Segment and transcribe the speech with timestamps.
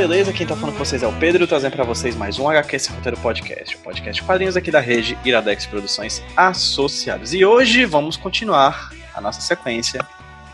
[0.00, 0.32] beleza?
[0.32, 2.96] Quem tá falando com vocês é o Pedro, trazendo para vocês mais um HQ Sem
[2.96, 7.34] Roteiro Podcast, o podcast de quadrinhos aqui da rede Iradex Produções Associados.
[7.34, 10.00] E hoje vamos continuar a nossa sequência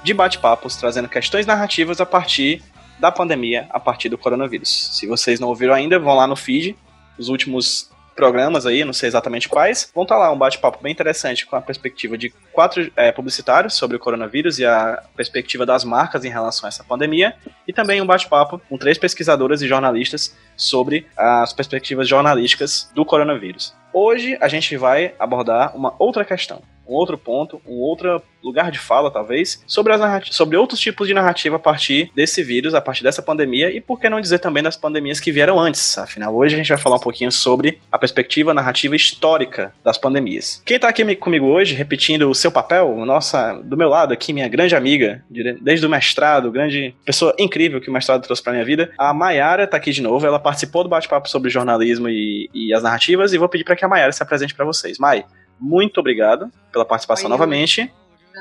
[0.03, 2.61] de bate-papos, trazendo questões narrativas a partir
[2.99, 4.99] da pandemia, a partir do coronavírus.
[4.99, 6.77] Se vocês não ouviram ainda, vão lá no feed,
[7.17, 9.91] os últimos programas aí, não sei exatamente quais.
[9.95, 13.75] Vão estar tá lá um bate-papo bem interessante com a perspectiva de quatro é, publicitários
[13.75, 17.37] sobre o coronavírus e a perspectiva das marcas em relação a essa pandemia.
[17.69, 23.75] E também um bate-papo com três pesquisadoras e jornalistas sobre as perspectivas jornalísticas do coronavírus.
[23.93, 28.79] Hoje a gente vai abordar uma outra questão um outro ponto, um outro lugar de
[28.79, 33.03] fala, talvez, sobre, as sobre outros tipos de narrativa a partir desse vírus, a partir
[33.03, 35.99] dessa pandemia, e por que não dizer também das pandemias que vieram antes.
[35.99, 40.63] Afinal, hoje a gente vai falar um pouquinho sobre a perspectiva narrativa histórica das pandemias.
[40.65, 44.49] Quem tá aqui comigo hoje, repetindo o seu papel, nossa, do meu lado aqui, minha
[44.49, 45.25] grande amiga,
[45.61, 49.67] desde o mestrado, grande pessoa incrível que o mestrado trouxe pra minha vida, a Mayara
[49.67, 53.39] tá aqui de novo, ela participou do bate-papo sobre jornalismo e, e as narrativas, e
[53.39, 54.99] vou pedir para que a Mayara se apresente para vocês.
[54.99, 55.25] Mai,
[55.61, 57.91] muito obrigado pela participação Oi, novamente.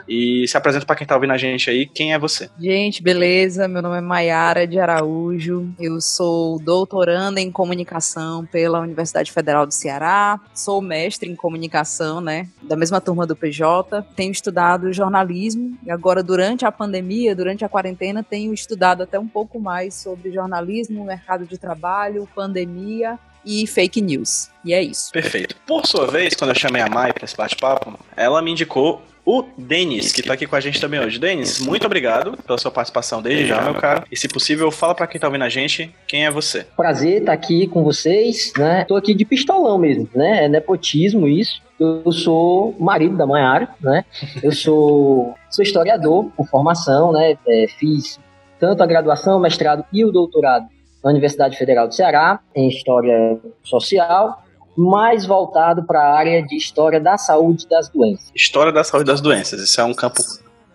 [0.08, 2.50] E se apresenta para quem tá ouvindo a gente aí, quem é você?
[2.60, 3.68] Gente, beleza?
[3.68, 5.74] Meu nome é Maiara de Araújo.
[5.80, 10.40] Eu sou doutoranda em comunicação pela Universidade Federal do Ceará.
[10.54, 12.48] Sou mestre em comunicação, né?
[12.62, 14.02] Da mesma turma do PJ.
[14.16, 19.28] Tenho estudado jornalismo e agora durante a pandemia, durante a quarentena, tenho estudado até um
[19.28, 24.50] pouco mais sobre jornalismo, mercado de trabalho, pandemia e fake news.
[24.64, 25.12] E é isso.
[25.12, 25.56] Perfeito.
[25.68, 29.44] Por sua vez, quando eu chamei a Mai para esse bate-papo, ela me indicou o
[29.58, 31.18] Denis, que tá aqui com a gente também hoje.
[31.18, 34.04] Denis, muito obrigado pela sua participação desde já, meu caro.
[34.12, 36.66] E se possível, fala para quem tá ouvindo a gente quem é você.
[36.78, 38.86] Prazer estar tá aqui com vocês, né?
[38.88, 40.46] Tô aqui de pistolão mesmo, né?
[40.46, 41.60] É nepotismo isso.
[41.80, 44.06] Eu sou marido da Maiara, né?
[44.44, 47.36] Eu sou, sou historiador por formação, né?
[47.48, 48.20] É, fiz
[48.60, 50.68] tanto a graduação, o mestrado e o doutorado
[51.06, 54.44] na Universidade Federal do Ceará, em História Social,
[54.76, 58.32] mais voltado para a área de História da Saúde das Doenças.
[58.36, 60.20] História da Saúde das Doenças, isso é um campo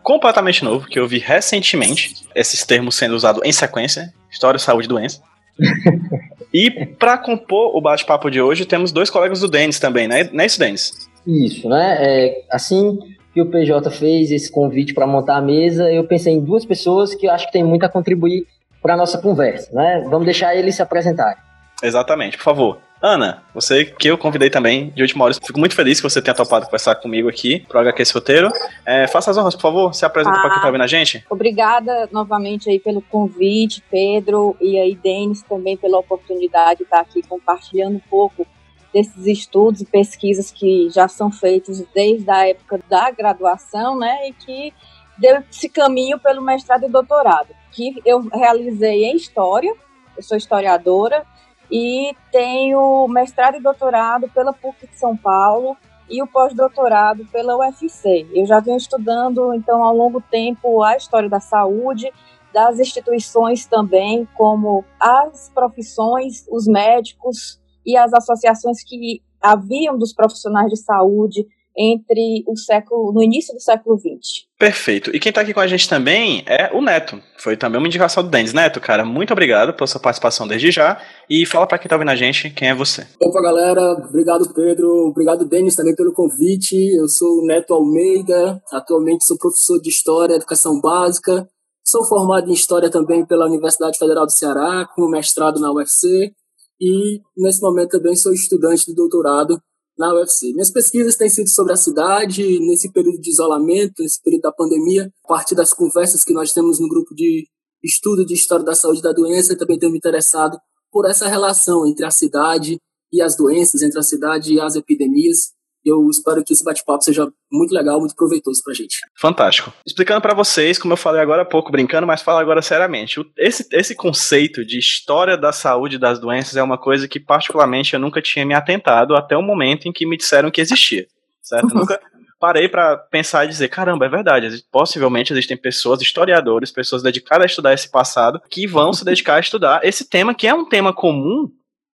[0.04, 4.88] completamente novo que eu vi recentemente, esses termos sendo usados em sequência, História, Saúde e
[4.88, 5.20] Doença.
[6.54, 10.30] e para compor o bate-papo de hoje, temos dois colegas do Denis também, né?
[10.32, 10.92] Não é isso, Denis?
[11.26, 11.96] Isso, né?
[11.98, 12.98] É, assim
[13.34, 17.14] que o PJ fez esse convite para montar a mesa, eu pensei em duas pessoas
[17.14, 18.46] que eu acho que tem muito a contribuir
[18.82, 20.02] para nossa conversa, né?
[20.08, 21.38] Vamos deixar eles se apresentarem.
[21.82, 22.78] Exatamente, por favor.
[23.02, 26.34] Ana, você que eu convidei também de última hora, fico muito feliz que você tenha
[26.34, 28.52] topado conversar comigo aqui pro HQ esse roteiro.
[28.84, 31.24] É, faça as honras, por favor, se apresenta ah, para quem tá ouvindo a gente.
[31.30, 37.22] Obrigada novamente aí pelo convite, Pedro, e aí Denis também pela oportunidade de estar aqui
[37.22, 38.46] compartilhando um pouco
[38.92, 44.32] desses estudos e pesquisas que já são feitos desde a época da graduação, né, e
[44.34, 44.74] que
[45.16, 49.74] deu esse caminho pelo mestrado e doutorado que eu realizei em História,
[50.16, 51.24] eu sou historiadora,
[51.70, 55.76] e tenho mestrado e doutorado pela PUC de São Paulo
[56.08, 58.28] e o pós-doutorado pela UFC.
[58.34, 62.12] Eu já venho estudando, então, ao longo tempo, a história da saúde,
[62.52, 70.68] das instituições também, como as profissões, os médicos e as associações que haviam dos profissionais
[70.68, 74.44] de saúde entre o século, no início do século XX.
[74.58, 75.14] Perfeito.
[75.14, 77.20] E quem está aqui com a gente também é o Neto.
[77.38, 78.52] Foi também uma indicação do Denis.
[78.52, 81.00] Neto, cara, muito obrigado pela sua participação desde já.
[81.28, 83.06] E fala para quem está ouvindo a gente quem é você.
[83.22, 83.80] Opa, galera.
[84.08, 85.08] Obrigado, Pedro.
[85.08, 86.74] Obrigado, Denis, também pelo convite.
[86.94, 88.60] Eu sou o Neto Almeida.
[88.72, 91.48] Atualmente sou professor de História e Educação Básica.
[91.82, 96.32] Sou formado em História também pela Universidade Federal do Ceará, com mestrado na UFC.
[96.80, 99.60] E, nesse momento, também sou estudante do doutorado
[100.00, 100.52] na UFC.
[100.52, 105.12] Minhas pesquisas têm sido sobre a cidade, nesse período de isolamento, nesse período da pandemia,
[105.22, 107.46] a partir das conversas que nós temos no grupo de
[107.84, 110.58] estudo de história da saúde e da doença, também tenho me interessado
[110.90, 112.78] por essa relação entre a cidade
[113.12, 115.52] e as doenças, entre a cidade e as epidemias.
[115.84, 118.98] Eu espero que esse bate-papo seja muito legal, muito proveitoso pra gente.
[119.18, 119.72] Fantástico.
[119.86, 123.20] Explicando para vocês, como eu falei agora há pouco, brincando, mas falo agora seriamente.
[123.36, 127.94] Esse, esse conceito de história da saúde e das doenças é uma coisa que, particularmente,
[127.94, 131.06] eu nunca tinha me atentado até o momento em que me disseram que existia.
[131.42, 131.72] Certo?
[131.72, 131.80] Uhum.
[131.80, 131.98] Nunca
[132.40, 137.46] parei para pensar e dizer, caramba, é verdade, possivelmente existem pessoas, historiadores, pessoas dedicadas a
[137.46, 140.92] estudar esse passado, que vão se dedicar a estudar esse tema, que é um tema
[140.92, 141.50] comum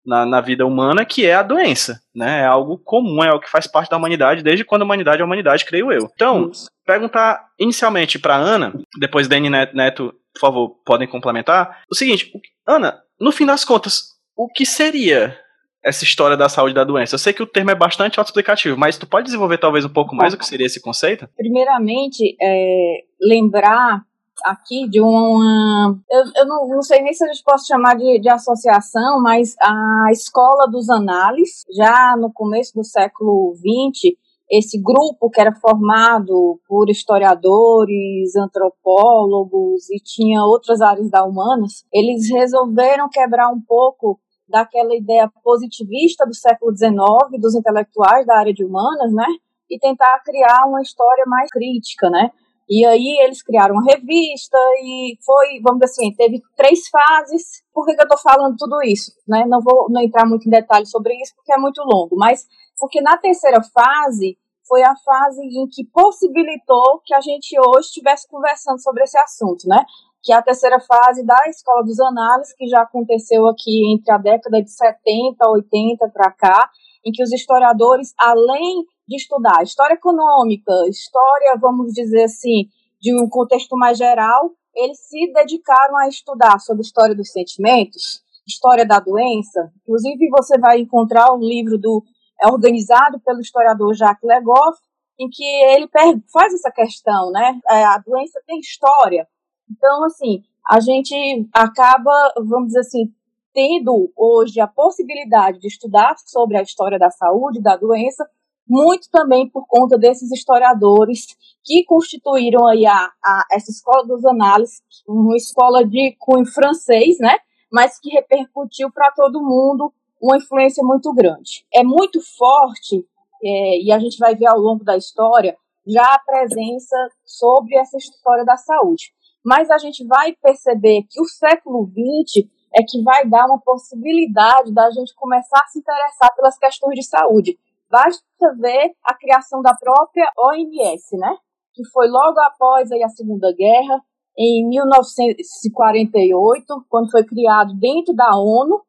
[0.05, 2.41] na, na vida humana, que é a doença, né?
[2.41, 5.25] É algo comum, é algo que faz parte da humanidade desde quando a humanidade é
[5.25, 6.09] humanidade, creio eu.
[6.13, 6.51] Então,
[6.85, 12.31] perguntar inicialmente para Ana, depois Dani Neto, por favor, podem complementar, o seguinte,
[12.67, 15.37] Ana, no fim das contas, o que seria
[15.83, 17.15] essa história da saúde da doença?
[17.15, 20.15] Eu sei que o termo é bastante autoexplicativo, mas tu pode desenvolver talvez um pouco
[20.15, 21.29] mais o que seria esse conceito?
[21.37, 24.01] Primeiramente, é, lembrar
[24.43, 25.97] aqui de uma.
[26.09, 29.55] Eu, eu não, não, sei nem se a gente pode chamar de, de associação, mas
[29.61, 34.15] a Escola dos Análises, já no começo do século XX,
[34.49, 42.29] esse grupo que era formado por historiadores, antropólogos e tinha outras áreas da humanas, eles
[42.29, 48.63] resolveram quebrar um pouco daquela ideia positivista do século XIX, dos intelectuais da área de
[48.63, 49.25] humanas, né?
[49.69, 52.29] E tentar criar uma história mais crítica, né?
[52.67, 57.63] E aí eles criaram uma revista e foi, vamos dizer assim, teve três fases.
[57.73, 59.11] Por que, que eu estou falando tudo isso?
[59.27, 59.45] Né?
[59.47, 62.45] Não vou não entrar muito em detalhes sobre isso porque é muito longo, mas
[62.79, 68.27] porque na terceira fase foi a fase em que possibilitou que a gente hoje estivesse
[68.27, 69.85] conversando sobre esse assunto, né?
[70.23, 74.17] Que é a terceira fase da Escola dos Análises, que já aconteceu aqui entre a
[74.17, 76.69] década de 70, 80 para cá,
[77.05, 82.67] em que os historiadores, além de estudar história econômica, história, vamos dizer assim,
[82.99, 88.85] de um contexto mais geral, eles se dedicaram a estudar sobre história dos sentimentos, história
[88.85, 89.71] da doença.
[89.83, 92.03] Inclusive, você vai encontrar um livro do
[92.41, 94.77] é organizado pelo historiador Jacques Legoff,
[95.17, 95.87] em que ele
[96.31, 97.57] faz essa questão, né?
[97.69, 99.25] É, a doença tem história.
[99.71, 101.15] Então, assim, a gente
[101.53, 103.05] acaba, vamos dizer assim,
[103.53, 108.29] tendo hoje a possibilidade de estudar sobre a história da saúde, da doença,
[108.67, 114.81] muito também por conta desses historiadores que constituíram aí a, a, essa escola dos análises,
[115.07, 117.37] uma escola de cunho francês, né,
[117.71, 121.65] mas que repercutiu para todo mundo uma influência muito grande.
[121.73, 123.05] É muito forte,
[123.43, 127.97] é, e a gente vai ver ao longo da história, já a presença sobre essa
[127.97, 129.13] história da saúde.
[129.43, 134.73] Mas a gente vai perceber que o século XX é que vai dar uma possibilidade
[134.73, 137.57] da gente começar a se interessar pelas questões de saúde.
[137.95, 141.37] Basta ver a criação da própria OMS, né?
[141.73, 144.01] Que foi logo após aí, a Segunda Guerra,
[144.37, 148.81] em 1948, quando foi criado dentro da ONU,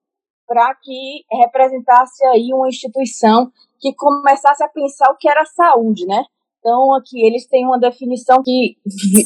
[0.45, 3.49] para que representasse aí uma instituição
[3.79, 6.25] que começasse a pensar o que era saúde, né?
[6.59, 8.77] Então, aqui eles têm uma definição que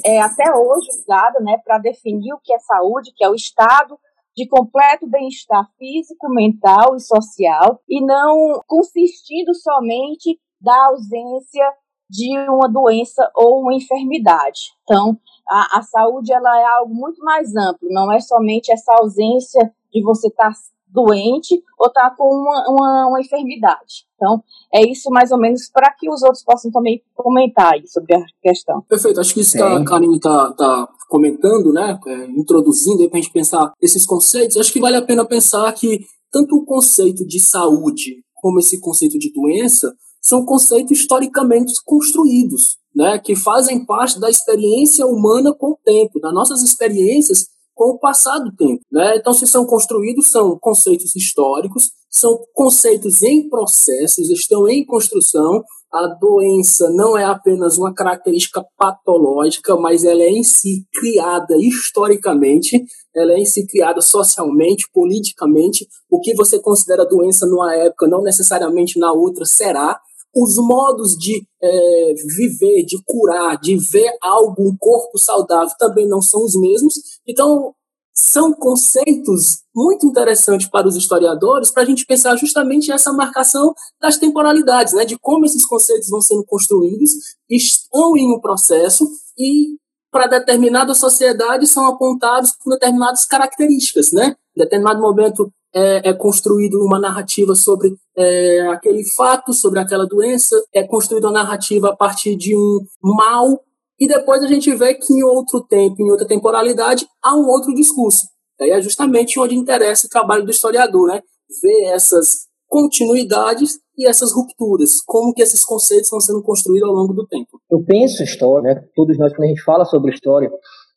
[0.04, 3.98] é até hoje usada, né, para definir o que é saúde, que é o estado
[4.36, 11.64] de completo bem-estar físico, mental e social, e não consistindo somente da ausência
[12.08, 14.72] de uma doença ou uma enfermidade.
[14.82, 15.16] Então,
[15.48, 20.02] a, a saúde ela é algo muito mais amplo, não é somente essa ausência de
[20.02, 20.58] você estar tá
[20.92, 24.06] doente ou estar tá com uma, uma, uma, enfermidade.
[24.16, 24.42] Então,
[24.74, 28.24] é isso mais ou menos para que os outros possam também comentar aí sobre a
[28.42, 28.82] questão.
[28.82, 33.22] Perfeito, acho que isso que a Karine está tá comentando, né, é, introduzindo para a
[33.22, 37.40] gente pensar esses conceitos, acho que vale a pena pensar que tanto o conceito de
[37.40, 39.92] saúde como esse conceito de doença
[40.22, 46.32] são conceitos historicamente construídos, né, que fazem parte da experiência humana com o tempo, das
[46.32, 48.82] nossas experiências com o passar do tempo.
[48.92, 49.16] Né?
[49.16, 55.64] Então, se são construídos, são conceitos históricos, são conceitos em processos, estão em construção.
[55.92, 62.80] A doença não é apenas uma característica patológica, mas ela é em si criada historicamente,
[63.14, 65.86] ela é em si criada socialmente, politicamente.
[66.08, 69.98] O que você considera doença numa época, não necessariamente na outra será
[70.34, 76.22] os modos de é, viver, de curar, de ver algo, um corpo saudável, também não
[76.22, 76.94] são os mesmos.
[77.26, 77.74] Então,
[78.20, 84.18] são conceitos muito interessantes para os historiadores para a gente pensar justamente essa marcação das
[84.18, 87.10] temporalidades, né, de como esses conceitos vão sendo construídos,
[87.48, 89.08] estão em um processo
[89.38, 89.78] e
[90.12, 94.34] para determinada sociedade são apontados com determinadas características, né?
[94.56, 100.56] Em determinado momento é, é construído uma narrativa sobre é, aquele fato, sobre aquela doença,
[100.74, 103.62] é construída uma narrativa a partir de um mal,
[104.00, 107.74] e depois a gente vê que em outro tempo, em outra temporalidade, há um outro
[107.74, 108.26] discurso.
[108.60, 111.20] Aí é justamente onde interessa o trabalho do historiador, né?
[111.62, 117.12] Ver essas continuidades e essas rupturas, como que esses conceitos estão sendo construídos ao longo
[117.12, 117.60] do tempo.
[117.70, 118.84] Eu penso história, né?
[118.94, 120.50] Todos nós, quando a gente fala sobre história,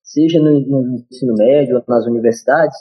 [0.03, 2.77] seja no, no ensino médio nas universidades,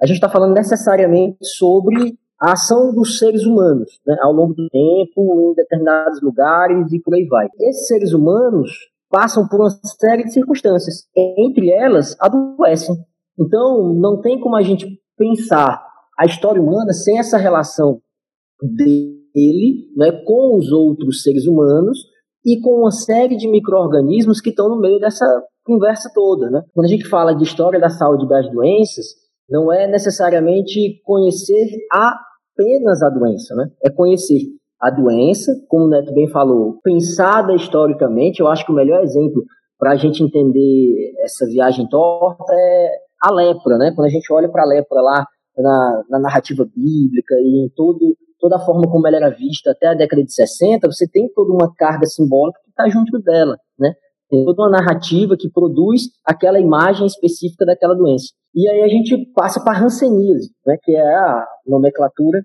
[0.00, 4.68] a gente está falando necessariamente sobre a ação dos seres humanos né, ao longo do
[4.68, 7.48] tempo, em determinados lugares e por aí vai.
[7.58, 8.70] Esses seres humanos
[9.14, 12.96] passam por uma série de circunstâncias, entre elas adoecem.
[13.38, 15.80] Então, não tem como a gente pensar
[16.18, 18.00] a história humana sem essa relação
[18.60, 21.96] dele né, com os outros seres humanos
[22.44, 25.24] e com uma série de micro-organismos que estão no meio dessa
[25.64, 26.50] conversa toda.
[26.50, 26.62] Né?
[26.74, 29.06] Quando a gente fala de história da saúde das doenças,
[29.48, 33.70] não é necessariamente conhecer apenas a doença, né?
[33.84, 34.40] É conhecer
[34.84, 38.40] a doença, como o Neto bem falou, pensada historicamente.
[38.40, 39.42] Eu acho que o melhor exemplo
[39.78, 42.90] para a gente entender essa viagem torta é
[43.22, 43.92] a lepra, né?
[43.96, 45.24] Quando a gente olha para a lepra lá
[45.56, 47.98] na, na, narrativa bíblica e em todo,
[48.38, 51.50] toda a forma como ela era vista até a década de 60, você tem toda
[51.50, 53.94] uma carga simbólica que está junto dela, né?
[54.28, 58.26] Tem toda uma narrativa que produz aquela imagem específica daquela doença.
[58.54, 62.42] E aí a gente passa para a hanseníase, né, que é a nomenclatura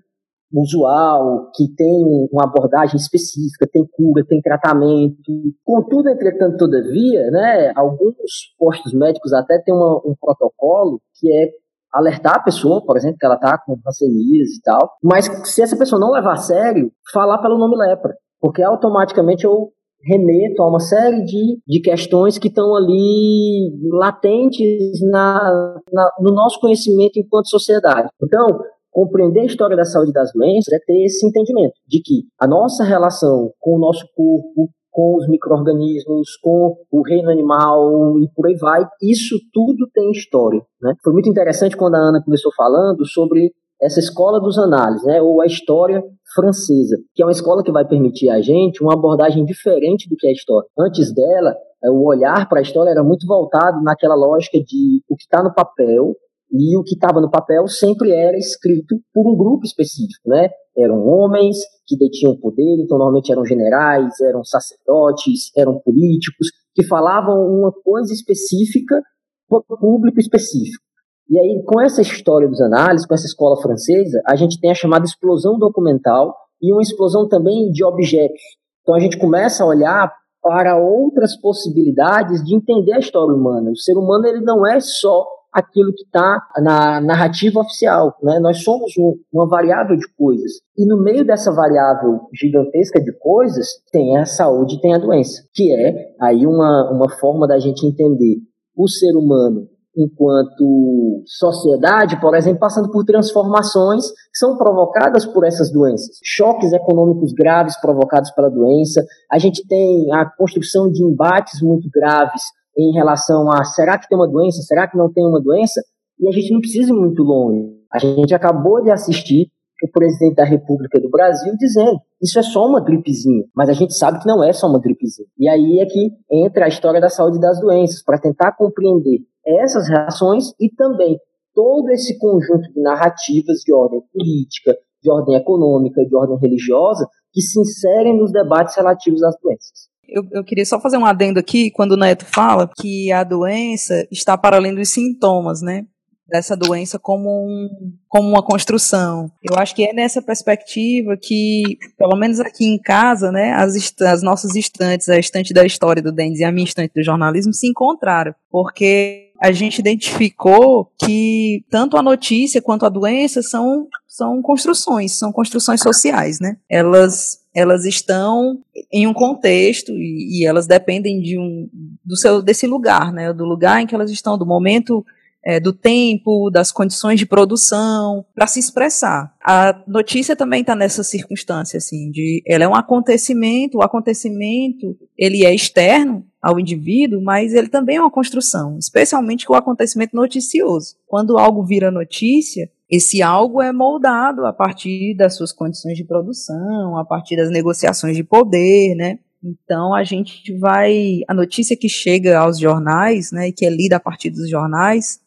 [0.52, 5.32] usual, que tem uma abordagem específica, tem cura, tem tratamento.
[5.64, 8.14] Contudo, entretanto, todavia, né, alguns
[8.58, 11.50] postos médicos até têm uma, um protocolo que é
[11.92, 15.76] alertar a pessoa, por exemplo, que ela está com hanseníase e tal, mas se essa
[15.76, 19.70] pessoa não levar a sério, falar pelo nome lepra, porque automaticamente eu
[20.02, 26.58] remeto a uma série de, de questões que estão ali latentes na, na, no nosso
[26.58, 28.08] conhecimento enquanto sociedade.
[28.22, 28.46] Então,
[28.90, 32.84] compreender a história da saúde das doenças é ter esse entendimento de que a nossa
[32.84, 38.56] relação com o nosso corpo, com os micro-organismos, com o reino animal e por aí
[38.56, 40.60] vai, isso tudo tem história.
[40.82, 40.94] Né?
[41.02, 45.40] Foi muito interessante quando a Ana começou falando sobre essa escola dos análises, né, ou
[45.40, 46.02] a história
[46.34, 50.26] francesa, que é uma escola que vai permitir a gente uma abordagem diferente do que
[50.26, 50.68] é a história.
[50.78, 55.16] Antes dela, é, o olhar para a história era muito voltado naquela lógica de o
[55.16, 56.14] que está no papel
[56.52, 60.48] e o que estava no papel sempre era escrito por um grupo específico, né?
[60.76, 67.36] Eram homens que detinham poder, então normalmente eram generais, eram sacerdotes, eram políticos que falavam
[67.46, 69.00] uma coisa específica
[69.48, 70.84] para o público específico.
[71.28, 74.74] E aí, com essa história dos análises, com essa escola francesa, a gente tem a
[74.74, 78.42] chamada explosão documental e uma explosão também de objetos.
[78.82, 83.70] Então a gente começa a olhar para outras possibilidades de entender a história humana.
[83.70, 88.16] O ser humano ele não é só aquilo que está na narrativa oficial.
[88.22, 88.38] Né?
[88.38, 90.52] Nós somos um, uma variável de coisas.
[90.76, 95.42] E no meio dessa variável gigantesca de coisas, tem a saúde e tem a doença,
[95.52, 98.36] que é aí uma, uma forma da gente entender
[98.76, 105.72] o ser humano enquanto sociedade, por exemplo, passando por transformações que são provocadas por essas
[105.72, 106.16] doenças.
[106.24, 109.04] Choques econômicos graves provocados pela doença.
[109.30, 112.42] A gente tem a construção de embates muito graves
[112.76, 115.80] em relação a será que tem uma doença, será que não tem uma doença?
[116.18, 117.68] E a gente não precisa ir muito longe.
[117.92, 119.50] A gente acabou de assistir
[119.82, 123.94] o presidente da República do Brasil dizendo isso é só uma gripezinha, mas a gente
[123.94, 125.26] sabe que não é só uma gripezinha.
[125.38, 129.88] E aí é que entra a história da saúde das doenças, para tentar compreender essas
[129.88, 131.18] reações e também
[131.54, 137.40] todo esse conjunto de narrativas de ordem política, de ordem econômica, de ordem religiosa, que
[137.40, 139.89] se inserem nos debates relativos às doenças.
[140.10, 144.06] Eu, eu, queria só fazer um adendo aqui, quando o Neto fala que a doença
[144.10, 145.86] está para além dos sintomas, né?
[146.30, 147.68] dessa doença como, um,
[148.08, 149.30] como uma construção.
[149.42, 154.22] Eu acho que é nessa perspectiva que, pelo menos aqui em casa, né, as, as
[154.22, 157.66] nossas estantes, a estante da história do Denis e a minha estante do jornalismo se
[157.66, 165.18] encontraram, porque a gente identificou que tanto a notícia quanto a doença são, são construções,
[165.18, 166.58] são construções sociais, né?
[166.68, 168.60] Elas elas estão
[168.92, 171.68] em um contexto e, e elas dependem de um
[172.04, 173.32] do seu desse lugar, né?
[173.32, 175.04] Do lugar em que elas estão, do momento
[175.44, 179.34] é, do tempo, das condições de produção, para se expressar.
[179.44, 185.44] A notícia também está nessa circunstância, assim, de ela é um acontecimento, o acontecimento ele
[185.44, 190.96] é externo ao indivíduo, mas ele também é uma construção, especialmente o acontecimento noticioso.
[191.06, 196.98] Quando algo vira notícia, esse algo é moldado a partir das suas condições de produção,
[196.98, 199.18] a partir das negociações de poder, né?
[199.42, 203.96] Então a gente vai, a notícia que chega aos jornais, né, e que é lida
[203.96, 205.19] a partir dos jornais,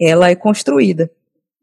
[0.00, 1.10] ela é construída.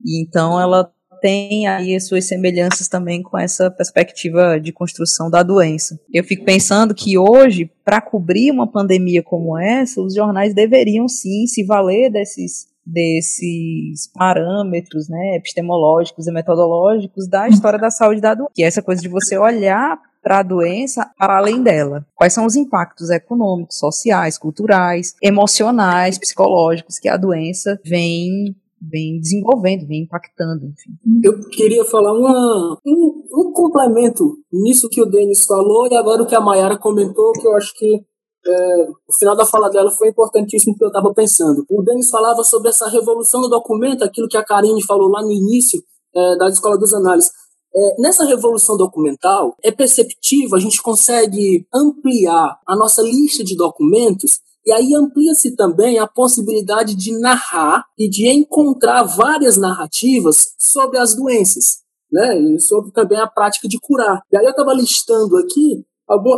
[0.04, 5.42] E então ela tem aí as suas semelhanças também com essa perspectiva de construção da
[5.42, 5.98] doença.
[6.14, 11.48] Eu fico pensando que hoje, para cobrir uma pandemia como essa, os jornais deveriam sim
[11.48, 18.52] se valer desses desses parâmetros né, epistemológicos e metodológicos da história da saúde da doença.
[18.54, 22.06] Que é essa coisa de você olhar para a doença para além dela.
[22.16, 28.56] Quais são os impactos econômicos, sociais, culturais, emocionais, psicológicos que a doença vem
[28.92, 30.92] vem desenvolvendo, vem impactando, enfim.
[31.24, 36.28] Eu queria falar uma, um, um complemento nisso que o Denis falou e agora o
[36.28, 38.04] que a Mayara comentou, que eu acho que
[38.46, 41.66] é, o final da fala dela foi importantíssimo que eu estava pensando.
[41.70, 45.32] O Denis falava sobre essa revolução do documento, aquilo que a Karine falou lá no
[45.32, 45.82] início
[46.14, 47.32] é, da Escola dos Análises.
[47.76, 54.40] É, nessa revolução documental, é perceptível, a gente consegue ampliar a nossa lista de documentos
[54.66, 61.16] e aí amplia-se também a possibilidade de narrar e de encontrar várias narrativas sobre as
[61.16, 61.84] doenças.
[62.12, 62.40] né?
[62.40, 64.22] E sobre também a prática de curar.
[64.32, 65.84] E aí eu estava listando aqui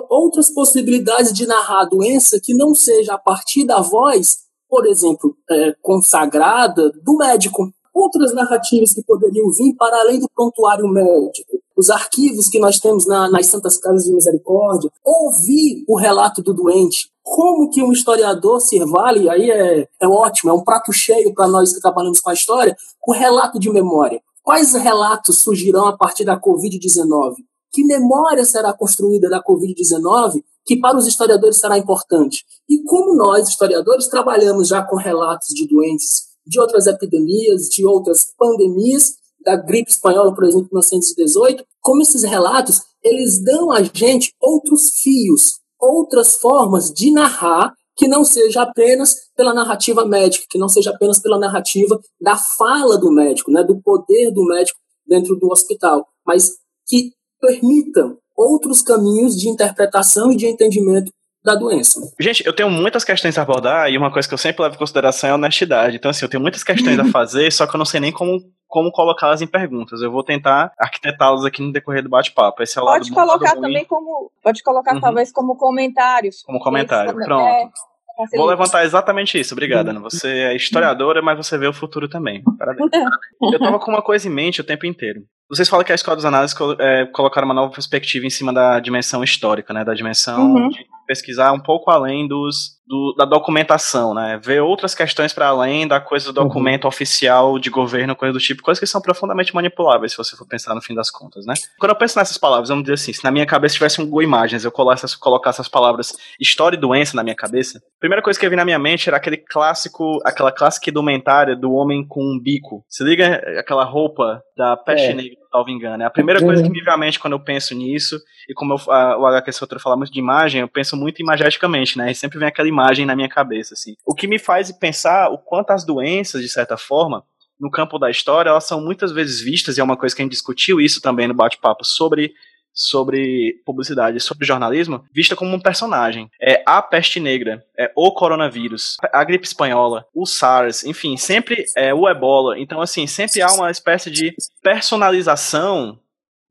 [0.09, 4.37] outras possibilidades de narrar a doença que não seja a partir da voz,
[4.69, 7.71] por exemplo, é, consagrada do médico.
[7.95, 13.07] Outras narrativas que poderiam vir para além do prontuário médico, os arquivos que nós temos
[13.07, 17.09] na, nas Santas Casas de Misericórdia, ouvir o relato do doente.
[17.23, 21.47] Como que um historiador se vale, aí é, é ótimo, é um prato cheio para
[21.47, 22.75] nós que trabalhamos com a história,
[23.07, 24.21] o relato de memória.
[24.43, 27.35] Quais relatos surgirão a partir da Covid-19?
[27.71, 32.45] Que memória será construída da Covid-19 que para os historiadores será importante?
[32.69, 38.33] E como nós, historiadores, trabalhamos já com relatos de doentes, de outras epidemias, de outras
[38.37, 44.33] pandemias, da gripe espanhola, por exemplo, em 1918, como esses relatos, eles dão a gente
[44.41, 50.67] outros fios, outras formas de narrar que não seja apenas pela narrativa médica, que não
[50.67, 55.47] seja apenas pela narrativa da fala do médico, né, do poder do médico dentro do
[55.47, 61.11] hospital, mas que permitam outros caminhos de interpretação e de entendimento
[61.45, 61.99] da doença.
[62.19, 64.79] Gente, eu tenho muitas questões a abordar e uma coisa que eu sempre levo em
[64.79, 65.95] consideração é a honestidade.
[65.95, 68.41] Então, assim, eu tenho muitas questões a fazer, só que eu não sei nem como,
[68.67, 70.01] como colocá-las em perguntas.
[70.01, 72.63] Eu vou tentar arquitetá-las aqui no decorrer do bate-papo.
[72.63, 74.31] Esse é o pode lado colocar também como.
[74.41, 75.01] Pode colocar, uhum.
[75.01, 76.41] talvez, como comentários.
[76.41, 77.47] Como comentário, pronto.
[77.47, 79.99] É, Vou levantar exatamente isso, obrigada, Ana.
[79.99, 82.41] Você é historiadora, mas você vê o futuro também.
[82.57, 82.89] Parabéns.
[83.53, 85.21] Eu tava com uma coisa em mente o tempo inteiro.
[85.49, 88.79] Vocês falam que a Escola dos Análises é, colocaram uma nova perspectiva em cima da
[88.79, 89.83] dimensão histórica, né?
[89.83, 90.69] Da dimensão uhum.
[90.69, 94.39] de pesquisar um pouco além dos, do, da documentação, né?
[94.43, 96.47] Ver outras questões para além da coisa do uhum.
[96.47, 96.89] documento uhum.
[96.89, 100.75] oficial de governo, coisa do tipo, coisas que são profundamente manipuláveis, se você for pensar
[100.75, 101.53] no fim das contas, né?
[101.79, 104.23] Quando eu penso nessas palavras, vamos dizer assim, se na minha cabeça tivesse um Google
[104.23, 108.39] Imagens, eu colocasse, colocasse essas palavras história e doença na minha cabeça, a primeira coisa
[108.39, 112.21] que ia vir na minha mente era aquele clássico, aquela clássica indumentária do homem com
[112.21, 112.83] um bico.
[112.87, 115.13] Se liga aquela roupa da peste é.
[115.13, 116.03] negra salvo engano.
[116.03, 118.19] É a primeira coisa que me vem à mente quando eu penso nisso,
[118.49, 121.97] e como eu, a, o HQ Sotra fala muito de imagem, eu penso muito imageticamente,
[121.97, 122.11] né?
[122.11, 123.95] E sempre vem aquela imagem na minha cabeça, assim.
[124.05, 127.23] O que me faz pensar o quanto as doenças, de certa forma,
[127.59, 130.25] no campo da história, elas são muitas vezes vistas, e é uma coisa que a
[130.25, 132.33] gente discutiu isso também no bate-papo sobre
[132.77, 136.29] sobre publicidade, sobre jornalismo, vista como um personagem.
[136.41, 141.93] É a peste negra, é o coronavírus, a gripe espanhola, o SARS, enfim, sempre é
[141.93, 142.59] o ebola.
[142.59, 145.97] Então, assim, sempre há uma espécie de personalização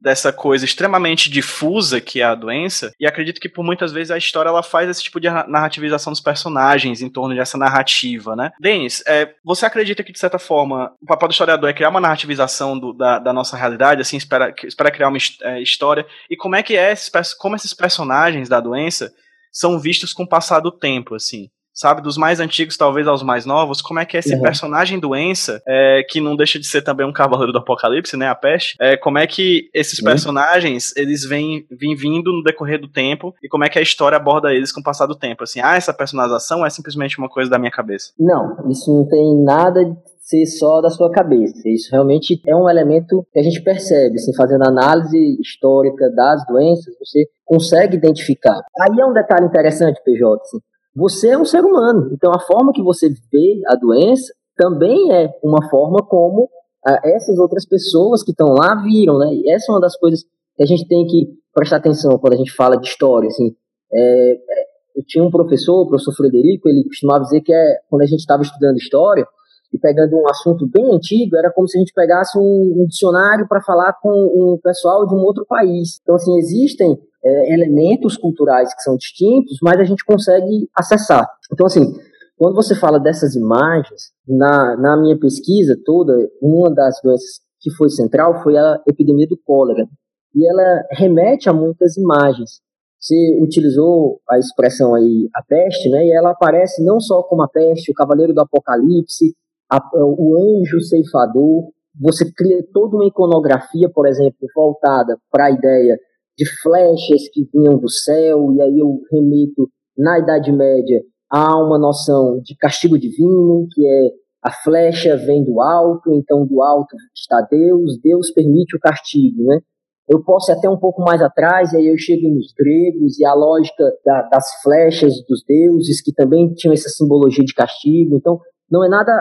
[0.05, 4.19] dessa coisa extremamente difusa que é a doença, e acredito que por muitas vezes a
[4.19, 8.53] história ela faz esse tipo de narrativização dos personagens em torno dessa narrativa, né?
[8.61, 12.03] Denis, é, você acredita que de certa forma o papel do historiador é criar uma
[12.03, 16.55] narrativização do, da, da, nossa realidade, assim, espera, espera criar uma é, história, e como
[16.55, 19.11] é que é esses, como esses personagens da doença
[19.51, 21.49] são vistos com o passar do tempo, assim?
[21.75, 22.01] Sabe?
[22.01, 24.43] Dos mais antigos, talvez, aos mais novos, como é que é esse uhum.
[24.43, 28.29] personagem doença, é, que não deixa de ser também um cavaleiro do apocalipse, né?
[28.29, 28.77] A peste.
[28.81, 30.05] É, como é que esses uhum.
[30.05, 34.17] personagens, eles vêm, vêm vindo no decorrer do tempo e como é que a história
[34.17, 35.43] aborda eles com o passar do tempo?
[35.43, 38.13] Assim, ah, essa personalização é simplesmente uma coisa da minha cabeça.
[38.19, 41.61] Não, isso não tem nada de ser só da sua cabeça.
[41.67, 46.95] Isso realmente é um elemento que a gente percebe, assim, fazendo análise histórica das doenças,
[46.99, 48.59] você consegue identificar.
[48.81, 50.59] Aí é um detalhe interessante, PJ, assim,
[50.95, 52.11] você é um ser humano.
[52.13, 56.49] Então, a forma que você vê a doença também é uma forma como
[56.87, 59.35] ah, essas outras pessoas que estão lá viram, né?
[59.35, 60.23] E essa é uma das coisas
[60.57, 63.55] que a gente tem que prestar atenção quando a gente fala de história, assim.
[63.93, 68.03] É, é eu tinha um professor, o professor Frederico, ele costumava dizer que é, quando
[68.03, 69.27] a gente estava estudando história
[69.73, 73.49] e pegando um assunto bem antigo, era como se a gente pegasse um, um dicionário
[73.49, 75.99] para falar com um pessoal de um outro país.
[76.01, 81.27] Então, assim, existem é, elementos culturais que são distintos, mas a gente consegue acessar.
[81.53, 81.95] Então, assim,
[82.37, 87.89] quando você fala dessas imagens, na, na minha pesquisa toda, uma das doenças que foi
[87.89, 89.87] central foi a epidemia do cólera.
[90.35, 92.61] E ela remete a muitas imagens.
[93.01, 96.07] Você utilizou a expressão aí, a peste, né?
[96.07, 99.35] E ela aparece não só como a peste, o cavaleiro do apocalipse,
[99.71, 101.71] a, o anjo ceifador.
[102.01, 105.99] Você cria toda uma iconografia, por exemplo, voltada para a ideia
[106.37, 111.79] de flechas que vinham do céu, e aí eu remito na Idade Média a uma
[111.79, 114.11] noção de castigo divino, que é
[114.43, 119.59] a flecha vem do alto, então do alto está Deus, Deus permite o castigo, né?
[120.07, 123.25] Eu posso ir até um pouco mais atrás, e aí eu chego nos gregos e
[123.25, 128.15] a lógica da, das flechas dos deuses, que também tinham essa simbologia de castigo.
[128.15, 128.39] Então,
[128.71, 129.13] não é nada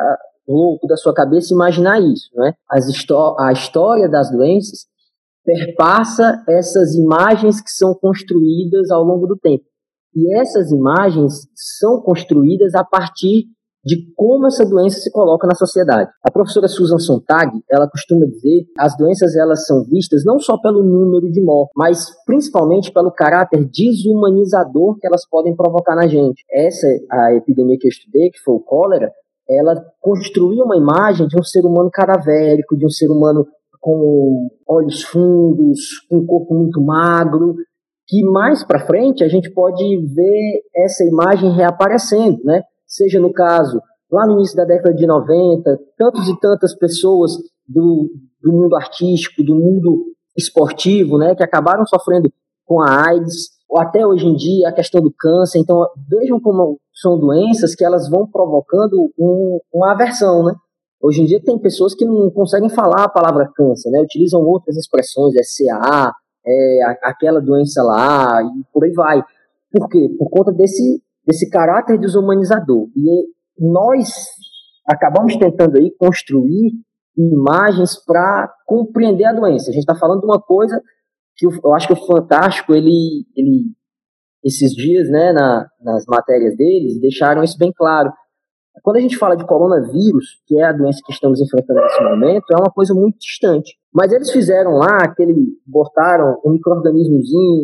[0.46, 2.54] louco da sua cabeça imaginar isso, né?
[2.70, 2.86] As
[3.40, 4.86] a história das doenças
[5.44, 9.64] perpassa essas imagens que são construídas ao longo do tempo.
[10.16, 11.34] E essas imagens
[11.80, 13.46] são construídas a partir
[13.86, 16.10] de como essa doença se coloca na sociedade.
[16.26, 20.82] A professora Susan Sontag, ela costuma dizer, as doenças elas são vistas não só pelo
[20.82, 26.44] número de mortes, mas principalmente pelo caráter desumanizador que elas podem provocar na gente.
[26.50, 29.12] Essa a epidemia que eu estudei, que foi o cólera,
[29.50, 33.46] ela construía uma imagem de um ser humano cadavérico, de um ser humano
[33.84, 37.54] com olhos fundos, com um corpo muito magro,
[38.08, 39.84] que mais para frente a gente pode
[40.16, 42.64] ver essa imagem reaparecendo, né?
[42.88, 47.34] Seja no caso, lá no início da década de 90, tantos e tantas pessoas
[47.68, 48.10] do,
[48.42, 50.06] do mundo artístico, do mundo
[50.38, 52.32] esportivo, né, que acabaram sofrendo
[52.66, 55.60] com a AIDS, ou até hoje em dia a questão do câncer.
[55.60, 60.54] Então, vejam como são doenças que elas vão provocando um, uma aversão, né?
[61.04, 64.00] Hoje em dia tem pessoas que não conseguem falar a palavra câncer, né?
[64.00, 66.14] Utilizam outras expressões, é CA,
[66.48, 69.22] é aquela doença lá, e por aí vai.
[69.70, 70.08] Por quê?
[70.18, 72.88] Por conta desse, desse caráter desumanizador.
[72.96, 73.28] E
[73.60, 74.14] nós
[74.88, 76.72] acabamos tentando aí construir
[77.18, 79.72] imagens para compreender a doença.
[79.72, 80.82] A gente está falando de uma coisa
[81.36, 83.74] que eu, eu, acho que o Fantástico, ele, ele
[84.44, 88.10] esses dias, né, na, nas matérias deles, deixaram isso bem claro.
[88.82, 92.46] Quando a gente fala de coronavírus, que é a doença que estamos enfrentando nesse momento,
[92.52, 93.76] é uma coisa muito distante.
[93.94, 97.64] Mas eles fizeram lá aquele, botaram um microorganismozinho,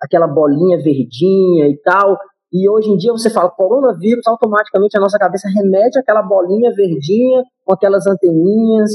[0.00, 2.18] aquela bolinha verdinha e tal,
[2.52, 7.42] e hoje em dia você fala coronavírus, automaticamente a nossa cabeça remete àquela bolinha verdinha
[7.64, 8.90] com aquelas anteninhas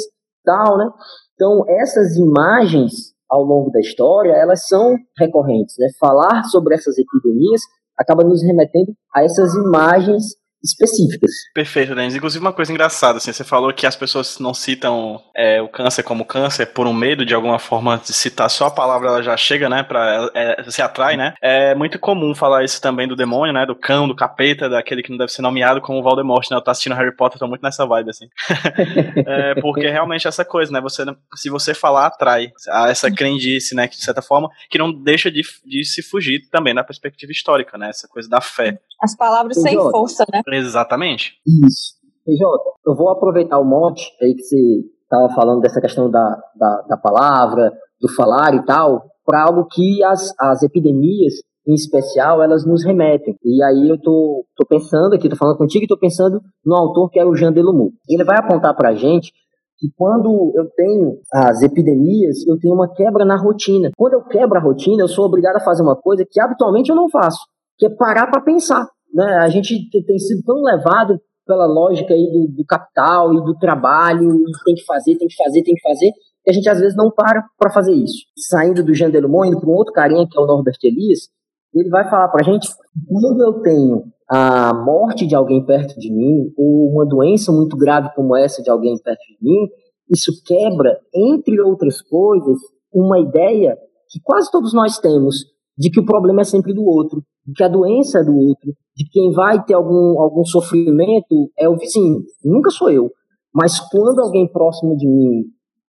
[0.45, 0.87] tal, né?
[1.33, 5.87] Então, essas imagens ao longo da história, elas são recorrentes, né?
[5.99, 7.61] Falar sobre essas epidemias
[7.97, 11.31] acaba nos remetendo a essas imagens específicas.
[11.53, 12.15] Perfeito, Denis.
[12.15, 16.03] Inclusive, uma coisa engraçada, assim, você falou que as pessoas não citam é, o câncer
[16.03, 19.37] como câncer por um medo de alguma forma de citar só a palavra, ela já
[19.37, 21.33] chega, né, pra, é, se atrai, né?
[21.41, 25.11] É muito comum falar isso também do demônio, né, do cão, do capeta, daquele que
[25.11, 26.57] não deve ser nomeado como Voldemort, né?
[26.57, 28.27] Eu tô assistindo Harry Potter, tô muito nessa vibe, assim.
[29.25, 31.03] é, porque realmente essa coisa, né, você,
[31.35, 32.51] se você falar, atrai
[32.89, 36.73] essa crendice, né, que de certa forma, que não deixa de, de se fugir também
[36.73, 38.79] na perspectiva histórica, né, essa coisa da fé.
[39.05, 40.41] As palavras sem força, né?
[40.47, 41.33] Exatamente.
[41.45, 41.93] Isso.
[42.25, 46.81] PJ, eu vou aproveitar o monte aí que você estava falando dessa questão da, da,
[46.89, 51.35] da, palavra, do falar e tal, para algo que as, as epidemias,
[51.67, 53.37] em especial, elas nos remetem.
[53.43, 57.11] E aí eu tô, tô pensando aqui, tô falando contigo e tô pensando no autor
[57.11, 57.91] que é o Jean Delumeau.
[58.09, 59.31] Ele vai apontar para a gente
[59.77, 63.91] que quando eu tenho as epidemias, eu tenho uma quebra na rotina.
[63.95, 66.95] Quando eu quebro a rotina, eu sou obrigado a fazer uma coisa que habitualmente eu
[66.95, 67.39] não faço,
[67.77, 68.87] que é parar para pensar.
[69.15, 69.23] Né?
[69.37, 74.29] A gente tem sido tão levado pela lógica aí do, do, capital e do trabalho,
[74.33, 76.11] e tem que fazer, tem que fazer, tem que fazer,
[76.43, 78.25] que a gente às vezes não para para fazer isso.
[78.49, 81.29] Saindo do Jean Delumont, indo para um outro carinha que é o Norbert Elias,
[81.73, 82.67] ele vai falar para a gente
[83.07, 88.09] quando eu tenho a morte de alguém perto de mim, ou uma doença muito grave
[88.15, 89.67] como essa de alguém perto de mim,
[90.09, 92.57] isso quebra, entre outras coisas,
[92.93, 93.77] uma ideia
[94.09, 97.63] que quase todos nós temos de que o problema é sempre do outro, de que
[97.63, 102.23] a doença é do outro, de quem vai ter algum, algum sofrimento é o vizinho,
[102.43, 103.11] nunca sou eu.
[103.53, 105.43] Mas quando alguém próximo de mim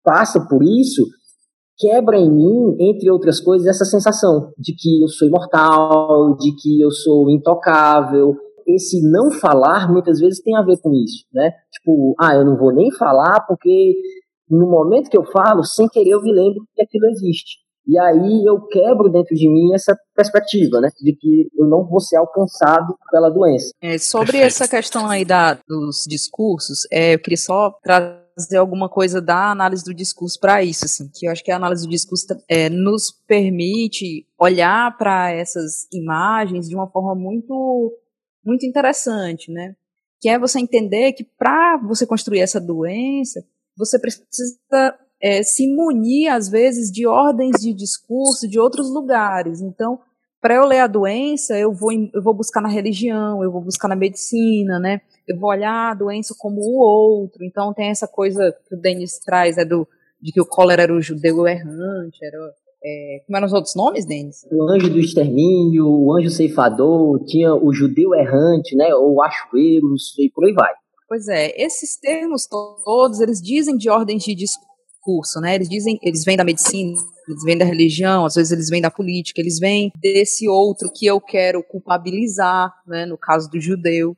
[0.04, 1.04] passa por isso,
[1.78, 6.80] quebra em mim, entre outras coisas, essa sensação de que eu sou imortal, de que
[6.80, 8.36] eu sou intocável.
[8.68, 11.52] Esse não falar muitas vezes tem a ver com isso, né?
[11.72, 13.96] Tipo, ah, eu não vou nem falar porque
[14.48, 17.58] no momento que eu falo, sem querer eu me lembro que aquilo existe.
[17.88, 20.90] E aí eu quebro dentro de mim essa perspectiva, né?
[21.02, 23.72] De que eu não vou ser alcançado pela doença.
[23.82, 24.48] É, sobre Perfeito.
[24.48, 29.84] essa questão aí da, dos discursos, é, eu queria só trazer alguma coisa da análise
[29.84, 33.12] do discurso para isso, assim, que eu acho que a análise do discurso é, nos
[33.28, 37.98] permite olhar para essas imagens de uma forma muito,
[38.46, 39.76] muito interessante, né?
[40.20, 43.44] Que é você entender que para você construir essa doença,
[43.76, 49.62] você precisa é, se munir, às vezes, de ordens de discurso de outros lugares.
[49.62, 50.00] Então,
[50.42, 53.88] para eu ler a doença, eu vou, eu vou buscar na religião, eu vou buscar
[53.88, 55.02] na medicina, né?
[55.28, 57.44] Eu vou olhar a doença como o outro.
[57.44, 59.88] Então, tem essa coisa que o Denis traz, é do,
[60.20, 62.38] de que o cólera era o judeu errante, era
[62.84, 64.44] é, como eram os outros nomes, Denis?
[64.52, 68.94] O anjo do extermínio, o anjo ceifador, tinha o judeu errante, né?
[68.96, 70.74] Ou o achoeiro, e por aí vai.
[71.08, 74.71] Pois é, esses termos todos, eles dizem de ordens de discurso
[75.02, 75.56] curso, né?
[75.56, 76.94] Eles dizem, eles vêm da medicina,
[77.28, 81.06] eles vêm da religião, às vezes eles vêm da política, eles vêm desse outro que
[81.06, 83.06] eu quero culpabilizar, né?
[83.06, 84.16] No caso do judeu.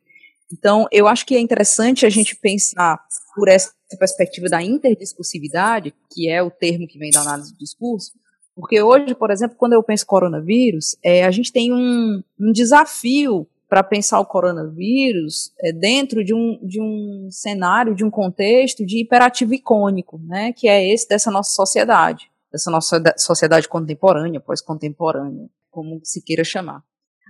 [0.51, 2.99] Então, eu acho que é interessante a gente pensar
[3.33, 8.11] por essa perspectiva da interdiscursividade, que é o termo que vem da análise do discurso,
[8.55, 13.47] porque hoje, por exemplo, quando eu penso coronavírus, é, a gente tem um, um desafio
[13.73, 19.01] para pensar o coronavírus é, dentro de um, de um cenário, de um contexto de
[19.01, 25.99] hiperativo icônico, né, que é esse dessa nossa sociedade, dessa nossa sociedade contemporânea, pós-contemporânea, como
[26.03, 26.83] se queira chamar.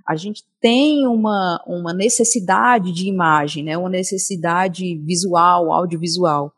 [0.05, 6.51] A gente tem uma, uma necessidade de imagem, né, uma necessidade visual, audiovisual.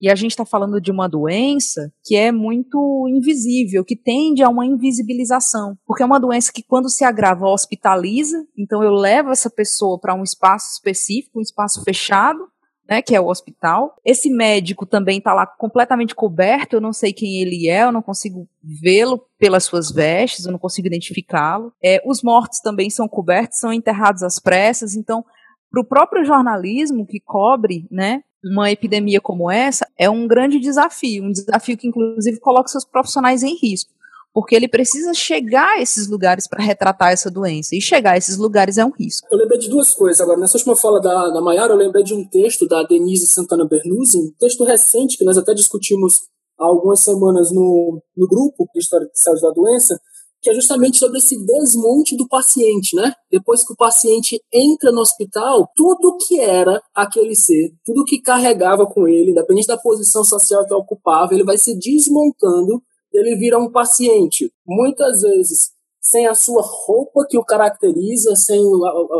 [0.00, 4.48] E a gente está falando de uma doença que é muito invisível, que tende a
[4.48, 5.76] uma invisibilização.
[5.86, 8.46] Porque é uma doença que, quando se agrava, hospitaliza.
[8.56, 12.48] Então, eu levo essa pessoa para um espaço específico, um espaço fechado,
[12.88, 13.94] né, que é o hospital.
[14.04, 18.00] Esse médico também está lá completamente coberto, eu não sei quem ele é, eu não
[18.00, 21.72] consigo vê-lo pelas suas vestes, eu não consigo identificá-lo.
[21.84, 25.22] É, os mortos também são cobertos, são enterrados às pressas, então
[25.70, 31.24] para o próprio jornalismo que cobre, né, uma epidemia como essa é um grande desafio,
[31.24, 33.90] um desafio que inclusive coloca seus profissionais em risco,
[34.32, 38.36] porque ele precisa chegar a esses lugares para retratar essa doença, e chegar a esses
[38.36, 39.26] lugares é um risco.
[39.30, 40.38] Eu lembrei de duas coisas agora.
[40.38, 44.18] Nessa última fala da, da Mayara, eu lembrei de um texto da Denise Santana Bernuzzi,
[44.18, 46.14] um texto recente que nós até discutimos
[46.58, 50.00] há algumas semanas no, no grupo de História de Saúde da Doença,
[50.40, 53.12] que é justamente sobre esse desmonte do paciente, né?
[53.30, 58.86] Depois que o paciente entra no hospital, tudo que era aquele ser, tudo que carregava
[58.86, 63.70] com ele, independente da posição social que ocupava, ele vai se desmontando, ele vira um
[63.70, 64.52] paciente.
[64.66, 65.70] Muitas vezes
[66.00, 68.62] sem a sua roupa que o caracteriza, sem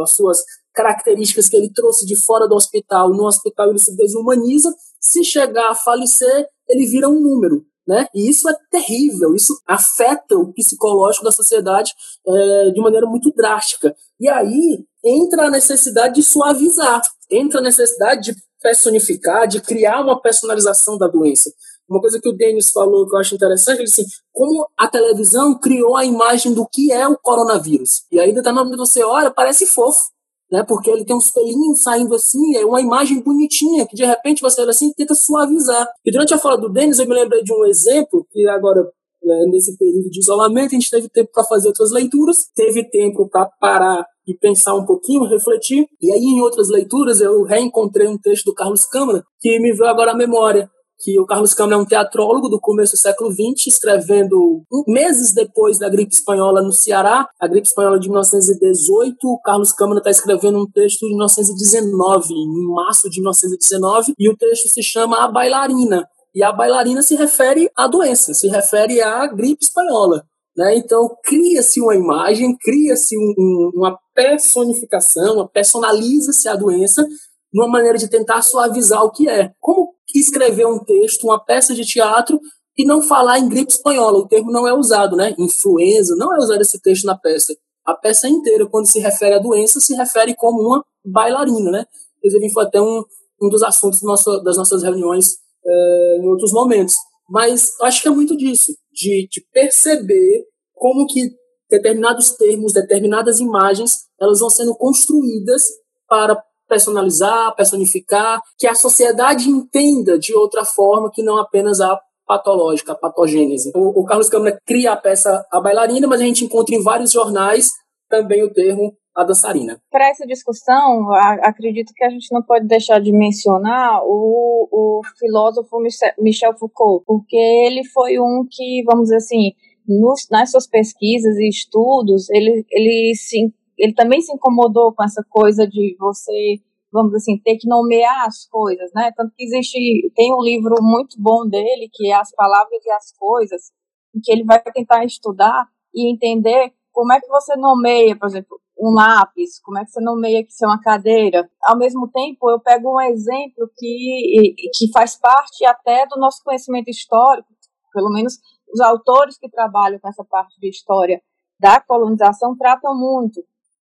[0.02, 0.38] as suas
[0.72, 5.70] características que ele trouxe de fora do hospital, no hospital ele se desumaniza, se chegar
[5.70, 8.06] a falecer, ele vira um número né?
[8.14, 11.90] E isso é terrível, isso afeta o psicológico da sociedade
[12.26, 13.96] é, de maneira muito drástica.
[14.20, 20.20] E aí entra a necessidade de suavizar, entra a necessidade de personificar, de criar uma
[20.20, 21.50] personalização da doença.
[21.88, 25.58] Uma coisa que o Denis falou que eu acho interessante, ele assim, como a televisão
[25.58, 28.02] criou a imagem do que é o coronavírus.
[28.12, 30.02] E aí, determinado você olha, parece fofo
[30.50, 30.64] né?
[30.66, 34.60] Porque ele tem uns pelinhos saindo assim, é uma imagem bonitinha, que de repente você
[34.60, 35.88] olha assim e tenta suavizar.
[36.04, 38.82] E durante a fala do Denis, eu me lembrei de um exemplo, que agora,
[39.22, 43.28] né, nesse período de isolamento, a gente teve tempo para fazer outras leituras, teve tempo
[43.28, 45.86] para parar e pensar um pouquinho, refletir.
[46.00, 49.88] E aí, em outras leituras, eu reencontrei um texto do Carlos Câmara, que me veio
[49.88, 53.68] agora à memória que o Carlos Câmara é um teatrólogo do começo do século XX,
[53.68, 59.16] escrevendo meses depois da gripe espanhola no Ceará, a gripe espanhola de 1918.
[59.24, 64.36] O Carlos Câmara está escrevendo um texto de 1919, em março de 1919, e o
[64.36, 66.08] texto se chama A Bailarina.
[66.34, 70.24] E a bailarina se refere à doença, se refere à gripe espanhola.
[70.56, 70.76] Né?
[70.76, 77.06] Então, cria-se uma imagem, cria-se um, uma personificação, personaliza-se a doença,
[77.52, 79.52] numa maneira de tentar suavizar o que é.
[79.58, 82.40] Como escrever um texto, uma peça de teatro
[82.76, 84.18] e não falar em gripe espanhola.
[84.18, 85.34] O termo não é usado, né?
[85.38, 87.54] Influenza, não é usado esse texto na peça.
[87.84, 91.84] A peça inteira, quando se refere à doença, se refere como uma bailarina, né?
[92.18, 93.02] Inclusive, foi até um,
[93.42, 96.94] um dos assuntos nosso, das nossas reuniões é, em outros momentos.
[97.28, 100.44] Mas acho que é muito disso, de, de perceber
[100.74, 101.30] como que
[101.70, 105.62] determinados termos, determinadas imagens, elas vão sendo construídas
[106.08, 112.92] para personalizar, personificar, que a sociedade entenda de outra forma que não apenas a patológica,
[112.92, 113.72] a patogênese.
[113.74, 117.10] O, o Carlos Câmara cria a peça A Bailarina, mas a gente encontra em vários
[117.10, 117.70] jornais
[118.08, 119.80] também o termo a dançarina.
[119.90, 125.78] Para essa discussão, acredito que a gente não pode deixar de mencionar o, o filósofo
[126.20, 129.52] Michel Foucault, porque ele foi um que, vamos dizer assim,
[129.88, 135.24] nos, nas suas pesquisas e estudos, ele, ele se ele também se incomodou com essa
[135.28, 136.60] coisa de você,
[136.92, 139.12] vamos assim, ter que nomear as coisas, né?
[139.16, 139.78] Tanto que existe,
[140.14, 143.72] tem um livro muito bom dele, que é As Palavras e as Coisas,
[144.14, 148.60] em que ele vai tentar estudar e entender como é que você nomeia, por exemplo,
[148.76, 151.48] um lápis, como é que você nomeia que isso é uma cadeira.
[151.62, 156.88] Ao mesmo tempo, eu pego um exemplo que, que faz parte até do nosso conhecimento
[156.88, 157.48] histórico,
[157.92, 158.38] pelo menos
[158.72, 161.20] os autores que trabalham com essa parte de história
[161.58, 163.42] da colonização tratam muito,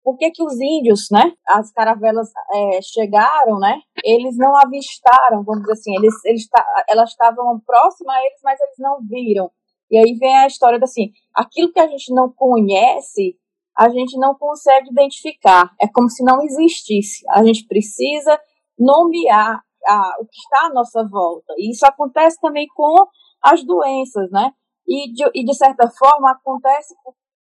[0.07, 5.63] por que, que os índios, né, as caravelas é, chegaram, né, eles não avistaram, vamos
[5.63, 6.47] dizer assim, eles, eles
[6.87, 9.51] elas estavam próximas a eles, mas eles não viram.
[9.91, 13.35] E aí vem a história da assim, aquilo que a gente não conhece,
[13.77, 15.75] a gente não consegue identificar.
[15.77, 17.25] É como se não existisse.
[17.31, 18.39] A gente precisa
[18.79, 21.53] nomear a, o que está à nossa volta.
[21.57, 22.95] E isso acontece também com
[23.43, 24.51] as doenças, né?
[24.87, 26.95] E de, e de certa forma acontece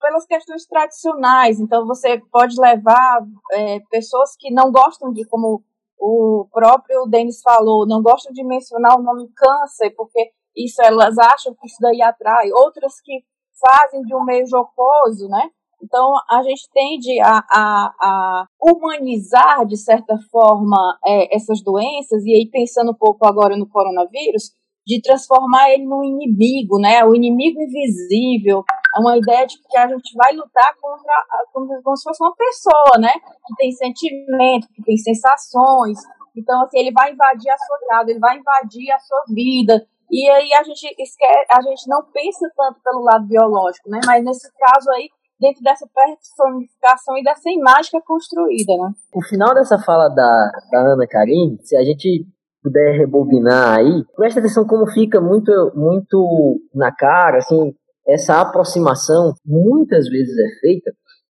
[0.05, 1.59] pelas questões tradicionais.
[1.59, 5.63] Então, você pode levar é, pessoas que não gostam de, como
[5.99, 11.55] o próprio Denis falou, não gostam de mencionar o nome câncer, porque isso elas acham
[11.55, 12.53] que isso daí atrai.
[12.53, 13.25] Outras que
[13.59, 15.49] fazem de um meio jocoso, né?
[15.83, 22.33] Então, a gente tende a, a, a humanizar, de certa forma, é, essas doenças, e
[22.35, 24.53] aí pensando um pouco agora no coronavírus,
[24.87, 27.03] de transformar ele num inimigo, né?
[27.05, 28.63] O inimigo invisível.
[28.95, 31.13] É uma ideia de que a gente vai lutar contra
[31.53, 33.13] como, se fosse uma pessoa, né?
[33.47, 35.99] Que tem sentimento, que tem sensações.
[36.37, 39.87] Então, assim, ele vai invadir a sua casa, ele vai invadir a sua vida.
[40.11, 44.01] E aí a gente esquece, a gente não pensa tanto pelo lado biológico, né?
[44.07, 45.09] Mas nesse caso aí,
[45.41, 48.93] dentro dessa personificação e dessa imagem que é construída, né?
[49.13, 52.27] O final dessa fala da, da Ana Karim, se a gente
[52.63, 57.75] puder rebobinar aí, presta atenção como fica muito, muito na cara, assim,
[58.07, 60.91] essa aproximação muitas vezes é feita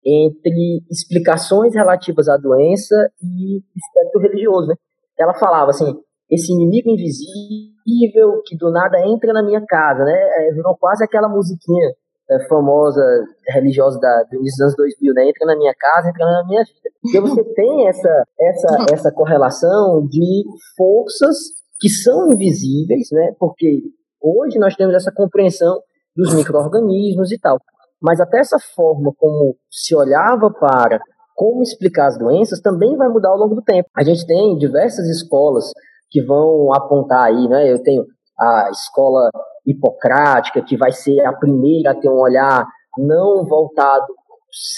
[0.06, 4.76] entre explicações relativas à doença e aspecto religioso, né?
[5.20, 5.98] Ela falava assim,
[6.30, 10.14] esse inimigo invisível que do nada entra na minha casa, né?
[10.14, 11.92] É, virou quase aquela musiquinha
[12.30, 13.02] é, famosa
[13.50, 15.30] religiosa da, dos anos 2000, né?
[15.30, 16.90] Entra na minha casa, entra na minha vida.
[17.02, 20.44] Porque você tem essa, essa, essa correlação de
[20.78, 21.38] forças
[21.80, 23.34] que são invisíveis, né?
[23.40, 23.82] Porque
[24.22, 25.82] hoje nós temos essa compreensão
[26.18, 27.60] dos micro-organismos e tal.
[28.02, 31.00] Mas até essa forma como se olhava para
[31.36, 33.88] como explicar as doenças também vai mudar ao longo do tempo.
[33.96, 35.66] A gente tem diversas escolas
[36.10, 37.72] que vão apontar aí, né?
[37.72, 38.04] Eu tenho
[38.40, 39.30] a escola
[39.66, 42.66] hipocrática, que vai ser a primeira a ter um olhar
[42.98, 44.06] não voltado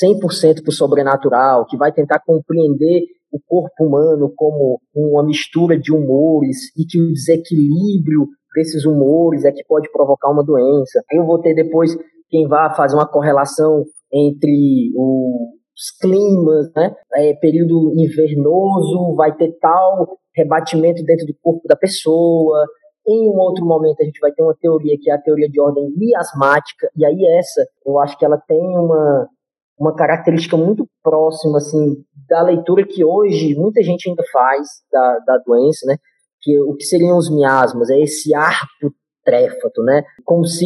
[0.04, 5.93] 100% para o sobrenatural, que vai tentar compreender o corpo humano como uma mistura de
[5.93, 8.28] humores e que o desequilíbrio
[8.60, 11.02] desses humores é que pode provocar uma doença.
[11.12, 11.95] Eu vou ter depois
[12.30, 16.93] quem vai fazer uma correlação entre os climas, né?
[17.15, 22.65] É, período invernoso vai ter tal rebatimento dentro do corpo da pessoa.
[23.08, 25.60] Em um outro momento, a gente vai ter uma teoria que é a teoria de
[25.60, 29.28] ordem miasmática, e aí essa, eu acho que ela tem uma,
[29.80, 31.95] uma característica muito próxima, assim,
[32.28, 35.95] da leitura que hoje muita gente ainda faz da, da doença, né?
[36.41, 37.89] Que o que seriam os miasmas?
[37.89, 40.04] É esse arco tréfato, né?
[40.23, 40.65] Como se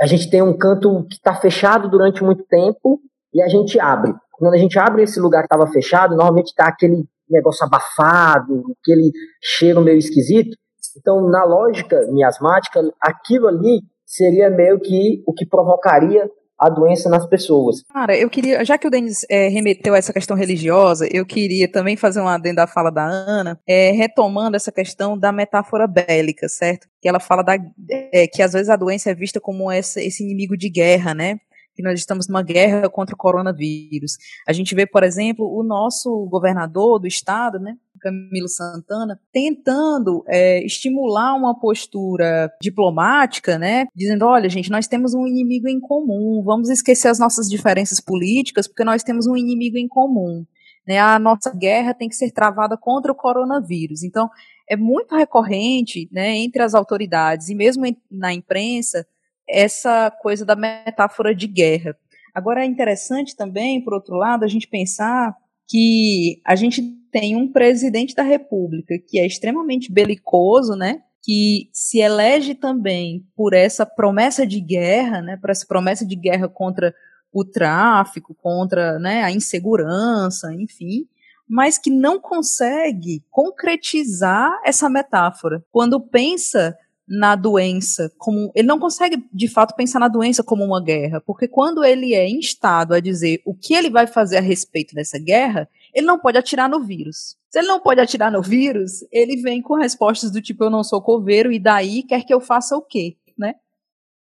[0.00, 3.00] a gente tem um canto que está fechado durante muito tempo
[3.32, 4.12] e a gente abre.
[4.32, 9.12] Quando a gente abre esse lugar que estava fechado, normalmente está aquele negócio abafado, aquele
[9.42, 10.56] cheiro meio esquisito.
[10.96, 17.26] Então, na lógica miasmática, aquilo ali seria meio que o que provocaria a doença nas
[17.26, 17.82] pessoas.
[17.82, 21.70] Cara, eu queria, já que o Denis é, remeteu a essa questão religiosa, eu queria
[21.70, 26.48] também fazer um adendo da fala da Ana, é, retomando essa questão da metáfora bélica,
[26.48, 26.88] certo?
[27.00, 27.56] Que ela fala da,
[27.88, 31.38] é, que às vezes a doença é vista como essa, esse inimigo de guerra, né?
[31.78, 34.16] Que nós estamos numa guerra contra o coronavírus.
[34.48, 40.60] A gente vê, por exemplo, o nosso governador do estado, né, Camilo Santana, tentando é,
[40.66, 46.68] estimular uma postura diplomática, né, dizendo, olha, gente, nós temos um inimigo em comum, vamos
[46.68, 50.44] esquecer as nossas diferenças políticas, porque nós temos um inimigo em comum.
[50.84, 54.02] Né, a nossa guerra tem que ser travada contra o coronavírus.
[54.02, 54.28] Então,
[54.68, 59.06] é muito recorrente né, entre as autoridades e mesmo na imprensa
[59.48, 61.96] essa coisa da metáfora de guerra.
[62.34, 65.34] Agora é interessante também, por outro lado, a gente pensar
[65.66, 71.00] que a gente tem um presidente da República que é extremamente belicoso, né?
[71.22, 75.36] Que se elege também por essa promessa de guerra, né?
[75.36, 76.94] Por essa promessa de guerra contra
[77.32, 81.06] o tráfico, contra né, a insegurança, enfim,
[81.48, 85.64] mas que não consegue concretizar essa metáfora.
[85.70, 86.76] Quando pensa
[87.08, 91.48] na doença como ele não consegue de fato pensar na doença como uma guerra, porque
[91.48, 95.68] quando ele é instado a dizer o que ele vai fazer a respeito dessa guerra,
[95.94, 97.36] ele não pode atirar no vírus.
[97.50, 100.84] Se ele não pode atirar no vírus, ele vem com respostas do tipo eu não
[100.84, 103.54] sou coveiro e daí quer que eu faça o quê, né?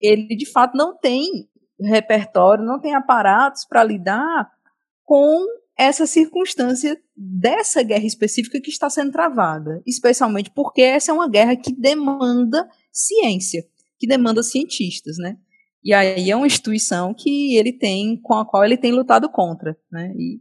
[0.02, 1.48] Ele de fato não tem
[1.80, 4.50] repertório, não tem aparatos para lidar
[5.06, 5.46] com
[5.78, 11.56] essa circunstância dessa guerra específica que está sendo travada, especialmente porque essa é uma guerra
[11.56, 13.64] que demanda ciência,
[14.00, 15.38] que demanda cientistas, né?
[15.84, 19.76] E aí é uma instituição que ele tem, com a qual ele tem lutado contra,
[19.92, 20.14] né?
[20.16, 20.40] E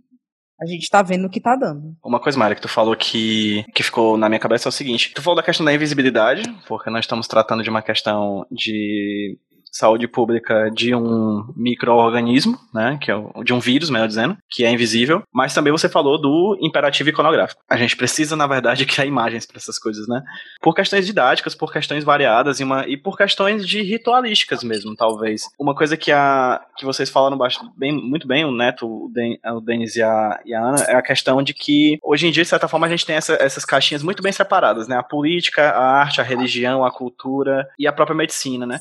[0.60, 1.96] a gente está vendo o que está dando.
[2.04, 5.12] Uma coisa, Mário, que tu falou que, que ficou na minha cabeça é o seguinte:
[5.12, 9.36] tu falou da questão da invisibilidade, porque nós estamos tratando de uma questão de
[9.72, 14.70] saúde pública de um microorganismo, né, que é de um vírus, melhor dizendo, que é
[14.70, 17.62] invisível, mas também você falou do imperativo iconográfico.
[17.68, 20.22] A gente precisa, na verdade, criar imagens para essas coisas, né?
[20.60, 25.44] Por questões didáticas, por questões variadas e, uma, e por questões de ritualísticas mesmo, talvez.
[25.58, 27.38] Uma coisa que, a, que vocês falaram
[27.76, 30.94] bem, muito bem, o Neto, o, Den, o Denis e a, e a Ana, é
[30.94, 33.64] a questão de que hoje em dia, de certa forma, a gente tem essa, essas
[33.64, 34.96] caixinhas muito bem separadas, né?
[34.96, 38.78] A política, a arte, a religião, a cultura e a própria medicina, né?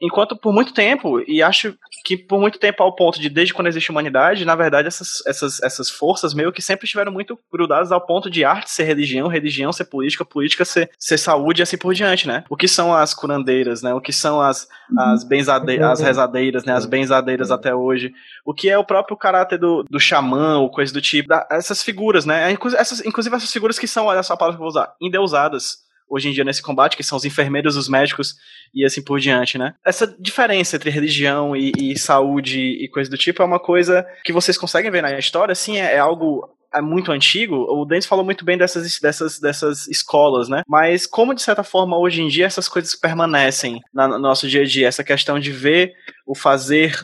[0.00, 1.74] Enquanto por muito tempo, e acho
[2.04, 5.62] que por muito tempo ao ponto de desde quando existe humanidade, na verdade essas, essas,
[5.62, 9.72] essas forças meio que sempre estiveram muito grudadas ao ponto de arte ser religião, religião
[9.72, 12.44] ser política, política ser, ser saúde e assim por diante, né?
[12.48, 13.92] O que são as curandeiras, né?
[13.94, 14.66] O que são as,
[14.98, 15.28] as, uhum.
[15.28, 16.72] benzade as rezadeiras, né?
[16.72, 18.12] As benzadeiras até hoje.
[18.44, 21.28] O que é o próprio caráter do, do xamã ou coisa do tipo.
[21.28, 22.52] Da, essas figuras, né?
[22.76, 25.83] Essas, inclusive essas figuras que são, olha só a palavra que eu vou usar, endeusadas
[26.08, 28.34] hoje em dia nesse combate, que são os enfermeiros, os médicos
[28.74, 29.74] e assim por diante, né?
[29.84, 34.32] Essa diferença entre religião e, e saúde e coisa do tipo é uma coisa que
[34.32, 38.24] vocês conseguem ver na história, sim, é, é algo é muito antigo, o Denis falou
[38.24, 40.62] muito bem dessas, dessas, dessas escolas, né?
[40.66, 44.64] Mas como, de certa forma, hoje em dia essas coisas permanecem no nosso dia a
[44.64, 45.92] dia, essa questão de ver
[46.26, 46.94] o fazer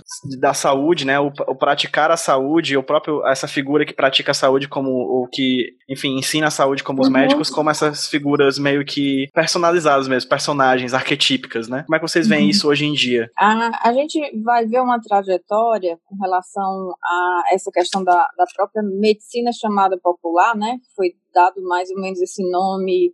[0.41, 4.35] da saúde, né, o, o, praticar a saúde, o próprio essa figura que pratica a
[4.35, 7.13] saúde como o que, enfim, ensina a saúde como os uhum.
[7.13, 11.83] médicos, como essas figuras meio que personalizadas mesmo, personagens arquetípicas, né?
[11.85, 12.51] Como é que vocês veem uhum.
[12.51, 13.31] isso hoje em dia?
[13.37, 18.83] A, a gente vai ver uma trajetória com relação a essa questão da, da própria
[18.83, 20.79] medicina chamada popular, né?
[20.97, 23.13] Foi dado mais ou menos esse nome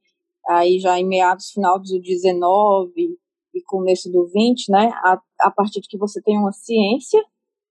[0.48, 3.18] aí já em meados final do 19
[3.54, 7.22] e começo do 20, né, a, a partir de que você tem uma ciência,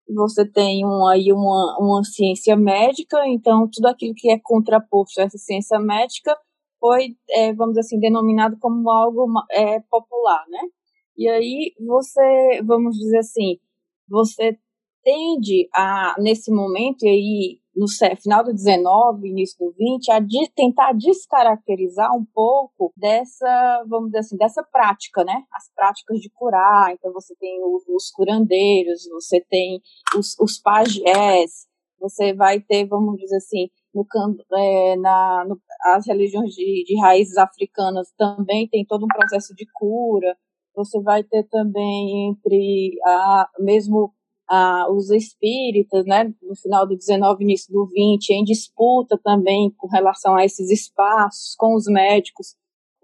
[0.08, 5.38] você tem aí uma, uma ciência médica, então tudo aquilo que é contraposto a essa
[5.38, 6.38] ciência médica
[6.80, 10.60] foi, é, vamos dizer assim, denominado como algo é, popular, né?
[11.18, 13.58] E aí você, vamos dizer assim,
[14.08, 14.58] você
[15.04, 17.86] tende a, nesse momento, e aí no
[18.22, 24.20] final do 19, início do 20, a de tentar descaracterizar um pouco dessa, vamos dizer
[24.20, 25.44] assim, dessa prática, né?
[25.52, 26.94] As práticas de curar.
[26.94, 29.82] Então você tem os, os curandeiros, você tem
[30.18, 31.68] os, os pajés,
[32.00, 34.06] você vai ter, vamos dizer assim, no,
[34.58, 35.60] é, na, no,
[35.96, 40.38] as religiões de, de raízes africanas também tem todo um processo de cura.
[40.76, 44.14] Você vai ter também entre a mesmo
[44.50, 49.88] ah, os espíritas, né, no final do 19, início do 20, em disputa também com
[49.88, 52.56] relação a esses espaços com os médicos.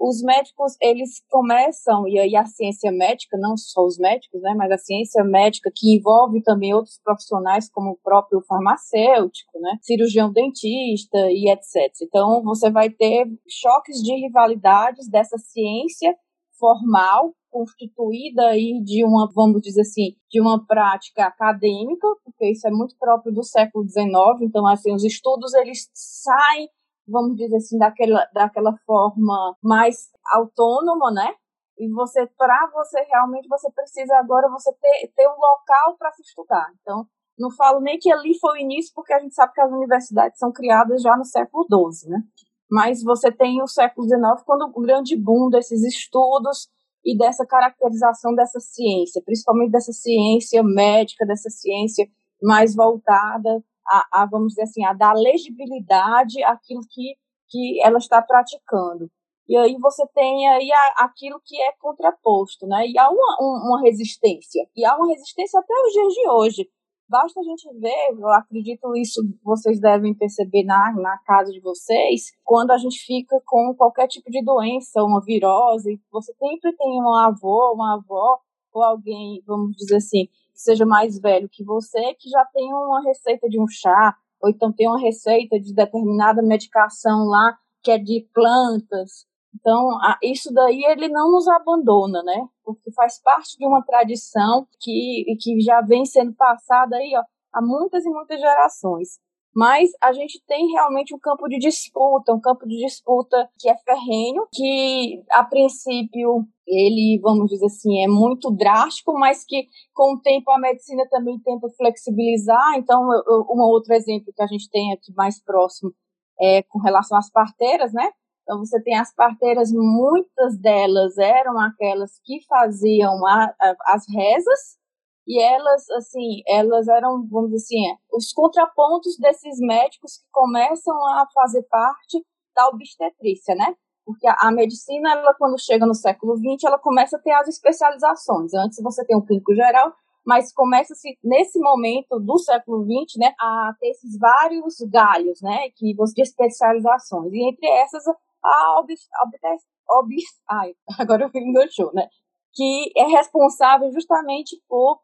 [0.04, 4.72] Os médicos, eles começam, e aí a ciência médica, não só os médicos, né, mas
[4.72, 11.30] a ciência médica que envolve também outros profissionais, como o próprio farmacêutico, né, cirurgião dentista
[11.30, 11.94] e etc.
[12.02, 16.16] Então, você vai ter choques de rivalidades dessa ciência
[16.58, 22.72] formal constituída aí de uma, vamos dizer assim, de uma prática acadêmica, porque isso é
[22.72, 24.08] muito próprio do século XIX,
[24.42, 26.70] então, assim, os estudos, eles saem,
[27.08, 31.34] vamos dizer assim, daquela, daquela forma mais autônoma, né?
[31.78, 36.22] E você, para você realmente, você precisa agora você ter, ter um local para se
[36.22, 36.72] estudar.
[36.82, 37.06] Então,
[37.38, 40.38] não falo nem que ali foi o início, porque a gente sabe que as universidades
[40.38, 42.22] são criadas já no século XII, né?
[42.70, 46.70] Mas você tem o século XIX, quando o grande boom desses estudos
[47.04, 52.08] e dessa caracterização dessa ciência, principalmente dessa ciência médica, dessa ciência
[52.42, 57.16] mais voltada a, a vamos dizer assim, a dar legibilidade àquilo que,
[57.50, 59.10] que ela está praticando.
[59.48, 62.88] E aí você tem aí a, aquilo que é contraposto, né?
[62.88, 64.66] E há uma, uma resistência.
[64.76, 66.70] E há uma resistência até os dias de hoje.
[67.12, 72.32] Basta a gente ver, eu acredito isso vocês devem perceber na, na casa de vocês,
[72.42, 77.14] quando a gente fica com qualquer tipo de doença, uma virose, você sempre tem um
[77.14, 78.40] avô, uma avó,
[78.72, 83.04] ou alguém, vamos dizer assim, que seja mais velho que você, que já tem uma
[83.04, 87.98] receita de um chá, ou então tem uma receita de determinada medicação lá, que é
[87.98, 92.48] de plantas, então, isso daí ele não nos abandona, né?
[92.64, 97.24] Porque faz parte de uma tradição que, que já vem sendo passada aí, ó,
[97.54, 99.20] há muitas e muitas gerações.
[99.54, 103.76] Mas a gente tem realmente um campo de disputa, um campo de disputa que é
[103.80, 110.22] ferrenho, que a princípio ele, vamos dizer assim, é muito drástico, mas que com o
[110.22, 112.76] tempo a medicina também tenta flexibilizar.
[112.78, 115.92] Então, um outro exemplo que a gente tem aqui mais próximo
[116.40, 118.10] é com relação às parteiras, né?
[118.44, 124.82] Então, você tem as parteiras, muitas delas eram aquelas que faziam a, a, as rezas,
[125.28, 131.26] e elas, assim, elas eram, vamos dizer assim, os contrapontos desses médicos que começam a
[131.34, 132.26] fazer parte
[132.56, 133.76] da obstetrícia, né?
[134.04, 137.48] Porque a, a medicina, ela, quando chega no século XX, ela começa a ter as
[137.48, 138.54] especializações.
[138.54, 139.94] Antes você tem o clínico geral,
[140.26, 145.94] mas começa-se nesse momento do século XX, né, a ter esses vários galhos, né, que
[145.94, 147.32] de especializações.
[147.32, 148.04] E entre essas
[148.44, 152.08] a obs, obs, obs, ai, agora eu me enganchou, né?
[152.54, 155.00] Que é responsável justamente por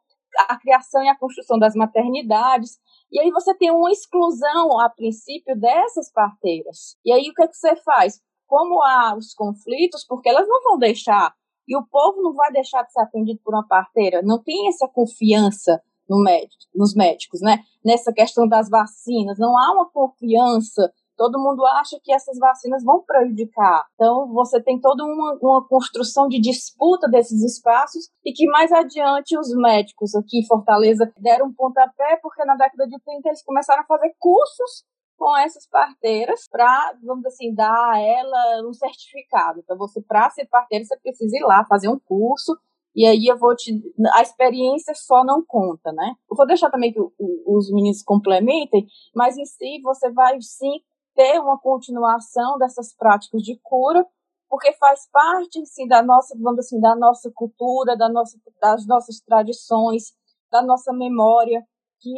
[0.49, 2.77] a criação e a construção das maternidades.
[3.11, 6.97] E aí você tem uma exclusão, a princípio, dessas parteiras.
[7.05, 8.19] E aí o que, é que você faz?
[8.45, 11.33] Como há os conflitos, porque elas não vão deixar
[11.67, 14.21] E o povo não vai deixar de ser atendido por uma parteira.
[14.21, 17.59] Não tem essa confiança no médico, nos médicos, né?
[17.83, 20.91] Nessa questão das vacinas, não há uma confiança.
[21.17, 23.85] Todo mundo acha que essas vacinas vão prejudicar.
[23.95, 29.37] Então, você tem toda uma, uma construção de disputa desses espaços e que mais adiante
[29.37, 33.81] os médicos aqui em Fortaleza deram um pontapé, porque na década de 30 eles começaram
[33.81, 34.85] a fazer cursos
[35.17, 39.59] com essas parteiras para, vamos dizer assim, dar a ela um certificado.
[39.59, 42.55] Então, você, para ser parteira, você precisa ir lá fazer um curso
[42.97, 43.71] e aí eu vou te.
[44.15, 46.15] A experiência só não conta, né?
[46.29, 50.81] Eu vou deixar também que os meninos complementem, mas em si você vai sim
[51.17, 54.05] ter uma continuação dessas práticas de cura,
[54.47, 59.19] porque faz parte sim da nossa, vamos assim, da nossa cultura, da nossa, das nossas
[59.19, 60.13] tradições,
[60.51, 61.63] da nossa memória,
[61.99, 62.13] que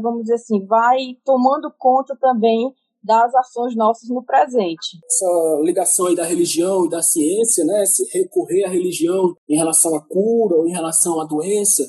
[0.00, 4.98] vamos dizer assim, vai tomando conta também das ações nossas no presente.
[5.04, 9.94] Essa ligação aí da religião e da ciência, né, se recorrer à religião em relação
[9.94, 11.82] à cura ou em relação à doença,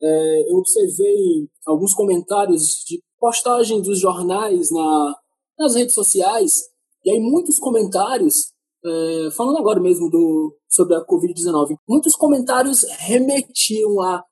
[0.00, 5.16] é, eu observei alguns comentários de postagem dos jornais na,
[5.58, 6.62] nas redes sociais,
[7.04, 8.52] e aí muitos comentários,
[8.84, 14.22] é, falando agora mesmo do, sobre a Covid-19, muitos comentários remetiam a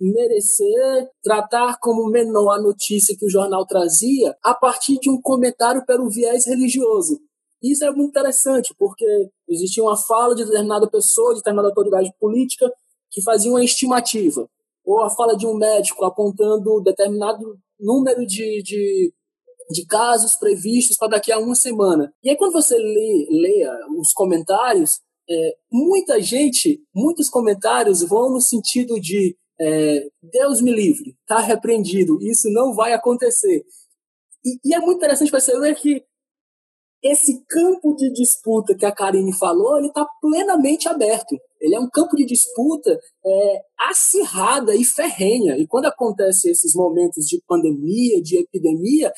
[0.00, 5.84] desmerecer, tratar como menor a notícia que o jornal trazia a partir de um comentário
[5.84, 7.20] pelo viés religioso.
[7.62, 9.04] Isso é muito interessante, porque
[9.48, 12.72] existia uma fala de determinada pessoa, de determinada autoridade política,
[13.10, 14.48] que fazia uma estimativa,
[14.84, 19.12] ou a fala de um médico apontando determinado número de, de,
[19.70, 22.12] de casos previstos para daqui a uma semana.
[22.22, 23.66] E aí, quando você lê, lê
[23.98, 25.00] os comentários,
[25.30, 32.18] é, muita gente, muitos comentários vão no sentido de é, Deus me livre, está repreendido,
[32.22, 33.62] isso não vai acontecer.
[34.44, 36.02] E, e, é muito interessante perceber que
[37.02, 41.36] esse campo de disputa que a Karine falou, ele está plenamente aberto.
[41.60, 45.56] Ele é um campo de disputa é, acirrada e ferrenha.
[45.56, 49.12] E quando acontecem esses momentos de pandemia, de epidemia,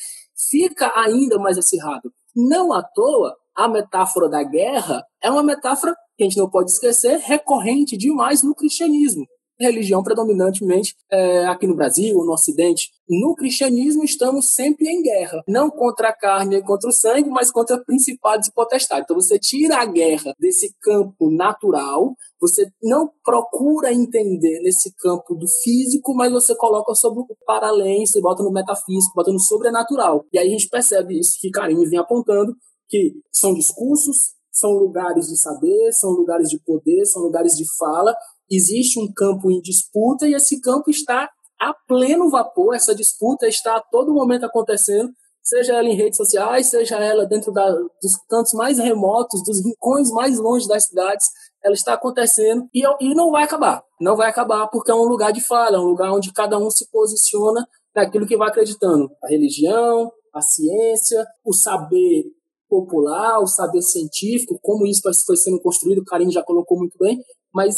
[0.49, 2.11] fica ainda mais acirrado.
[2.35, 6.71] Não à toa, a metáfora da guerra é uma metáfora que a gente não pode
[6.71, 9.25] esquecer, recorrente demais no cristianismo.
[9.61, 12.91] Religião predominantemente é, aqui no Brasil, no Ocidente.
[13.09, 15.43] No cristianismo, estamos sempre em guerra.
[15.47, 19.03] Não contra a carne e contra o sangue, mas contra principados e potestades.
[19.03, 25.47] Então, você tira a guerra desse campo natural, você não procura entender nesse campo do
[25.63, 30.25] físico, mas você coloca sobre o paralelo, você bota no metafísico, bota no sobrenatural.
[30.31, 32.55] E aí a gente percebe isso que Karine vem apontando,
[32.87, 38.13] que são discursos, são lugares de saber, são lugares de poder, são lugares de fala.
[38.51, 43.77] Existe um campo em disputa e esse campo está a pleno vapor, essa disputa está
[43.77, 45.09] a todo momento acontecendo,
[45.41, 50.11] seja ela em redes sociais, seja ela dentro da, dos cantos mais remotos, dos rincões
[50.11, 51.27] mais longe das cidades,
[51.63, 53.81] ela está acontecendo e, e não vai acabar.
[54.01, 56.69] Não vai acabar porque é um lugar de fala, é um lugar onde cada um
[56.69, 59.09] se posiciona naquilo que vai acreditando.
[59.23, 62.25] A religião, a ciência, o saber
[62.67, 67.19] popular, o saber científico, como isso foi sendo construído, o Karim já colocou muito bem,
[67.53, 67.75] mas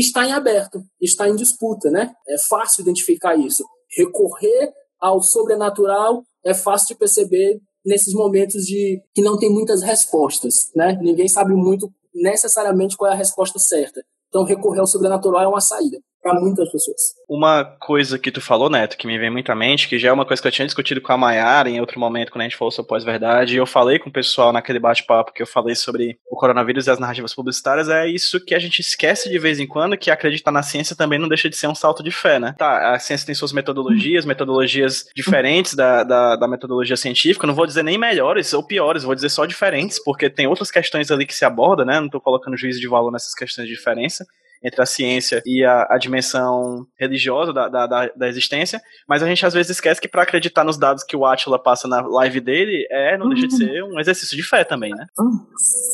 [0.00, 2.12] está em aberto, está em disputa, né?
[2.28, 3.64] É fácil identificar isso.
[3.96, 10.70] Recorrer ao sobrenatural é fácil de perceber nesses momentos de que não tem muitas respostas,
[10.74, 10.98] né?
[11.00, 14.02] Ninguém sabe muito necessariamente qual é a resposta certa.
[14.28, 17.14] Então recorrer ao sobrenatural é uma saída para muitas pessoas.
[17.28, 20.12] Uma coisa que tu falou, Neto, que me vem muito à mente, que já é
[20.12, 22.56] uma coisa que eu tinha discutido com a Mayara em outro momento, quando a gente
[22.56, 26.18] falou sobre pós-verdade, e eu falei com o pessoal naquele bate-papo que eu falei sobre
[26.30, 29.66] o coronavírus e as narrativas publicitárias, é isso que a gente esquece de vez em
[29.66, 32.54] quando, que acreditar na ciência também não deixa de ser um salto de fé, né?
[32.56, 37.66] Tá, a ciência tem suas metodologias, metodologias diferentes da, da, da metodologia científica, não vou
[37.66, 41.34] dizer nem melhores ou piores, vou dizer só diferentes, porque tem outras questões ali que
[41.34, 41.98] se aborda, né?
[41.98, 44.24] Não tô colocando juízo de valor nessas questões de diferença
[44.64, 49.44] entre a ciência e a, a dimensão religiosa da, da, da, existência, mas a gente
[49.44, 52.86] às vezes esquece que para acreditar nos dados que o Atila passa na live dele,
[52.90, 55.06] é, não deixa de ser um exercício de fé também, né?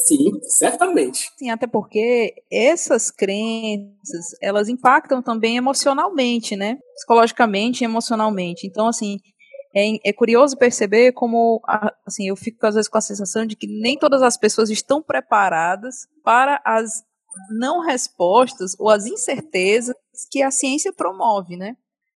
[0.06, 1.28] Sim, certamente.
[1.38, 6.78] Sim, até porque essas crenças, elas impactam também emocionalmente, né?
[6.94, 8.66] Psicologicamente e emocionalmente.
[8.66, 9.18] Então, assim,
[9.74, 11.60] é, é, curioso perceber como,
[12.06, 15.02] assim, eu fico às vezes com a sensação de que nem todas as pessoas estão
[15.02, 17.04] preparadas para as
[17.50, 19.94] não respostas ou as incertezas
[20.30, 21.76] que a ciência promove, né?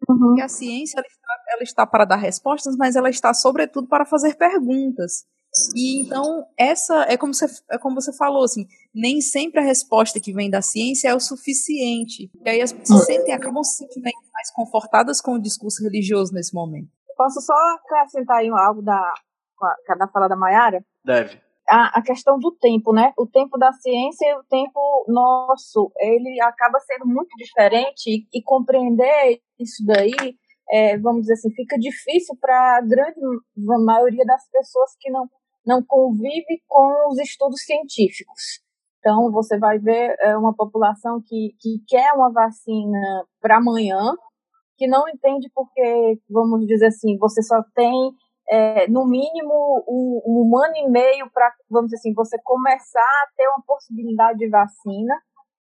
[0.09, 0.41] Uhum.
[0.41, 4.35] a ciência ela está, ela está para dar respostas, mas ela está sobretudo para fazer
[4.35, 5.25] perguntas.
[5.75, 8.65] E então essa é como você é como você falou assim,
[8.95, 12.31] nem sempre a resposta que vem da ciência é o suficiente.
[12.43, 14.03] E aí as pessoas sentem, acabam se sentindo
[14.33, 16.89] mais confortadas com o discurso religioso nesse momento.
[17.17, 19.13] Posso só acrescentar aí algo da
[19.99, 20.83] da fala da Mayara?
[21.05, 21.39] Deve
[21.71, 23.13] a, a, questão do tempo, né?
[23.17, 29.39] O tempo da ciência e o tempo nosso, ele acaba sendo muito diferente e, compreender
[29.57, 30.35] isso daí,
[30.69, 33.21] é, vamos dizer assim, fica difícil para a grande
[33.55, 35.29] maioria das pessoas que não,
[35.65, 38.61] não convive com os estudos científicos.
[38.99, 44.13] Então, você vai ver é, uma população que, que quer uma vacina para amanhã,
[44.77, 48.11] que não entende porque, vamos dizer assim, você só tem
[48.51, 53.29] é, no mínimo um, um, ano e meio para, vamos dizer assim, você começar a
[53.37, 55.15] ter uma possibilidade de vacina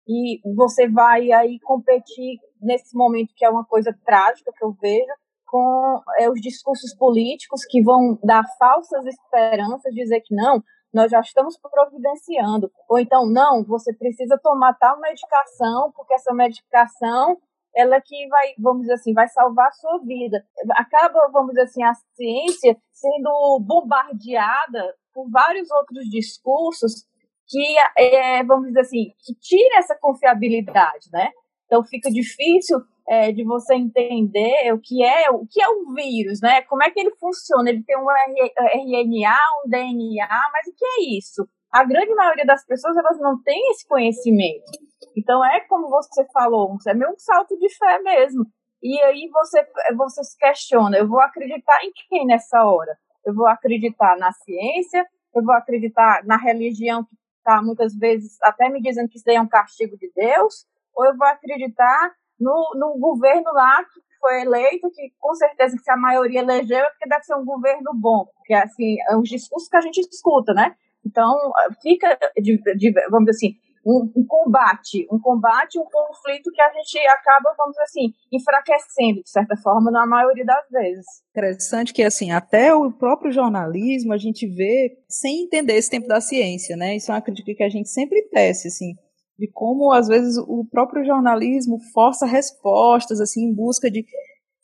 [0.07, 5.11] e você vai aí competir nesse momento que é uma coisa trágica que eu vejo
[5.45, 10.63] com é, os discursos políticos que vão dar falsas esperanças, dizer que não,
[10.93, 17.37] nós já estamos providenciando, ou então não, você precisa tomar tal medicação porque essa medicação
[17.77, 20.43] ela que vai, vamos dizer assim, vai salvar a sua vida.
[20.71, 27.05] Acaba, vamos dizer assim, a ciência sendo bombardeada por vários outros discursos
[27.47, 31.29] que, é, vamos dizer assim, que tira essa confiabilidade, né?
[31.65, 36.41] Então fica difícil é, de você entender o que é o que é o vírus,
[36.41, 36.61] né?
[36.63, 37.69] Como é que ele funciona?
[37.69, 41.47] Ele tem um RNA, um DNA, mas o que é isso?
[41.71, 44.71] A grande maioria das pessoas elas não tem esse conhecimento.
[45.17, 48.45] Então é como você falou, é meio um salto de fé mesmo.
[48.83, 49.65] E aí você,
[49.95, 52.95] você se questiona, eu vou acreditar em quem nessa hora?
[53.25, 55.03] Eu vou acreditar na ciência,
[55.35, 59.41] eu vou acreditar na religião que está muitas vezes até me dizendo que isso é
[59.41, 64.91] um castigo de Deus, ou eu vou acreditar no, no governo lá que foi eleito,
[64.91, 68.53] que com certeza se a maioria elegeu é porque deve ser um governo bom, porque
[68.53, 70.75] assim, é um discurso que a gente escuta, né?
[71.03, 71.33] Então,
[71.81, 76.71] fica, de, de, vamos dizer assim, um, um, combate, um combate, um conflito que a
[76.73, 81.05] gente acaba, vamos dizer assim, enfraquecendo, de certa forma, na maioria das vezes.
[81.31, 86.21] Interessante que, assim, até o próprio jornalismo a gente vê sem entender esse tempo da
[86.21, 86.95] ciência, né?
[86.95, 88.93] Isso é uma crítica que a gente sempre tece, assim,
[89.37, 94.05] de como, às vezes, o próprio jornalismo força respostas, assim, em busca de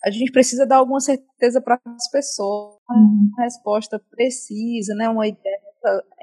[0.05, 5.52] a gente precisa dar alguma certeza para as pessoas, uma resposta precisa, né, uma ideia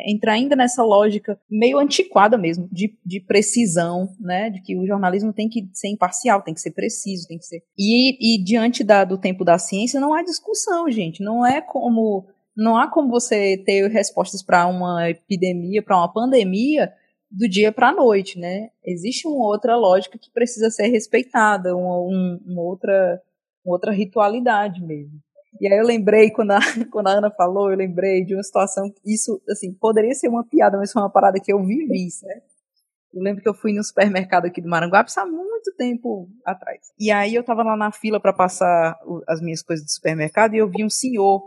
[0.07, 4.51] entra ainda nessa lógica meio antiquada mesmo, de, de precisão, né?
[4.51, 7.63] De que o jornalismo tem que ser imparcial, tem que ser preciso, tem que ser.
[7.79, 11.23] E, e diante da, do tempo da ciência, não há discussão, gente.
[11.23, 12.27] Não é como.
[12.57, 16.93] Não há como você ter respostas para uma epidemia, para uma pandemia,
[17.31, 18.71] do dia para a noite, né?
[18.85, 23.23] Existe uma outra lógica que precisa ser respeitada, uma, um, uma outra,
[23.65, 25.21] uma outra ritualidade mesmo.
[25.59, 26.61] E aí eu lembrei, quando a,
[26.93, 30.77] quando a Ana falou, eu lembrei de uma situação, isso, assim, poderia ser uma piada,
[30.77, 32.43] mas foi uma parada que eu vivi, né?
[33.13, 36.79] Eu lembro que eu fui no supermercado aqui do Maranguape há muito tempo atrás.
[36.97, 38.97] E aí eu tava lá na fila para passar
[39.27, 41.43] as minhas coisas do supermercado e eu vi um senhor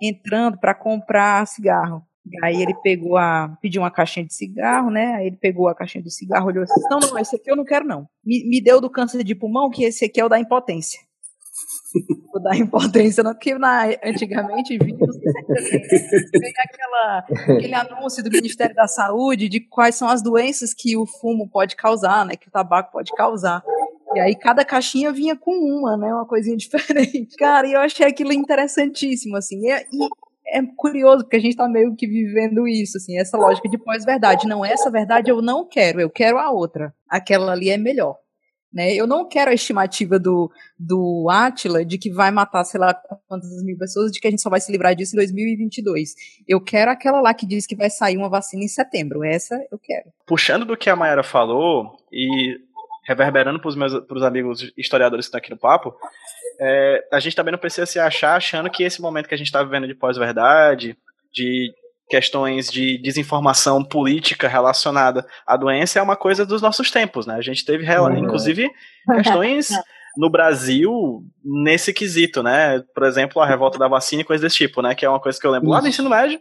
[0.00, 2.04] entrando para comprar cigarro.
[2.24, 3.56] E aí ele pegou a.
[3.60, 5.14] pediu uma caixinha de cigarro, né?
[5.14, 7.64] Aí ele pegou a caixinha do cigarro, olhou assim: não, não, esse aqui eu não
[7.64, 8.06] quero, não.
[8.24, 11.00] Me, me deu do câncer de pulmão, que esse aqui é o da impotência
[12.32, 14.98] vou dar importância, não, porque na, antigamente vinha,
[16.58, 17.18] aquela,
[17.56, 21.76] aquele anúncio do Ministério da Saúde de quais são as doenças que o fumo pode
[21.76, 23.62] causar, né, que o tabaco pode causar.
[24.14, 27.36] E aí cada caixinha vinha com uma, né, uma coisinha diferente.
[27.36, 30.08] Cara, e eu achei aquilo interessantíssimo, assim, e, e
[30.50, 34.46] é curioso, porque a gente está meio que vivendo isso, assim, essa lógica de pós-verdade.
[34.46, 36.94] Não, essa verdade eu não quero, eu quero a outra.
[37.08, 38.16] Aquela ali é melhor.
[38.72, 38.94] Né?
[38.94, 42.94] Eu não quero a estimativa do, do Atila de que vai matar, sei lá,
[43.26, 46.14] quantas mil pessoas, de que a gente só vai se livrar disso em 2022.
[46.46, 49.24] Eu quero aquela lá que diz que vai sair uma vacina em setembro.
[49.24, 50.12] Essa eu quero.
[50.26, 52.58] Puxando do que a Mayara falou e
[53.06, 55.94] reverberando para os meus pros amigos historiadores que estão aqui no papo,
[56.60, 59.46] é, a gente também não precisa se achar achando que esse momento que a gente
[59.46, 60.94] está vivendo de pós-verdade,
[61.32, 61.72] de
[62.08, 67.34] questões de desinformação política relacionada à doença é uma coisa dos nossos tempos, né?
[67.34, 68.16] A gente teve, uhum.
[68.16, 68.70] inclusive,
[69.14, 69.68] questões
[70.16, 72.82] no Brasil nesse quesito, né?
[72.94, 74.94] Por exemplo, a revolta da vacina e coisas desse tipo, né?
[74.94, 76.40] Que é uma coisa que eu lembro lá do ensino médio,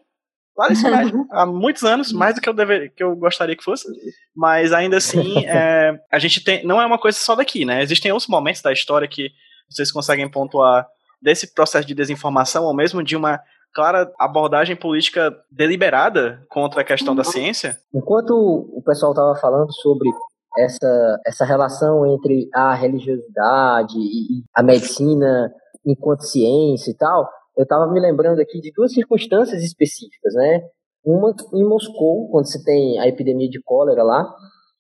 [0.57, 3.55] lá no ensino médio, há muitos anos, mais do que eu, dever, que eu gostaria
[3.55, 3.88] que fosse,
[4.36, 7.84] mas ainda assim, é, a gente tem, não é uma coisa só daqui, né?
[7.84, 9.32] Existem outros momentos da história que
[9.70, 10.88] vocês conseguem pontuar
[11.22, 13.41] desse processo de desinformação ou mesmo de uma
[13.74, 17.78] clara abordagem política deliberada contra a questão da ciência?
[17.93, 20.09] Enquanto o pessoal estava falando sobre
[20.57, 25.51] essa, essa relação entre a religiosidade e a medicina
[25.86, 30.61] enquanto ciência e tal, eu estava me lembrando aqui de duas circunstâncias específicas, né?
[31.05, 34.28] Uma em Moscou, quando se tem a epidemia de cólera lá,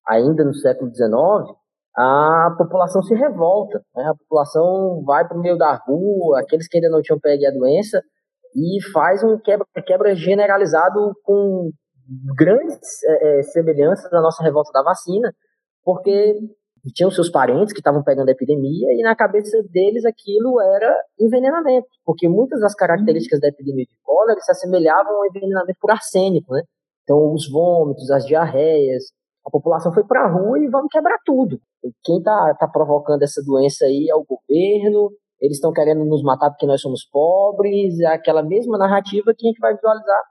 [0.07, 1.55] ainda no século XIX,
[1.95, 4.05] a população se revolta, né?
[4.05, 7.51] A população vai para o meio da rua, aqueles que ainda não tinham pego a
[7.51, 8.01] doença
[8.55, 11.71] e faz um quebra, quebra generalizado com
[12.37, 15.33] grandes é, é, semelhanças da nossa revolta da vacina,
[15.83, 16.35] porque
[16.93, 21.87] tinham seus parentes que estavam pegando a epidemia e na cabeça deles aquilo era envenenamento,
[22.05, 26.61] porque muitas das características da epidemia de cólera se assemelhavam ao envenenamento por arsênico, né?
[27.03, 29.03] Então, os vômitos, as diarreias,
[29.45, 31.57] a população foi para a rua e vamos quebrar tudo.
[32.03, 36.49] Quem está tá provocando essa doença aí é o governo, eles estão querendo nos matar
[36.49, 40.21] porque nós somos pobres, é aquela mesma narrativa que a gente vai visualizar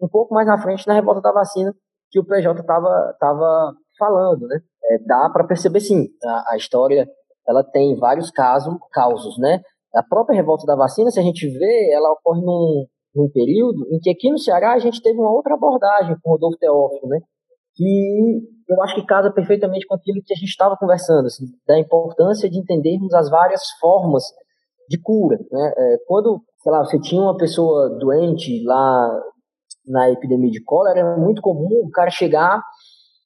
[0.00, 1.72] um pouco mais na frente na revolta da vacina
[2.10, 4.60] que o PJ estava tava falando, né?
[4.90, 7.08] É, dá para perceber sim, a, a, história
[7.48, 9.60] ela tem vários casos, causos, né?
[9.94, 13.98] A própria revolta da vacina, se a gente vê, ela ocorre num, num período em
[13.98, 17.18] que aqui no Ceará a gente teve uma outra abordagem com o Rodolfo Teófilo, né?
[17.74, 21.78] Que eu acho que casa perfeitamente com aquilo que a gente estava conversando, assim, da
[21.78, 24.24] importância de entendermos as várias formas
[24.88, 25.72] de cura, né?
[25.76, 29.20] É, quando, sei lá, você tinha uma pessoa doente lá
[29.86, 32.62] na epidemia de cólera, era muito comum o cara chegar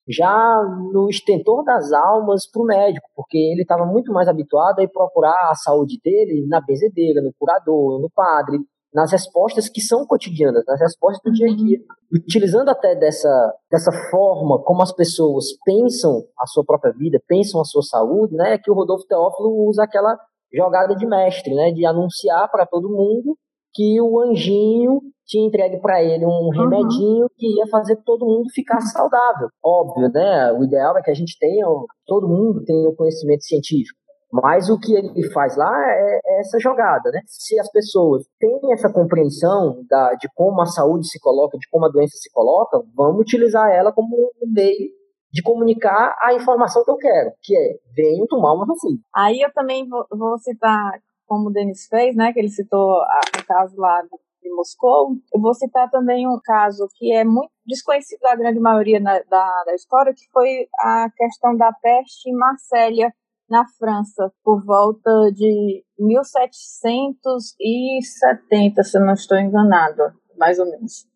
[0.09, 4.83] já no extentor das almas para o médico, porque ele estava muito mais habituado a
[4.83, 8.59] ir procurar a saúde dele na benzedeira, no curador, no padre,
[8.93, 11.79] nas respostas que são cotidianas, nas respostas do dia a dia.
[12.11, 17.65] Utilizando até dessa, dessa forma como as pessoas pensam a sua própria vida, pensam a
[17.65, 20.19] sua saúde, né, é que o Rodolfo Teófilo usa aquela
[20.53, 23.37] jogada de mestre, né, de anunciar para todo mundo
[23.75, 26.51] que o anjinho tinha entregue para ele um uhum.
[26.51, 27.29] remedinho uhum.
[27.37, 29.49] que ia fazer todo mundo ficar saudável.
[29.63, 30.53] Óbvio, né?
[30.53, 31.67] O ideal é que a gente tenha,
[32.07, 33.99] todo mundo tenha o conhecimento científico.
[34.33, 37.21] Mas o que ele faz lá é, é, essa jogada, né?
[37.27, 41.87] Se as pessoas têm essa compreensão da, de como a saúde se coloca, de como
[41.87, 44.98] a doença se coloca, vamos utilizar ela como um meio
[45.31, 48.99] de comunicar a informação que eu quero, que é venham tomar uma vacina.
[49.15, 52.33] Aí eu também vou, vou citar, como o Denis fez, né?
[52.33, 54.09] Que ele citou o caso lá de
[54.55, 55.11] Moscou.
[55.35, 59.65] Eu vou citar também um caso que é muito desconhecido da grande maioria na, da,
[59.65, 63.13] da história, que foi a questão da peste em Marsella,
[63.49, 71.07] na França por volta de 1770, se não estou enganado, mais ou menos.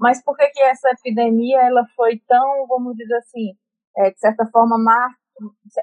[0.00, 3.52] Mas por que, que essa epidemia ela foi tão, vamos dizer assim,
[3.96, 5.10] é, de certa forma mar,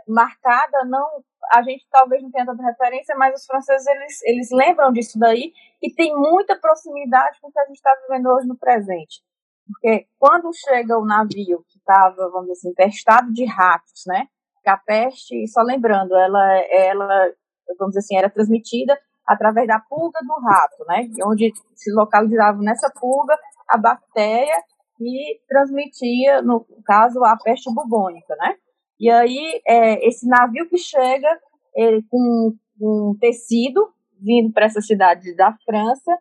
[0.08, 0.84] marcada?
[0.86, 5.18] Não, a gente talvez não tenha tanta referência, mas os franceses eles, eles lembram disso
[5.18, 5.52] daí
[5.82, 9.22] e tem muita proximidade com o que a gente está vivendo hoje no presente.
[9.66, 14.28] Porque quando chega o navio que estava, vamos dizer assim, infestado de ratos, né?
[14.64, 17.32] que a peste, só lembrando, ela, ela,
[17.78, 18.98] vamos dizer assim, era transmitida
[19.28, 21.08] através da pulga do rato, né?
[21.26, 23.38] Onde se localizava nessa pulga
[23.74, 24.56] a bactéria
[24.98, 28.56] que transmitia, no caso, a peste bubônica, né?
[29.00, 31.28] E aí, é, esse navio que chega
[31.76, 36.12] ele, com um tecido vindo para essa cidade da França,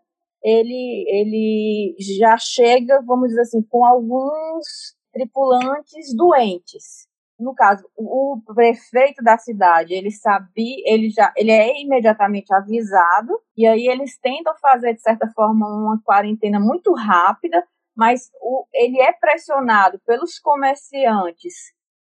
[0.43, 7.07] ele, ele já chega, vamos dizer assim, com alguns tripulantes doentes
[7.43, 13.67] no caso, o prefeito da cidade, ele sabia, ele já, ele é imediatamente avisado, e
[13.67, 17.63] aí eles tentam fazer, de certa forma, uma quarentena muito rápida,
[17.97, 21.55] mas o, ele é pressionado pelos comerciantes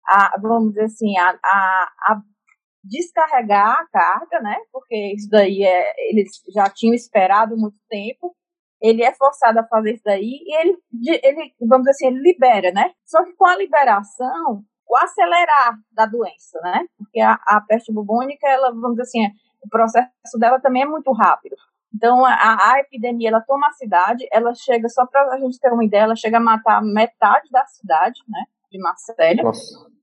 [0.07, 2.21] a, vamos dizer assim, a, a, a
[2.83, 4.57] descarregar a carga, né?
[4.71, 8.35] Porque isso daí é, eles já tinham esperado muito tempo.
[8.81, 10.77] Ele é forçado a fazer isso daí e ele,
[11.23, 12.91] ele, vamos dizer assim, ele libera, né?
[13.05, 16.85] Só que com a liberação, o acelerar da doença, né?
[16.97, 21.11] Porque a, a peste bubônica, ela, vamos dizer assim, o processo dela também é muito
[21.11, 21.55] rápido.
[21.93, 25.71] Então, a, a epidemia, ela toma a cidade, ela chega, só para a gente ter
[25.71, 29.43] uma ideia, ela chega a matar metade da cidade, né, de Marselha.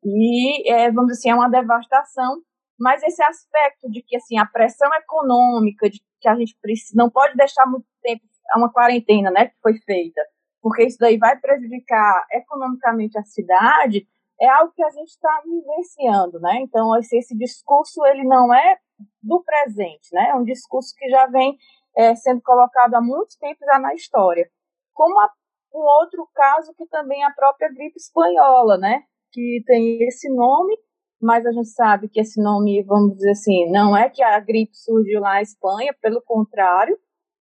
[0.02, 2.40] E, é, vamos dizer assim, é uma devastação.
[2.80, 7.10] Mas esse aspecto de que, assim, a pressão econômica, de que a gente precisa, não
[7.10, 8.22] pode deixar muito tempo,
[8.54, 10.20] é uma quarentena, né, que foi feita,
[10.60, 14.06] porque isso daí vai prejudicar economicamente a cidade,
[14.40, 16.60] é algo que a gente está vivenciando, né?
[16.60, 18.76] Então, esse, esse, discurso, ele não é
[19.22, 20.30] do presente, né?
[20.30, 21.56] É um discurso que já vem
[21.96, 24.48] é, sendo colocado há muito tempo já na história.
[24.92, 25.30] Como a,
[25.74, 29.02] um outro caso que também é a própria gripe espanhola, né?
[29.32, 30.76] Que tem esse nome,
[31.20, 34.76] mas a gente sabe que esse nome, vamos dizer assim, não é que a gripe
[34.76, 36.98] surgiu lá na Espanha, pelo contrário,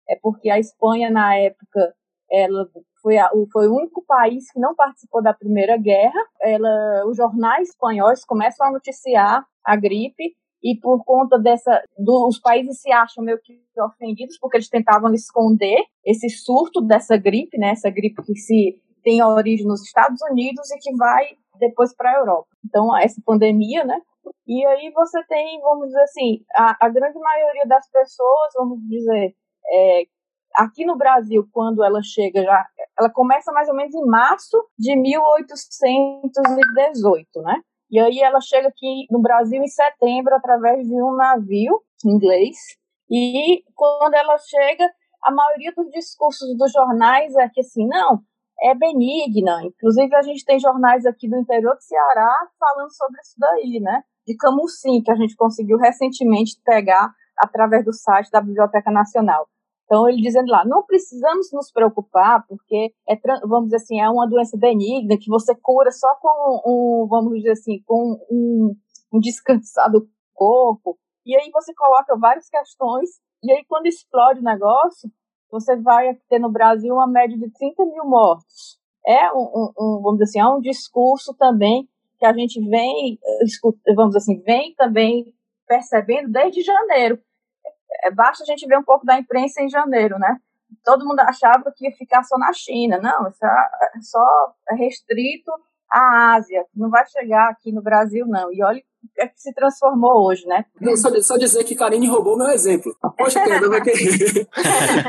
[0.09, 1.93] é porque a Espanha, na época,
[2.31, 2.67] ela
[3.07, 6.19] foi, a, foi o único país que não participou da Primeira Guerra.
[6.41, 12.37] Ela, os jornais espanhóis começam a noticiar a gripe e por conta dessa, do, os
[12.37, 17.69] países se acham meio que ofendidos porque eles tentavam esconder esse surto dessa gripe, né?
[17.69, 21.27] Essa gripe que se tem origem nos Estados Unidos e que vai
[21.59, 22.47] depois para a Europa.
[22.65, 24.01] Então, essa pandemia, né?
[24.45, 29.33] E aí você tem, vamos dizer assim, a, a grande maioria das pessoas, vamos dizer,
[29.71, 30.03] é,
[30.57, 32.65] aqui no Brasil, quando ela chega já,
[32.99, 37.61] ela começa mais ou menos em março de 1818, né?
[37.89, 42.57] E aí ela chega aqui no Brasil em setembro através de um navio inglês.
[43.09, 44.91] E quando ela chega,
[45.23, 48.23] a maioria dos discursos dos jornais é que assim, não,
[48.61, 49.63] é benigna.
[49.63, 54.03] Inclusive a gente tem jornais aqui do interior do Ceará falando sobre isso daí, né?
[54.25, 59.47] De Camusim, que a gente conseguiu recentemente pegar através do site da Biblioteca Nacional.
[59.87, 63.15] Então, ele dizendo lá, não precisamos nos preocupar, porque, é,
[63.47, 67.51] vamos dizer assim, é uma doença benigna que você cura só com um, vamos dizer
[67.51, 68.75] assim, com um,
[69.13, 70.97] um descansado corpo.
[71.25, 73.11] E aí você coloca várias questões,
[73.41, 75.09] e aí quando explode o negócio,
[75.49, 78.77] você vai ter no Brasil uma média de 30 mil mortos.
[79.07, 81.87] É um, um, vamos dizer assim, é um discurso também
[82.19, 83.17] que a gente vem,
[83.95, 85.33] vamos dizer assim, vem também
[85.65, 87.17] percebendo desde janeiro
[88.03, 90.37] é, basta a gente ver um pouco da imprensa em janeiro, né?
[90.83, 92.99] Todo mundo achava que ia ficar só na China.
[93.01, 95.51] Não, isso é só é restrito
[95.91, 96.65] à Ásia.
[96.75, 98.51] Não vai chegar aqui no Brasil, não.
[98.51, 100.65] E olha o que, é que se transformou hoje, né?
[100.79, 102.93] Não, só, só dizer que Karine roubou meu exemplo.
[103.17, 104.47] Poxa, querida, vai querer.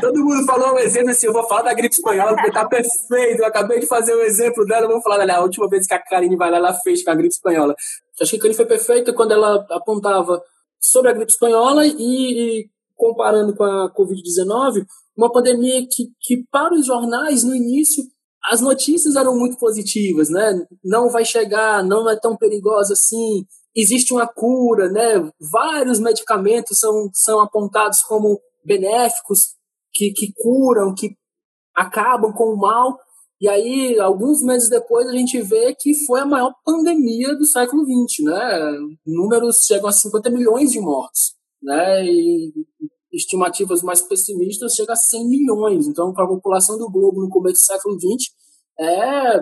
[0.01, 3.41] Todo mundo falou um exemplo assim, eu vou falar da gripe espanhola porque tá perfeito.
[3.41, 5.95] Eu acabei de fazer o um exemplo dela, vamos falar, olha, a última vez que
[5.95, 7.75] a Karine vai lá, ela fez com a gripe espanhola.
[8.21, 10.41] Acho que a Karine foi perfeita quando ela apontava
[10.81, 14.85] sobre a gripe espanhola e, e comparando com a Covid-19,
[15.17, 18.05] uma pandemia que, que, para os jornais, no início,
[18.45, 20.67] as notícias eram muito positivas, né?
[20.85, 25.31] Não vai chegar, não é tão perigosa assim, existe uma cura, né?
[25.51, 29.55] Vários medicamentos são, são apontados como benéficos,
[29.95, 31.17] que, que curam, que
[31.75, 32.99] acabam com o mal.
[33.41, 37.85] E aí, alguns meses depois, a gente vê que foi a maior pandemia do século
[37.85, 38.79] XX, né?
[39.07, 42.05] Números chegam a 50 milhões de mortos né?
[42.05, 42.53] E
[43.13, 45.87] estimativas mais pessimistas chega a 100 milhões.
[45.87, 48.33] Então, para a população do globo no começo do século XX,
[48.79, 49.37] é,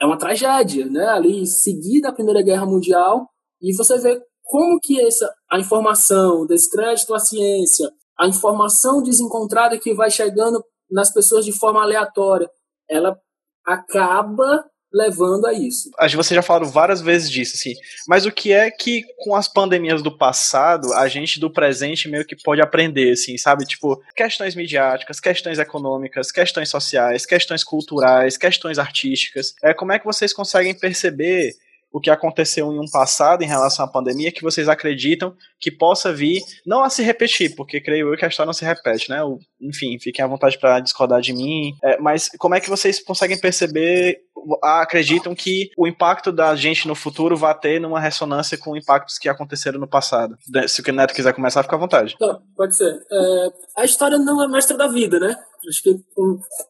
[0.00, 1.06] é uma tragédia, né?
[1.06, 3.28] Ali, seguida a Primeira Guerra Mundial,
[3.60, 9.78] e você vê como que essa, a informação, o descrédito à ciência, a informação desencontrada
[9.78, 12.48] que vai chegando nas pessoas de forma aleatória,
[12.88, 13.18] ela
[13.66, 15.90] acaba levando a isso.
[15.98, 17.74] Acho que vocês já falaram várias vezes disso, assim.
[18.06, 22.24] Mas o que é que com as pandemias do passado, a gente do presente meio
[22.24, 23.64] que pode aprender, assim, sabe?
[23.66, 29.54] Tipo, questões midiáticas, questões econômicas, questões sociais, questões culturais, questões artísticas.
[29.62, 31.56] É, como é que vocês conseguem perceber
[31.94, 36.12] o que aconteceu em um passado em relação à pandemia que vocês acreditam que possa
[36.12, 39.20] vir, não a se repetir, porque creio eu que a história não se repete, né?
[39.60, 43.38] Enfim, fiquem à vontade para discordar de mim, é, mas como é que vocês conseguem
[43.38, 44.18] perceber,
[44.60, 49.28] acreditam que o impacto da gente no futuro vai ter numa ressonância com impactos que
[49.28, 50.36] aconteceram no passado?
[50.66, 52.16] Se o Neto quiser começar, fica à vontade.
[52.18, 52.92] Tá, pode ser.
[52.92, 55.36] É, a história não é mestra da vida, né?
[55.68, 55.96] Acho que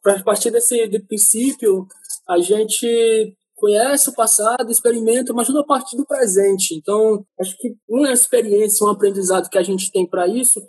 [0.06, 1.86] a partir desse de princípio,
[2.28, 3.34] a gente
[3.64, 6.74] conhece o passado, experimenta, mas tudo a partir do presente.
[6.74, 10.60] Então, acho que uma experiência, um aprendizado que a gente tem para isso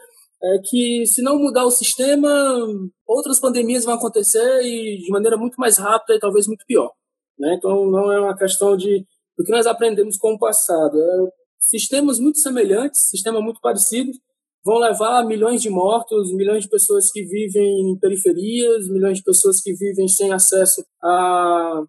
[0.41, 2.29] é que se não mudar o sistema,
[3.05, 6.91] outras pandemias vão acontecer e de maneira muito mais rápida e talvez muito pior.
[7.37, 7.55] Né?
[7.57, 9.05] Então, não é uma questão de
[9.37, 10.97] do que nós aprendemos com o passado.
[10.97, 11.29] É
[11.59, 14.17] sistemas muito semelhantes, sistemas muito parecidos,
[14.63, 19.23] vão levar a milhões de mortos, milhões de pessoas que vivem em periferias, milhões de
[19.23, 21.83] pessoas que vivem sem acesso a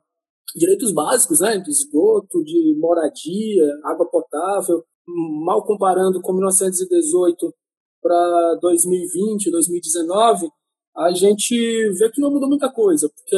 [0.56, 4.82] direitos básicos, né, de esgoto, de moradia, água potável,
[5.44, 7.54] mal comparando com 1918
[8.02, 10.48] para 2020, 2019,
[10.96, 11.54] a gente
[11.98, 13.36] vê que não mudou muita coisa, porque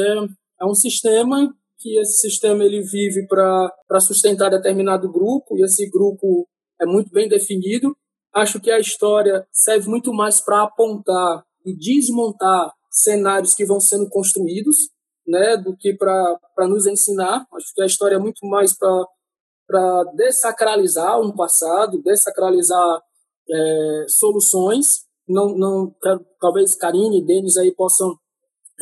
[0.61, 6.47] é um sistema que esse sistema ele vive para sustentar determinado grupo e esse grupo
[6.79, 7.95] é muito bem definido.
[8.33, 14.09] Acho que a história serve muito mais para apontar e desmontar cenários que vão sendo
[14.09, 14.89] construídos
[15.29, 17.45] né, do que para nos ensinar.
[17.53, 23.01] Acho que a história é muito mais para dessacralizar um passado, dessacralizar
[23.49, 25.05] é, soluções.
[25.27, 25.95] Não, não,
[26.41, 28.17] talvez Karine e Denis aí possam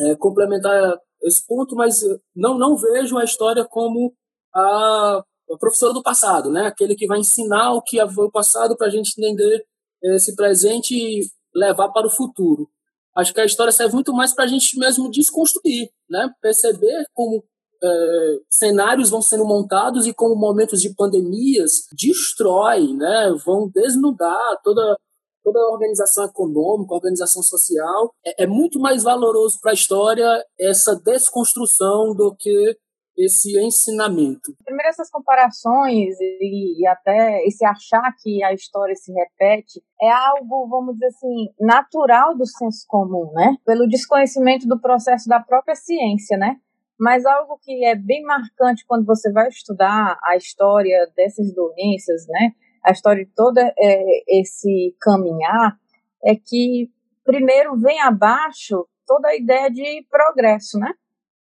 [0.00, 2.00] é, complementar esse ponto, mas
[2.34, 4.14] não, não vejo a história como
[4.54, 6.66] a, a professora do passado, né?
[6.66, 9.66] Aquele que vai ensinar o que foi o passado para a gente entender
[10.02, 12.70] esse presente e levar para o futuro.
[13.18, 16.30] Acho que a história serve muito mais para a gente mesmo desconstruir, né?
[16.40, 17.42] Perceber como
[17.82, 23.34] é, cenários vão sendo montados e como momentos de pandemias destrói, né?
[23.44, 24.96] Vão desnudar toda
[25.42, 28.12] toda a organização econômica, organização social.
[28.24, 32.76] É, é muito mais valoroso para a história essa desconstrução do que
[33.18, 34.54] esse ensinamento?
[34.64, 40.68] Primeiro, essas comparações e, e, até esse achar que a história se repete é algo,
[40.68, 43.56] vamos dizer assim, natural do senso comum, né?
[43.66, 46.56] Pelo desconhecimento do processo da própria ciência, né?
[46.98, 52.52] Mas algo que é bem marcante quando você vai estudar a história dessas doenças, né?
[52.84, 55.76] A história de todo é, esse caminhar,
[56.24, 56.90] é que
[57.24, 60.92] primeiro vem abaixo toda a ideia de progresso, né?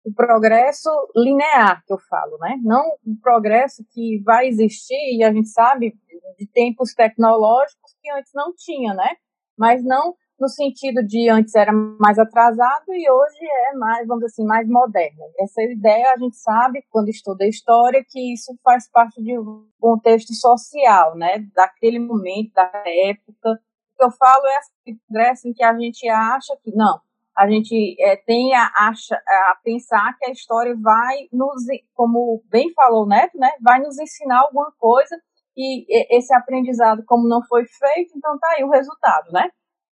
[0.03, 2.57] O progresso linear que eu falo, né?
[2.63, 5.93] Não o progresso que vai existir e a gente sabe
[6.37, 9.15] de tempos tecnológicos que antes não tinha, né?
[9.57, 13.37] Mas não no sentido de antes era mais atrasado e hoje
[13.69, 15.21] é mais, vamos dizer assim, mais moderno.
[15.39, 20.33] Essa ideia a gente sabe quando estuda história que isso faz parte de um contexto
[20.33, 21.45] social, né?
[21.53, 23.51] Daquele momento, da época.
[23.51, 26.99] O que eu falo é esse progresso em que a gente acha que não,
[27.41, 31.63] a gente é, tem a, a, a, pensar que a história vai nos,
[31.95, 35.15] como bem falou o Neto, né, vai nos ensinar alguma coisa
[35.57, 35.85] e
[36.15, 39.49] esse aprendizado, como não foi feito, então tá aí o resultado, né?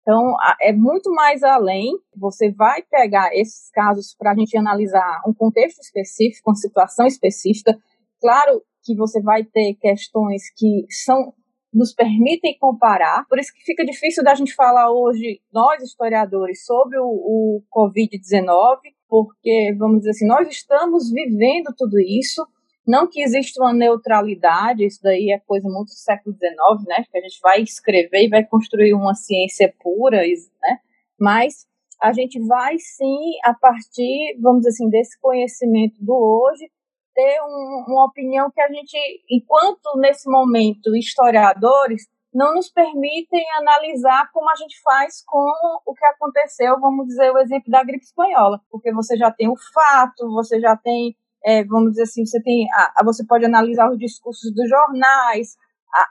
[0.00, 1.92] Então, é muito mais além.
[2.16, 7.76] Você vai pegar esses casos para a gente analisar um contexto específico, uma situação específica.
[8.20, 11.32] Claro que você vai ter questões que são
[11.72, 13.26] nos permitem comparar.
[13.28, 18.78] Por isso que fica difícil da gente falar hoje, nós historiadores, sobre o, o Covid-19,
[19.08, 22.46] porque, vamos dizer assim, nós estamos vivendo tudo isso.
[22.86, 27.04] Não que exista uma neutralidade, isso daí é coisa muito do século XIX, né?
[27.10, 30.78] Que a gente vai escrever e vai construir uma ciência pura, né?
[31.18, 31.66] Mas
[32.02, 36.68] a gente vai sim, a partir, vamos dizer assim, desse conhecimento do hoje,
[37.14, 38.96] ter um, uma opinião que a gente,
[39.30, 45.52] enquanto nesse momento historiadores, não nos permitem analisar como a gente faz com
[45.84, 49.56] o que aconteceu, vamos dizer, o exemplo da gripe espanhola, porque você já tem o
[49.74, 53.98] fato, você já tem, é, vamos dizer assim, você tem, a, você pode analisar os
[53.98, 55.56] discursos dos jornais,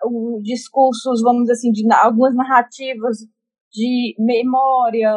[0.05, 3.17] os discursos, vamos dizer assim, de algumas narrativas
[3.71, 5.11] de memória,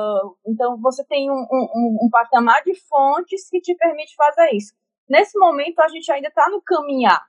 [0.46, 4.72] então você tem um, um, um patamar de fontes que te permite fazer isso.
[5.08, 7.22] Nesse momento, a gente ainda está no caminhar.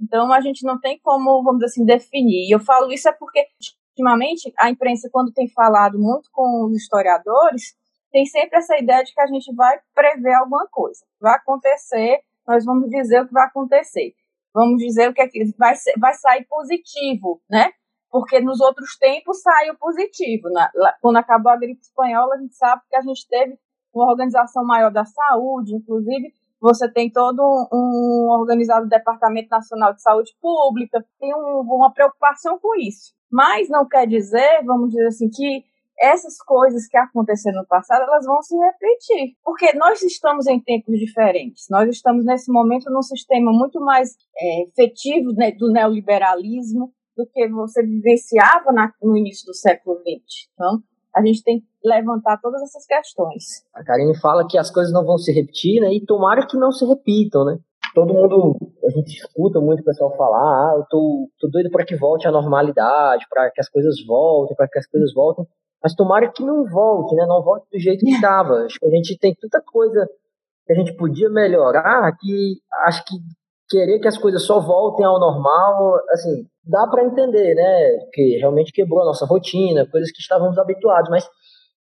[0.00, 2.48] Então, a gente não tem como, vamos dizer assim, definir.
[2.48, 3.46] E eu falo isso é porque,
[3.90, 7.74] ultimamente, a imprensa, quando tem falado muito com os historiadores,
[8.10, 11.04] tem sempre essa ideia de que a gente vai prever alguma coisa.
[11.20, 14.14] Vai acontecer, nós vamos dizer o que vai acontecer.
[14.52, 17.70] Vamos dizer o que, é que vai, ser, vai sair positivo, né?
[18.10, 20.48] Porque nos outros tempos saiu positivo.
[21.00, 23.56] quando acabou a gripe espanhola, a gente sabe que a gente teve
[23.94, 27.40] uma organização maior da saúde, inclusive você tem todo
[27.72, 33.14] um, organizado Departamento Nacional de Saúde Pública, tem um, uma preocupação com isso.
[33.30, 35.64] Mas não quer dizer, vamos dizer assim, que
[35.98, 39.36] essas coisas que aconteceram no passado, elas vão se repetir.
[39.44, 41.66] Porque nós estamos em tempos diferentes.
[41.70, 47.48] Nós estamos, nesse momento, num sistema muito mais é, efetivo né, do neoliberalismo do que
[47.48, 50.48] você vivenciava na, no início do século XX.
[50.54, 50.82] Então,
[51.14, 53.64] a gente tem que levantar todas essas questões.
[53.74, 55.92] A Karine fala que as coisas não vão se repetir, né?
[55.92, 57.58] E tomara que não se repitam, né?
[57.94, 58.56] Todo mundo,
[58.86, 62.28] a gente escuta muito o pessoal falar, ah, eu tô, tô doido para que volte
[62.28, 65.44] à normalidade, para que as coisas voltem, para que as coisas voltem.
[65.82, 67.26] Mas tomara que não volte, né?
[67.26, 68.64] Não volte do jeito que estava.
[68.64, 70.08] Acho que a gente tem tanta coisa
[70.66, 73.16] que a gente podia melhorar que acho que
[73.70, 77.98] querer que as coisas só voltem ao normal, assim, dá para entender, né?
[78.12, 81.26] Que realmente quebrou a nossa rotina, coisas que estávamos habituados, mas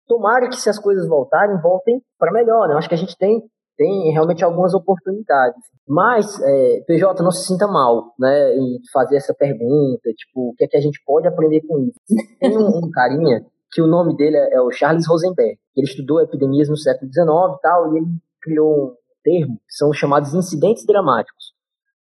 [0.08, 2.76] tomara que se as coisas voltarem, voltem para melhor, né?
[2.76, 3.42] Eu acho que a gente tem
[3.80, 5.64] tem realmente algumas oportunidades.
[5.88, 10.66] Mas, é, PJ, não se sinta mal, né, em fazer essa pergunta, tipo, o que
[10.66, 11.98] é que a gente pode aprender com isso?
[12.42, 16.22] Tem um, um carinha que o nome dele é, é o Charles Rosenberg, ele estudou
[16.22, 17.26] epidemias no século XIX
[17.58, 18.08] e tal, e ele
[18.42, 21.54] criou um termo que são chamados incidentes dramáticos,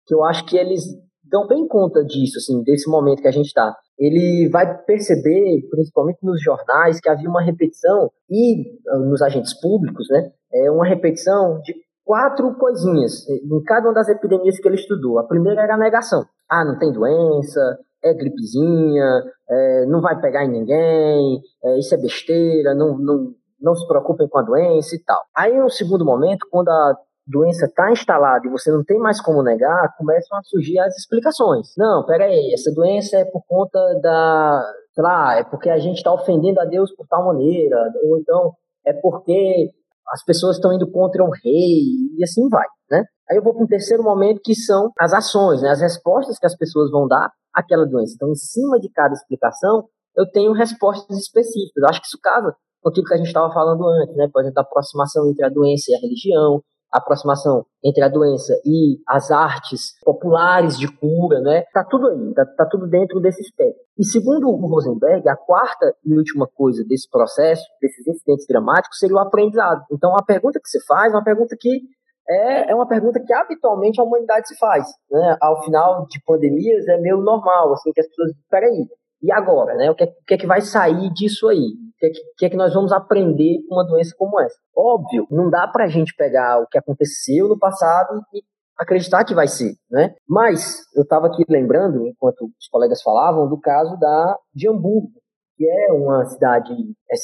[0.07, 0.85] que eu acho que eles
[1.31, 3.75] dão bem conta disso, assim, desse momento que a gente está.
[3.99, 10.07] Ele vai perceber, principalmente nos jornais, que havia uma repetição, e ah, nos agentes públicos,
[10.11, 15.19] né, é uma repetição de quatro coisinhas em cada uma das epidemias que ele estudou.
[15.19, 16.25] A primeira era a negação.
[16.49, 21.99] Ah, não tem doença, é gripezinha, é, não vai pegar em ninguém, é, isso é
[21.99, 25.21] besteira, não, não, não se preocupem com a doença e tal.
[25.35, 26.97] Aí, no segundo momento, quando a
[27.27, 31.69] doença está instalada e você não tem mais como negar, começam a surgir as explicações.
[31.77, 34.63] Não, peraí, essa doença é por conta da.
[34.95, 38.53] Sei lá, é porque a gente está ofendendo a Deus por tal maneira, ou então
[38.87, 39.71] é porque
[40.13, 41.83] as pessoas estão indo contra o rei,
[42.17, 43.05] e assim vai, né?
[43.29, 45.71] Aí eu vou para um terceiro momento que são as ações, né?
[45.71, 48.13] as respostas que as pessoas vão dar àquela doença.
[48.15, 51.83] Então, em cima de cada explicação, eu tenho respostas específicas.
[51.83, 54.29] Eu acho que isso casa com aquilo que a gente estava falando antes, né?
[54.33, 56.63] Por exemplo, a aproximação entre a doença e a religião,
[56.97, 61.65] aproximação entre a doença e as artes populares de cura, né?
[61.73, 63.81] Tá tudo aí, tá, tá tudo dentro desse espectro.
[63.99, 69.17] E segundo o Rosenberg, a quarta e última coisa desse processo, desses incidentes dramáticos, seria
[69.17, 69.85] o aprendizado.
[69.91, 71.81] Então, a pergunta que se faz é uma pergunta que
[72.29, 74.87] é, é uma pergunta que habitualmente a humanidade se faz.
[75.11, 75.37] Né?
[75.41, 78.87] Ao final de pandemias é meio normal, assim, que as pessoas, peraí,
[79.23, 79.91] e agora, né?
[79.91, 81.73] O que, é, o que é que vai sair disso aí?
[82.03, 84.57] É que, que é que nós vamos aprender com uma doença como essa?
[84.77, 88.43] Óbvio, não dá pra gente pegar o que aconteceu no passado e
[88.79, 90.15] acreditar que vai ser, né?
[90.29, 95.11] Mas eu estava aqui lembrando, enquanto os colegas falavam, do caso da de Hamburgo,
[95.57, 96.71] que é uma cidade,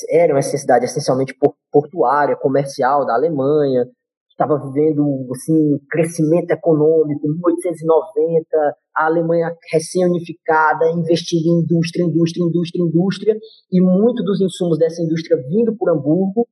[0.09, 1.37] era uma cidade essencialmente
[1.71, 3.87] portuária, comercial da Alemanha,
[4.43, 13.37] estava vivendo assim crescimento econômico, 1890, a Alemanha recém-unificada, investindo em indústria, indústria, indústria, indústria,
[13.71, 16.47] e muito dos insumos dessa indústria vindo por Hamburgo,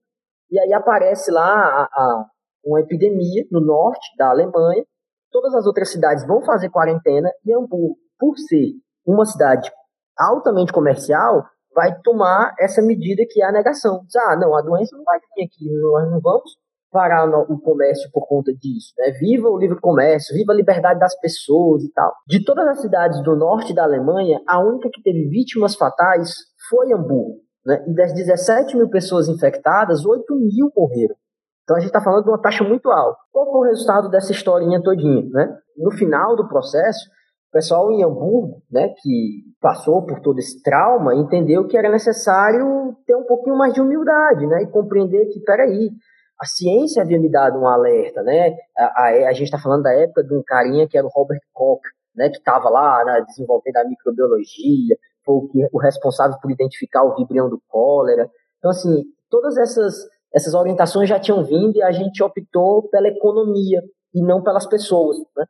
[0.50, 2.24] e aí aparece lá a, a,
[2.64, 4.84] uma epidemia no norte da Alemanha,
[5.30, 8.72] todas as outras cidades vão fazer quarentena, e Hamburgo, por ser
[9.06, 9.70] uma cidade
[10.16, 14.02] altamente comercial, vai tomar essa medida que é a negação.
[14.04, 16.50] Diz, ah, não, a doença não vai vir aqui, nós não vamos
[16.90, 18.92] parar o comércio por conta disso.
[18.98, 19.12] Né?
[19.12, 22.12] Viva o livre comércio, viva a liberdade das pessoas e tal.
[22.26, 26.30] De todas as cidades do norte da Alemanha, a única que teve vítimas fatais
[26.68, 27.38] foi Hamburgo.
[27.64, 27.84] Né?
[27.88, 31.14] E das 17 mil pessoas infectadas, 8 mil morreram.
[31.62, 33.18] Então a gente está falando de uma taxa muito alta.
[33.30, 35.22] Qual foi o resultado dessa historinha todinha?
[35.30, 35.56] Né?
[35.76, 37.08] No final do processo,
[37.50, 42.96] o pessoal em Hamburgo, né, que passou por todo esse trauma, entendeu que era necessário
[43.04, 45.90] ter um pouquinho mais de humildade, né, e compreender que, peraí,
[46.40, 48.56] a ciência havia me dado um alerta, né?
[48.76, 51.40] A, a, a gente está falando da época de um carinha que era o Robert
[51.52, 51.82] Koch,
[52.16, 52.30] né?
[52.30, 57.14] Que estava lá né, desenvolvendo a microbiologia, foi o, que, o responsável por identificar o
[57.14, 58.26] vibrião do cólera.
[58.58, 59.94] Então, assim, todas essas,
[60.34, 63.82] essas orientações já tinham vindo e a gente optou pela economia
[64.14, 65.44] e não pelas pessoas, né?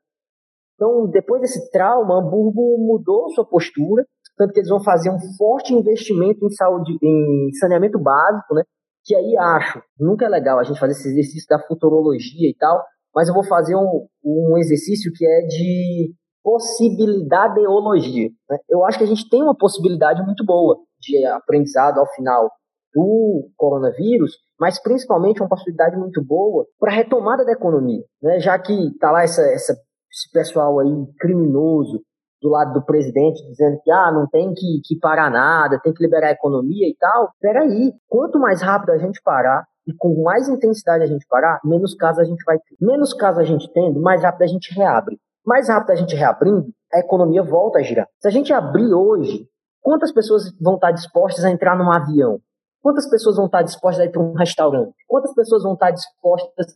[0.74, 4.04] Então, depois desse trauma, Hamburgo mudou sua postura,
[4.36, 8.64] tanto que eles vão fazer um forte investimento em saúde, em saneamento básico, né?
[9.04, 12.84] Que aí acho, nunca é legal a gente fazer esse exercício da futurologia e tal,
[13.14, 18.28] mas eu vou fazer um, um exercício que é de possibilidadeologia.
[18.48, 18.58] Né?
[18.68, 22.50] Eu acho que a gente tem uma possibilidade muito boa de aprendizado ao final
[22.94, 28.40] do coronavírus, mas principalmente uma possibilidade muito boa para a retomada da economia, né?
[28.40, 30.88] já que está lá essa, essa, esse pessoal aí
[31.18, 32.02] criminoso
[32.40, 36.02] do lado do presidente dizendo que ah, não tem que, que parar nada, tem que
[36.02, 37.30] liberar a economia e tal.
[37.40, 41.94] Peraí, quanto mais rápido a gente parar e com mais intensidade a gente parar, menos
[41.94, 42.76] casos a gente vai ter.
[42.80, 45.18] Menos casos a gente tendo, mais rápido a gente reabre.
[45.44, 48.06] Mais rápido a gente reabrindo, a economia volta a girar.
[48.20, 49.46] Se a gente abrir hoje,
[49.80, 52.40] quantas pessoas vão estar dispostas a entrar num avião?
[52.82, 54.94] Quantas pessoas vão estar dispostas a ir para um restaurante?
[55.06, 56.66] Quantas pessoas vão estar dispostas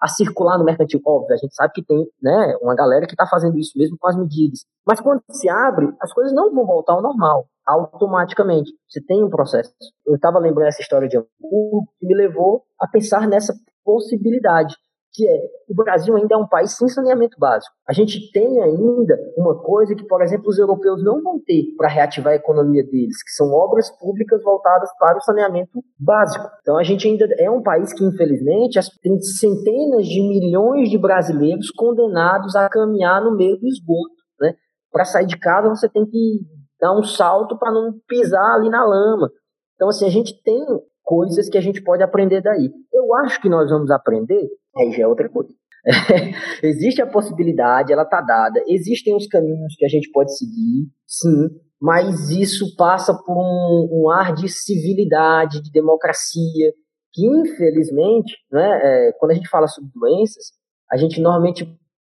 [0.00, 1.00] a circular no mercantil.
[1.04, 4.08] Óbvio, a gente sabe que tem né, uma galera que está fazendo isso mesmo com
[4.08, 4.64] as medidas.
[4.86, 8.72] Mas quando se abre, as coisas não vão voltar ao normal, automaticamente.
[8.88, 9.72] Você tem um processo.
[10.06, 14.76] Eu estava lembrando essa história de Hamburgo que me levou a pensar nessa possibilidade
[15.16, 17.74] que é o Brasil ainda é um país sem saneamento básico.
[17.88, 21.88] A gente tem ainda uma coisa que, por exemplo, os europeus não vão ter para
[21.88, 26.44] reativar a economia deles, que são obras públicas voltadas para o saneamento básico.
[26.60, 31.70] Então a gente ainda é um país que, infelizmente, tem centenas de milhões de brasileiros
[31.70, 34.14] condenados a caminhar no meio do esgoto.
[34.38, 34.54] Né?
[34.92, 36.40] Para sair de casa, você tem que
[36.78, 39.30] dar um salto para não pisar ali na lama.
[39.74, 40.62] Então, assim, a gente tem
[41.06, 42.68] coisas que a gente pode aprender daí.
[42.92, 44.46] Eu acho que nós vamos aprender
[44.76, 45.52] aí já é outra coisa.
[46.62, 48.62] Existe a possibilidade, ela está dada.
[48.66, 51.48] Existem os caminhos que a gente pode seguir, sim,
[51.80, 56.72] mas isso passa por um, um ar de civilidade, de democracia,
[57.12, 60.52] que infelizmente, né, é, quando a gente fala sobre doenças,
[60.90, 61.64] a gente normalmente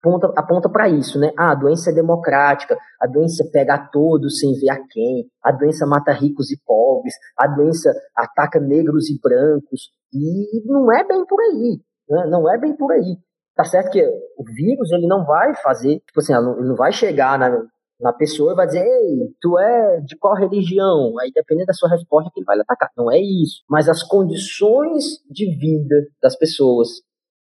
[0.02, 1.32] aponta, aponta para isso, né?
[1.38, 5.52] Ah, a doença é democrática, a doença pega a todos sem ver a quem, a
[5.52, 11.24] doença mata ricos e pobres, a doença ataca negros e brancos, e não é bem
[11.24, 11.80] por aí.
[12.08, 12.26] Né?
[12.28, 13.16] Não é bem por aí.
[13.54, 17.38] Tá certo que o vírus ele não vai fazer, tipo assim, ele não vai chegar
[17.38, 17.64] na,
[18.00, 21.18] na pessoa e vai dizer, ei, tu é de qual religião?
[21.20, 22.90] Aí dependendo da sua resposta que ele vai atacar.
[22.96, 23.62] Não é isso.
[23.68, 26.88] Mas as condições de vida das pessoas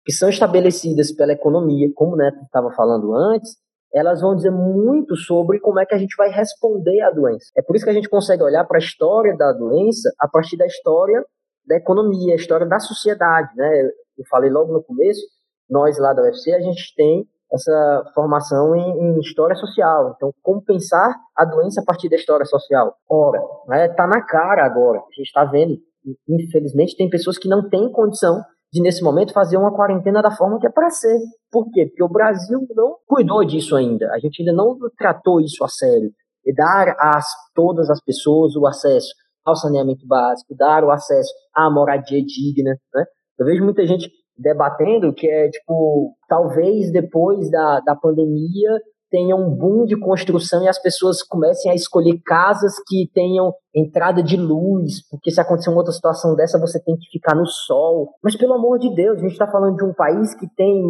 [0.10, 3.52] que são estabelecidas pela economia, como o Neto estava falando antes,
[3.94, 7.46] elas vão dizer muito sobre como é que a gente vai responder à doença.
[7.56, 10.58] É por isso que a gente consegue olhar para a história da doença a partir
[10.58, 11.24] da história
[11.64, 13.84] da economia, a história da sociedade, né?
[14.18, 15.22] eu falei logo no começo,
[15.70, 20.16] nós lá da UFC, a gente tem essa formação em, em, história social.
[20.16, 22.96] Então, como pensar a doença a partir da história social?
[23.08, 24.98] Ora, né, tá na cara agora.
[24.98, 25.78] A gente está vendo,
[26.28, 30.60] infelizmente, tem pessoas que não têm condição de, nesse momento, fazer uma quarentena da forma
[30.60, 31.18] que é para ser.
[31.52, 31.88] Por quê?
[31.88, 34.12] Porque o Brasil não cuidou disso ainda.
[34.14, 36.12] A gente ainda não tratou isso a sério.
[36.46, 37.20] E dar a
[37.54, 39.14] todas as pessoas o acesso
[39.46, 42.78] ao saneamento básico, dar o acesso à moradia digna.
[42.94, 43.06] Né?
[43.40, 48.80] Eu vejo muita gente debatendo que é, tipo, talvez depois da, da pandemia
[49.10, 54.24] tenha um boom de construção e as pessoas comecem a escolher casas que tenham entrada
[54.24, 58.10] de luz, porque se acontecer uma outra situação dessa, você tem que ficar no sol.
[58.24, 60.82] Mas pelo amor de Deus, a gente está falando de um país que tem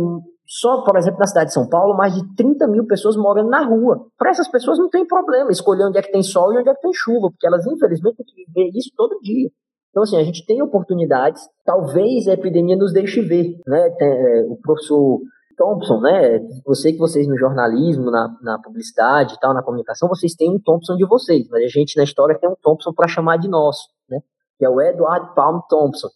[0.50, 3.64] só, por exemplo, na cidade de São Paulo, mais de 30 mil pessoas moram na
[3.64, 4.08] rua.
[4.18, 6.74] Para essas pessoas não tem problema escolher onde é que tem sol e onde é
[6.74, 9.50] que tem chuva, porque elas, infelizmente, têm que viver isso todo dia.
[9.92, 13.96] Então, assim, a gente tem oportunidades, talvez a epidemia nos deixe ver, né?
[14.02, 15.20] É, o professor
[15.60, 16.38] Thompson, né?
[16.38, 20.60] Eu que vocês no jornalismo, na, na publicidade e tal, na comunicação, vocês têm um
[20.60, 23.90] Thompson de vocês, mas a gente na história tem um Thompson para chamar de nosso,
[24.10, 24.22] né?
[24.58, 26.08] Que é o Edward Palm Thompson.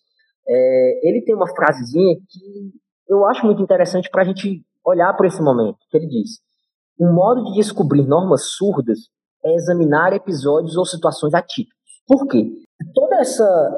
[0.47, 2.71] É, ele tem uma frasezinha que
[3.09, 6.39] eu acho muito interessante para a gente olhar para esse momento, que ele diz:
[6.97, 8.99] um modo de descobrir normas surdas
[9.43, 11.72] é examinar episódios ou situações atípicas.
[12.07, 12.51] Por quê?
[12.93, 13.17] Todos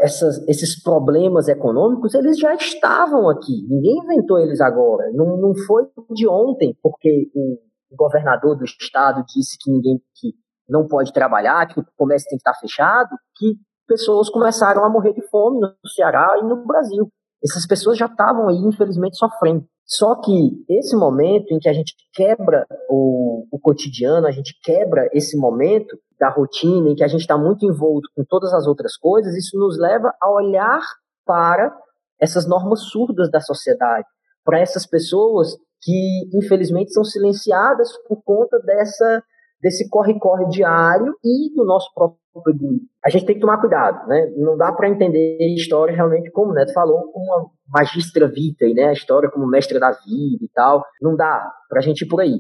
[0.02, 3.66] essa, esses problemas econômicos, eles já estavam aqui.
[3.70, 5.12] Ninguém inventou eles agora.
[5.14, 10.34] Não, não foi de ontem, porque o governador do estado disse que ninguém que
[10.68, 13.56] não pode trabalhar, que o comércio tem que estar fechado, que
[13.88, 17.08] pessoas começaram a morrer de fome no Ceará e no Brasil.
[17.44, 19.66] Essas pessoas já estavam aí, infelizmente, sofrendo.
[19.86, 25.08] Só que esse momento em que a gente quebra o, o cotidiano, a gente quebra
[25.14, 28.98] esse momento da rotina, em que a gente está muito envolto com todas as outras
[28.98, 30.82] coisas, isso nos leva a olhar
[31.26, 31.76] para
[32.20, 34.08] essas normas surdas da sociedade,
[34.44, 39.24] para essas pessoas que, infelizmente, são silenciadas por conta dessa
[39.62, 42.88] desse corre-corre diário e do nosso próprio egoísmo.
[43.04, 44.32] A gente tem que tomar cuidado, né?
[44.38, 48.74] Não dá para entender a história realmente, como o Neto falou, como uma magistra vitae,
[48.74, 48.86] né?
[48.86, 50.84] A história como mestra da vida e tal.
[51.02, 52.40] Não dá para a gente ir por aí.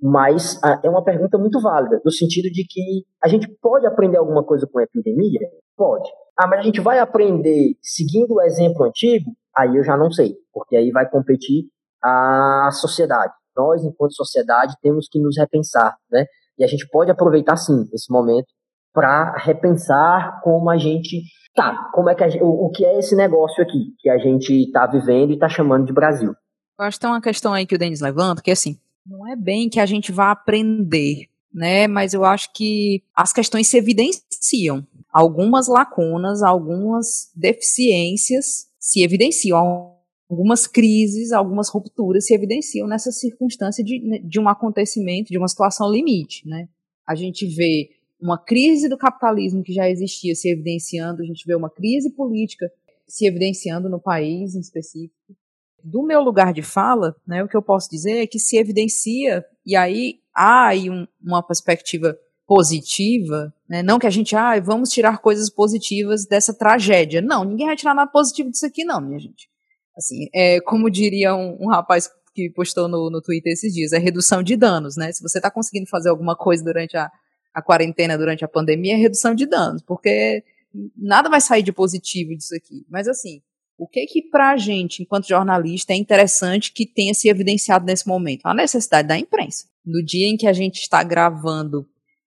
[0.00, 4.16] Mas ah, é uma pergunta muito válida, no sentido de que a gente pode aprender
[4.16, 5.40] alguma coisa com a epidemia?
[5.76, 6.08] Pode.
[6.38, 9.32] Ah, mas a gente vai aprender seguindo o exemplo antigo?
[9.56, 11.64] Aí eu já não sei, porque aí vai competir
[12.02, 13.32] a sociedade.
[13.56, 16.26] Nós, enquanto sociedade, temos que nos repensar, né?
[16.58, 18.46] E a gente pode aproveitar sim esse momento
[18.92, 21.22] para repensar como a gente
[21.54, 24.86] tá, como é que o, o, que é esse negócio aqui que a gente está
[24.86, 26.32] vivendo e está chamando de Brasil.
[26.78, 29.36] Eu acho que tem uma questão aí que o Denis levanta, que assim, não é
[29.36, 31.86] bem que a gente vá aprender, né?
[31.86, 34.86] Mas eu acho que as questões se evidenciam.
[35.12, 39.97] Algumas lacunas, algumas deficiências se evidenciam
[40.28, 45.90] algumas crises, algumas rupturas se evidenciam nessa circunstância de, de um acontecimento, de uma situação
[45.90, 46.68] limite, né?
[47.06, 47.90] A gente vê
[48.20, 52.70] uma crise do capitalismo que já existia se evidenciando, a gente vê uma crise política
[53.06, 55.14] se evidenciando no país em específico.
[55.82, 59.44] Do meu lugar de fala, né, o que eu posso dizer é que se evidencia,
[59.64, 64.90] e aí há aí um, uma perspectiva positiva, né, não que a gente, ah, vamos
[64.90, 67.22] tirar coisas positivas dessa tragédia.
[67.22, 69.48] Não, ninguém vai tirar nada positivo disso aqui, não, minha gente.
[69.98, 73.98] Assim, é, como diria um, um rapaz que postou no, no Twitter esses dias, é
[73.98, 75.10] redução de danos, né?
[75.10, 77.10] Se você está conseguindo fazer alguma coisa durante a,
[77.52, 80.44] a quarentena, durante a pandemia, é redução de danos, porque
[80.96, 82.86] nada vai sair de positivo disso aqui.
[82.88, 83.42] Mas assim,
[83.76, 88.06] o que que para a gente, enquanto jornalista, é interessante que tenha se evidenciado nesse
[88.06, 88.46] momento?
[88.46, 89.66] A necessidade da imprensa.
[89.84, 91.88] No dia em que a gente está gravando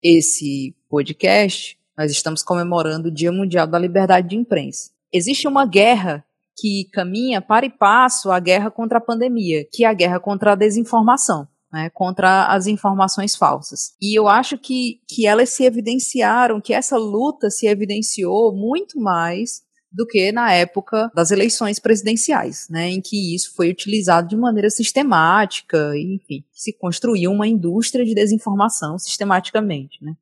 [0.01, 4.93] esse podcast, nós estamos comemorando o Dia Mundial da Liberdade de Imprensa.
[5.12, 6.24] Existe uma guerra
[6.60, 10.52] que caminha para e passo a guerra contra a pandemia, que é a guerra contra
[10.52, 11.47] a desinformação.
[11.70, 13.93] Né, contra as informações falsas.
[14.01, 19.60] E eu acho que, que elas se evidenciaram, que essa luta se evidenciou muito mais
[19.93, 24.70] do que na época das eleições presidenciais, né, em que isso foi utilizado de maneira
[24.70, 30.02] sistemática, enfim, se construiu uma indústria de desinformação sistematicamente.
[30.02, 30.14] Né.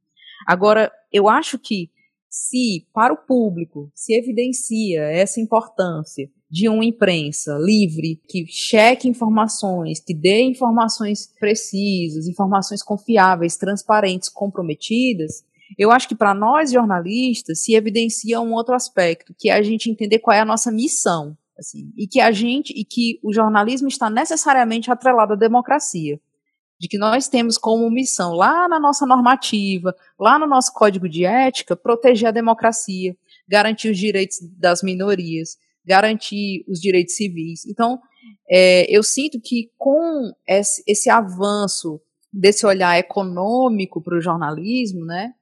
[0.48, 1.90] Agora, eu acho que
[2.36, 10.00] se para o público se evidencia essa importância de uma imprensa livre, que cheque informações,
[10.00, 15.44] que dê informações precisas, informações confiáveis, transparentes, comprometidas,
[15.78, 19.90] eu acho que para nós jornalistas se evidencia um outro aspecto, que é a gente
[19.90, 23.88] entender qual é a nossa missão, assim, e que a gente e que o jornalismo
[23.88, 26.20] está necessariamente atrelado à democracia
[26.78, 31.24] de que nós temos como missão, lá na nossa normativa, lá no nosso código de
[31.24, 33.16] ética, proteger a democracia,
[33.48, 37.64] garantir os direitos das minorias, garantir os direitos civis.
[37.66, 37.98] Então,
[38.50, 42.00] é, eu sinto que com esse, esse avanço
[42.32, 45.32] desse olhar econômico para o jornalismo, né,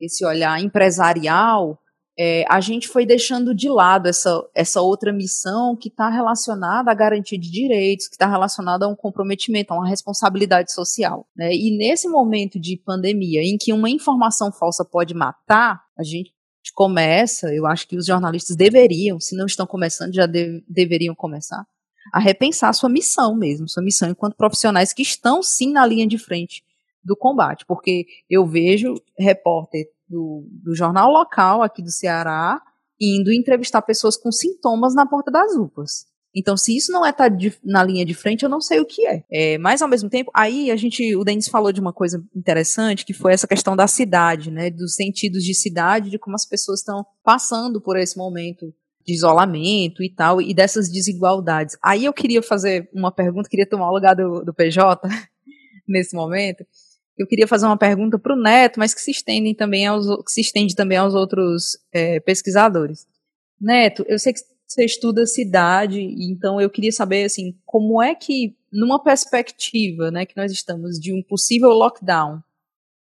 [0.00, 1.78] esse olhar empresarial,
[2.18, 6.94] é, a gente foi deixando de lado essa, essa outra missão que está relacionada à
[6.94, 11.26] garantia de direitos, que está relacionada a um comprometimento, a uma responsabilidade social.
[11.34, 11.54] Né?
[11.54, 16.32] E nesse momento de pandemia, em que uma informação falsa pode matar, a gente
[16.74, 21.66] começa, eu acho que os jornalistas deveriam, se não estão começando, já de, deveriam começar,
[22.12, 26.18] a repensar sua missão mesmo, sua missão enquanto profissionais que estão sim na linha de
[26.18, 26.62] frente
[27.02, 32.60] do combate, porque eu vejo repórter do, do jornal local aqui do Ceará
[33.00, 36.10] indo entrevistar pessoas com sintomas na porta das UPAs.
[36.34, 38.86] Então, se isso não é estar tá na linha de frente, eu não sei o
[38.86, 39.24] que é.
[39.32, 39.58] é.
[39.58, 43.12] Mas, ao mesmo tempo, aí a gente, o Denis falou de uma coisa interessante, que
[43.12, 44.70] foi essa questão da cidade, né?
[44.70, 48.72] Dos sentidos de cidade, de como as pessoas estão passando por esse momento
[49.04, 51.76] de isolamento e tal, e dessas desigualdades.
[51.82, 55.08] Aí eu queria fazer uma pergunta, queria tomar o lugar do, do PJ
[55.88, 56.64] nesse momento,
[57.22, 60.32] eu queria fazer uma pergunta para o Neto, mas que se estende também aos, que
[60.32, 63.06] se estende também aos outros é, pesquisadores.
[63.60, 68.56] Neto, eu sei que você estuda cidade, então eu queria saber assim, como é que,
[68.72, 72.40] numa perspectiva, né, que nós estamos de um possível lockdown,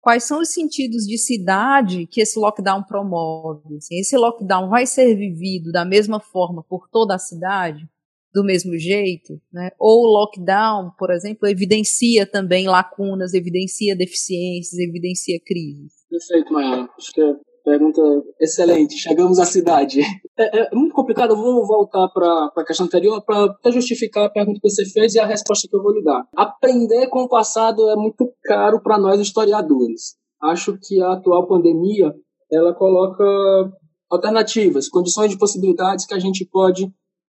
[0.01, 3.77] quais são os sentidos de cidade que esse lockdown promove?
[3.77, 7.89] Assim, esse lockdown vai ser vivido da mesma forma por toda a cidade?
[8.35, 9.71] Do mesmo jeito, né?
[9.79, 15.93] Ou o lockdown, por exemplo, evidencia também lacunas, evidencia deficiências, evidencia crises.
[16.09, 16.89] Perfeito, Maia.
[16.97, 17.35] Acho que é
[17.65, 18.01] pergunta
[18.41, 18.97] excelente.
[18.97, 20.01] Chegamos à cidade.
[20.39, 24.59] É, é muito complicado, eu vou voltar para a questão anterior para justificar a pergunta
[24.59, 26.27] que você fez e a resposta que eu vou lhe dar.
[26.35, 30.17] Aprender com o passado é muito caro para nós historiadores.
[30.43, 32.15] Acho que a atual pandemia
[32.51, 33.23] ela coloca
[34.11, 36.91] alternativas, condições de possibilidades que a gente pode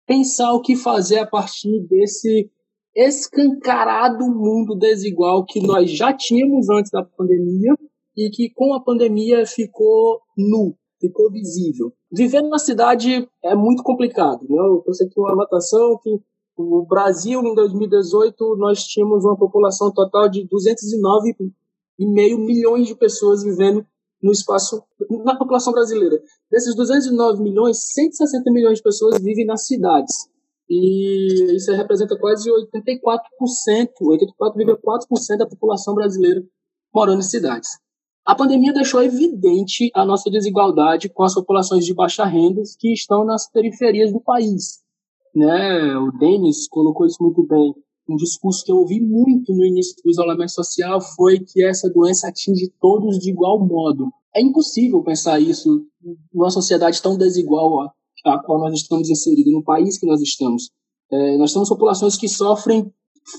[0.05, 2.49] pensar o que fazer a partir desse
[2.95, 7.73] escancarado mundo desigual que nós já tínhamos antes da pandemia
[8.15, 11.91] e que com a pandemia ficou nu, ficou visível.
[12.11, 14.41] Viver na cidade é muito complicado.
[14.47, 14.57] Né?
[14.57, 16.19] Eu trouxe aqui uma anotação que
[16.55, 21.49] o Brasil, em 2018, nós tínhamos uma população total de 209,5
[22.37, 23.83] milhões de pessoas vivendo
[24.23, 24.81] no espaço,
[25.25, 26.17] na população brasileira.
[26.49, 30.29] Desses 209 milhões, 160 milhões de pessoas vivem nas cidades.
[30.69, 36.41] E isso representa quase 84%, 84,4% da população brasileira
[36.95, 37.69] morando em cidades.
[38.25, 43.25] A pandemia deixou evidente a nossa desigualdade com as populações de baixa renda que estão
[43.25, 44.81] nas periferias do país.
[45.35, 45.97] Né?
[45.97, 47.75] O Denis colocou isso muito bem
[48.09, 52.27] um discurso que eu ouvi muito no início do isolamento social foi que essa doença
[52.27, 54.09] atinge todos de igual modo.
[54.35, 55.85] É impossível pensar isso
[56.33, 57.81] numa sociedade tão desigual
[58.25, 60.69] a, qual nós estamos inseridos, no país que nós estamos.
[61.11, 62.91] É, nós temos populações que sofrem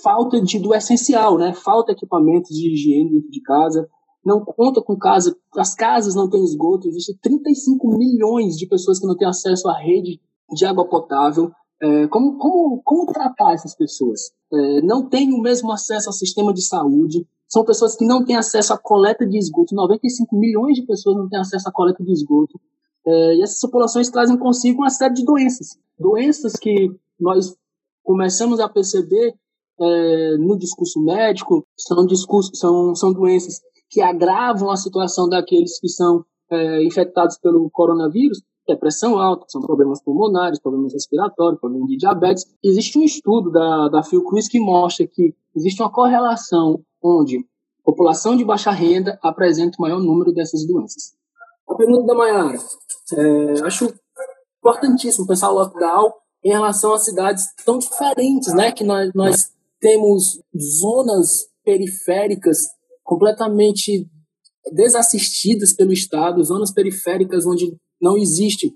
[0.03, 1.53] falta de, do essencial, né?
[1.53, 3.89] falta de equipamentos de higiene dentro de casa,
[4.25, 9.07] não conta com casa, as casas não têm esgoto, existem 35 milhões de pessoas que
[9.07, 10.19] não têm acesso à rede
[10.55, 11.51] de água potável,
[11.83, 14.33] é, como, como, como tratar essas pessoas?
[14.53, 18.37] É, não têm o mesmo acesso ao sistema de saúde, são pessoas que não têm
[18.37, 22.13] acesso à coleta de esgoto, 95 milhões de pessoas não têm acesso à coleta de
[22.13, 22.61] esgoto,
[23.07, 25.79] é, e essas populações trazem consigo uma série de doenças.
[25.99, 26.91] Doenças que
[27.21, 27.55] nós
[28.03, 29.35] começamos a perceber
[29.81, 32.07] é, no discurso médico, são,
[32.55, 33.61] são, são doenças
[33.91, 39.61] que agravam a situação daqueles que são é, infectados pelo coronavírus, é pressão alta, são
[39.61, 42.47] problemas pulmonares, problemas respiratórios, problemas de diabetes.
[42.63, 47.45] Existe um estudo da, da Fiocruz que mostra que existe uma correlação onde
[47.85, 51.13] população de baixa renda apresenta o maior número dessas doenças.
[51.69, 52.59] A pergunta da Mayara.
[53.13, 53.93] É, acho
[54.59, 56.13] importantíssimo pensar o lockdown
[56.43, 58.73] em relação a cidades tão diferentes, né?
[58.73, 59.51] Que nós, nós
[59.81, 60.41] temos
[60.81, 62.59] zonas periféricas
[63.03, 64.09] completamente
[64.73, 68.71] desassistidas pelo Estado, zonas periféricas onde não existe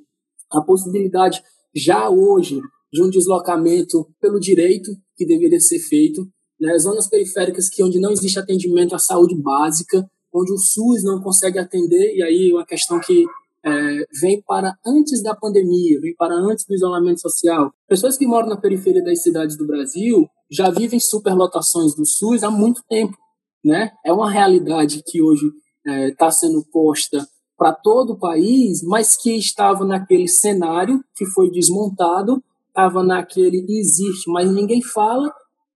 [0.50, 1.42] a possibilidade
[1.76, 2.58] já hoje
[2.90, 6.26] de um deslocamento pelo direito que deveria ser feito,
[6.58, 6.78] né?
[6.78, 11.58] zonas periféricas que onde não existe atendimento à saúde básica, onde o SUS não consegue
[11.58, 13.26] atender, e aí é uma questão que
[13.64, 17.70] é, vem para antes da pandemia, vem para antes do isolamento social.
[17.86, 22.50] Pessoas que moram na periferia das cidades do Brasil já vivem superlotações do SUS há
[22.50, 23.14] muito tempo.
[23.62, 23.90] Né?
[24.06, 25.50] É uma realidade que hoje
[25.84, 27.26] está é, sendo posta
[27.58, 34.30] para todo o país, mas que estava naquele cenário que foi desmontado, estava naquele existe,
[34.30, 35.34] mas ninguém fala,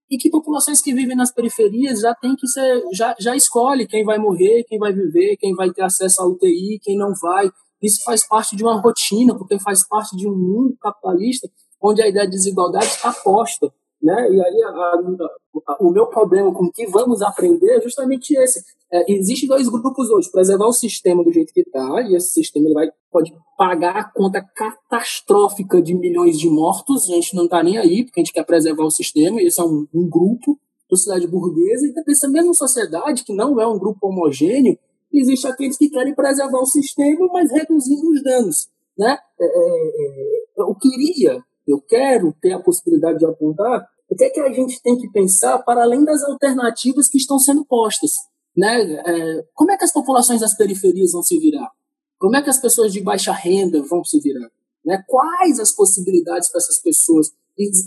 [0.09, 4.04] e que populações que vivem nas periferias já tem que ser, já, já escolhe quem
[4.04, 7.50] vai morrer, quem vai viver, quem vai ter acesso à UTI, quem não vai.
[7.82, 11.50] Isso faz parte de uma rotina, porque faz parte de um mundo capitalista
[11.82, 13.72] onde a ideia de desigualdade está posta.
[14.02, 14.30] Né?
[14.32, 18.60] E aí a, a, o meu problema com o que vamos aprender é justamente esse.
[18.90, 22.66] É, Existem dois grupos hoje, preservar o sistema do jeito que está, e esse sistema
[22.66, 27.62] ele vai, pode pagar a conta catastrófica de milhões de mortos, a gente não está
[27.62, 30.58] nem aí, porque a gente quer preservar o sistema, e esse é um, um grupo,
[30.90, 34.76] sociedade burguesa, e dessa mesma sociedade, que não é um grupo homogêneo,
[35.12, 38.68] existe aqueles que querem preservar o sistema, mas reduzindo os danos.
[38.98, 39.16] Né?
[39.40, 44.30] É, é, é eu queria, eu quero ter a possibilidade de apontar o que é
[44.30, 48.10] que a gente tem que pensar para além das alternativas que estão sendo postas.
[48.55, 48.82] Né?
[48.82, 51.70] É, como é que as populações das periferias vão se virar?
[52.18, 54.51] Como é que as pessoas de baixa renda vão se virar?
[54.84, 55.02] Né?
[55.09, 57.32] Quais as possibilidades para essas pessoas?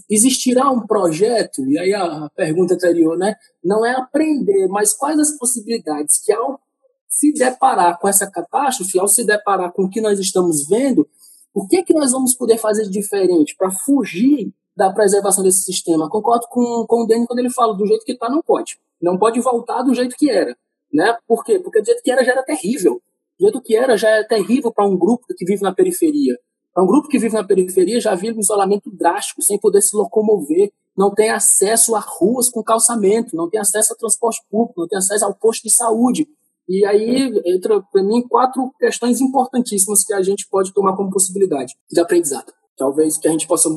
[0.09, 1.63] Existirá um projeto?
[1.67, 3.35] E aí a pergunta anterior, né?
[3.63, 6.59] Não é aprender, mas quais as possibilidades que ao
[7.07, 11.07] se deparar com essa catástrofe, ao se deparar com o que nós estamos vendo,
[11.53, 15.61] o que, é que nós vamos poder fazer de diferente para fugir da preservação desse
[15.61, 16.09] sistema?
[16.09, 18.77] Concordo com, com o Dani quando ele fala do jeito que está, não pode.
[19.01, 20.55] Não pode voltar do jeito que era.
[20.93, 21.15] Né?
[21.27, 21.59] Por quê?
[21.59, 23.01] Porque do jeito que era já era terrível.
[23.39, 26.37] Do jeito que era já é terrível para um grupo que vive na periferia.
[26.73, 29.95] Para um grupo que vive na periferia já vive um isolamento drástico, sem poder se
[29.95, 34.87] locomover, não tem acesso a ruas com calçamento, não tem acesso a transporte público, não
[34.87, 36.27] tem acesso ao posto de saúde.
[36.67, 41.75] E aí entra, para mim, quatro questões importantíssimas que a gente pode tomar como possibilidade
[41.91, 42.51] de aprendizado.
[42.77, 43.69] Talvez que a gente possa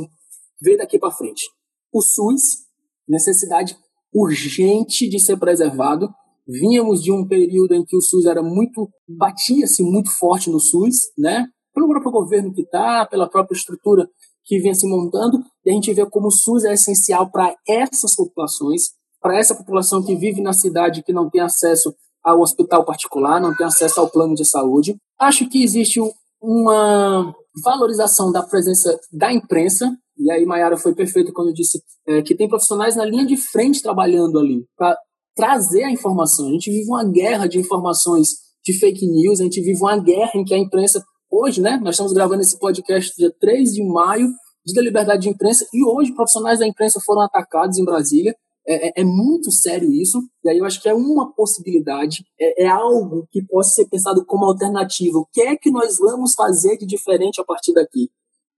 [0.61, 1.47] ver daqui para frente.
[1.93, 2.67] O SUS,
[3.09, 3.77] necessidade
[4.15, 6.09] urgente de ser preservado.
[6.47, 11.11] Vínhamos de um período em que o SUS era muito, batia-se muito forte no SUS,
[11.17, 11.47] né?
[11.75, 14.09] Pelo próprio governo que está, pela própria estrutura
[14.45, 18.17] que vinha se montando, e a gente vê como o SUS é essencial para essas
[18.17, 21.95] populações, para essa população que vive na cidade que não tem acesso
[22.25, 24.97] ao hospital particular, não tem acesso ao plano de saúde.
[25.21, 26.01] Acho que existe
[26.41, 32.35] uma valorização da presença da imprensa, e aí Mayara foi perfeito quando disse é, que
[32.35, 34.97] tem profissionais na linha de frente trabalhando ali para
[35.35, 36.49] trazer a informação.
[36.49, 38.31] A gente vive uma guerra de informações
[38.65, 41.95] de fake news, a gente vive uma guerra em que a imprensa, hoje, né, nós
[41.95, 44.29] estamos gravando esse podcast dia 3 de maio,
[44.67, 48.35] dia da liberdade de imprensa, e hoje profissionais da imprensa foram atacados em Brasília,
[48.67, 52.65] é, é, é, muito sério isso, e aí eu acho que é uma possibilidade, é,
[52.65, 55.19] é, algo que pode ser pensado como alternativa.
[55.19, 58.11] O que é que nós vamos fazer de diferente a partir daqui?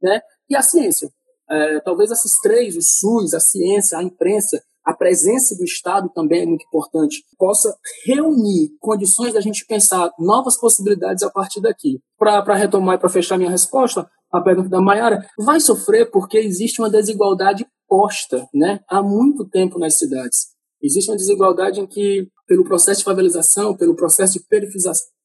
[0.02, 0.20] Né?
[0.48, 1.08] E a ciência.
[1.50, 6.42] É, talvez esses três, o SUS, a ciência, a imprensa, a presença do Estado também
[6.42, 12.00] é muito importante, possa reunir condições da gente pensar novas possibilidades a partir daqui.
[12.18, 16.80] Para retomar e para fechar minha resposta, a pergunta da Mayara, vai sofrer porque existe
[16.80, 20.50] uma desigualdade posta né, há muito tempo nas cidades.
[20.82, 24.44] Existe uma desigualdade em que, pelo processo de favelização, pelo processo de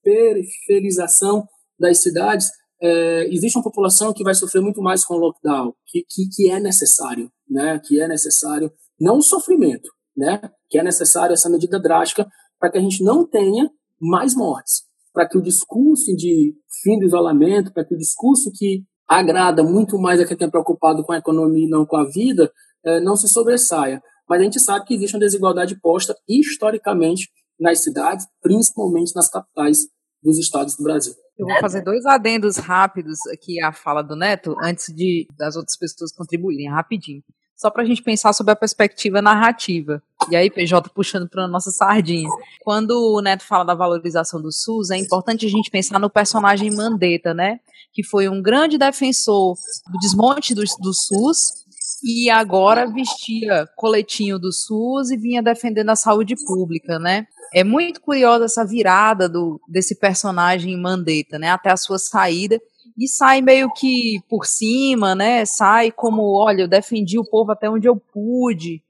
[0.03, 1.47] periferização
[1.79, 2.49] das cidades,
[2.81, 6.51] é, existe uma população que vai sofrer muito mais com o lockdown, que, que, que
[6.51, 11.79] é necessário, né, que é necessário, não o sofrimento, né, que é necessário essa medida
[11.79, 12.27] drástica
[12.59, 13.69] para que a gente não tenha
[13.99, 14.83] mais mortes,
[15.13, 16.53] para que o discurso de
[16.83, 21.03] fim do isolamento, para que o discurso que agrada muito mais a quem está preocupado
[21.03, 22.51] com a economia e não com a vida,
[22.83, 24.01] é, não se sobressaia.
[24.27, 27.29] Mas a gente sabe que existe uma desigualdade posta historicamente
[27.59, 29.87] nas cidades, principalmente nas capitais
[30.21, 31.13] dos estados do Brasil.
[31.37, 35.77] Eu vou fazer dois adendos rápidos aqui à fala do Neto, antes de das outras
[35.77, 37.21] pessoas contribuírem, rapidinho.
[37.55, 40.01] Só para a gente pensar sobre a perspectiva narrativa.
[40.29, 42.27] E aí, PJ puxando para nossa sardinha.
[42.61, 46.69] Quando o Neto fala da valorização do SUS, é importante a gente pensar no personagem
[46.69, 47.59] Mandetta, né?
[47.95, 49.55] que foi um grande defensor
[49.89, 51.64] do desmonte do, do SUS
[52.03, 57.27] e agora vestia coletinho do SUS e vinha defendendo a saúde pública, né?
[57.53, 61.51] É muito curiosa essa virada do, desse personagem Mandetta, né?
[61.51, 62.59] Até a sua saída
[62.97, 65.45] e sai meio que por cima, né?
[65.45, 68.81] Sai como, olha, eu defendi o povo até onde eu pude.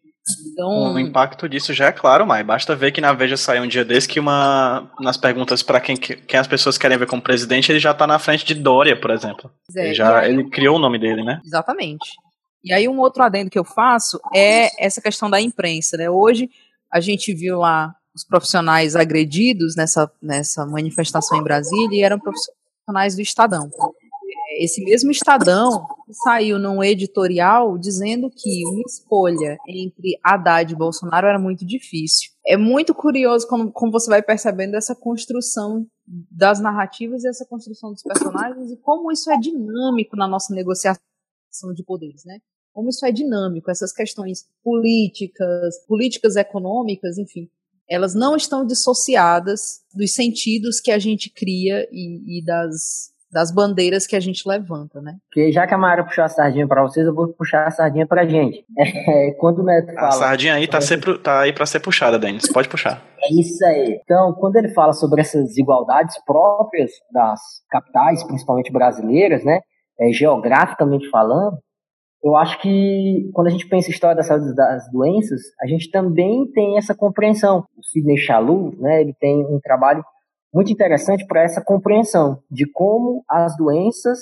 [0.52, 0.94] Então...
[0.94, 3.86] O impacto disso já é claro, mas basta ver que na Veja saiu um dia
[3.86, 7.80] desse que uma nas perguntas para quem, quem as pessoas querem ver como presidente, ele
[7.80, 9.52] já tá na frente de Dória, por exemplo.
[9.76, 11.40] É, ele, já, aí, ele criou o nome dele, né?
[11.46, 12.16] Exatamente.
[12.66, 16.10] E aí um outro adendo que eu faço é essa questão da imprensa, né?
[16.10, 16.50] Hoje
[16.92, 23.16] a gente viu lá os profissionais agredidos nessa, nessa manifestação em Brasília e eram profissionais
[23.16, 23.70] do Estadão
[24.58, 25.86] esse mesmo Estadão
[26.24, 32.32] saiu num editorial dizendo que uma escolha entre Haddad e Bolsonaro era muito difícil.
[32.46, 37.92] É muito curioso como, como você vai percebendo essa construção das narrativas e essa construção
[37.92, 41.02] dos personagens e como isso é dinâmico na nossa negociação
[41.74, 42.40] de poderes, né?
[42.76, 47.48] Como isso é dinâmico, essas questões políticas, políticas econômicas, enfim,
[47.90, 54.08] elas não estão dissociadas dos sentidos que a gente cria e, e das das bandeiras
[54.08, 55.18] que a gente levanta, né?
[55.28, 58.08] Porque já que a Mara puxou a sardinha para vocês, eu vou puxar a sardinha
[58.08, 58.64] pra gente.
[59.08, 60.08] É, quando o Neto fala...
[60.08, 62.50] A sardinha aí tá, sempre, tá aí para ser puxada, Denis.
[62.52, 63.04] Pode puxar.
[63.22, 64.00] É isso aí.
[64.04, 69.60] Então, quando ele fala sobre essas desigualdades próprias das capitais, principalmente brasileiras, né?
[70.00, 71.58] É, geograficamente falando,
[72.26, 75.92] eu acho que quando a gente pensa em história da saúde das doenças, a gente
[75.92, 77.64] também tem essa compreensão.
[77.78, 80.04] O Sidney Chalou, né, ele tem um trabalho
[80.52, 84.18] muito interessante para essa compreensão de como as doenças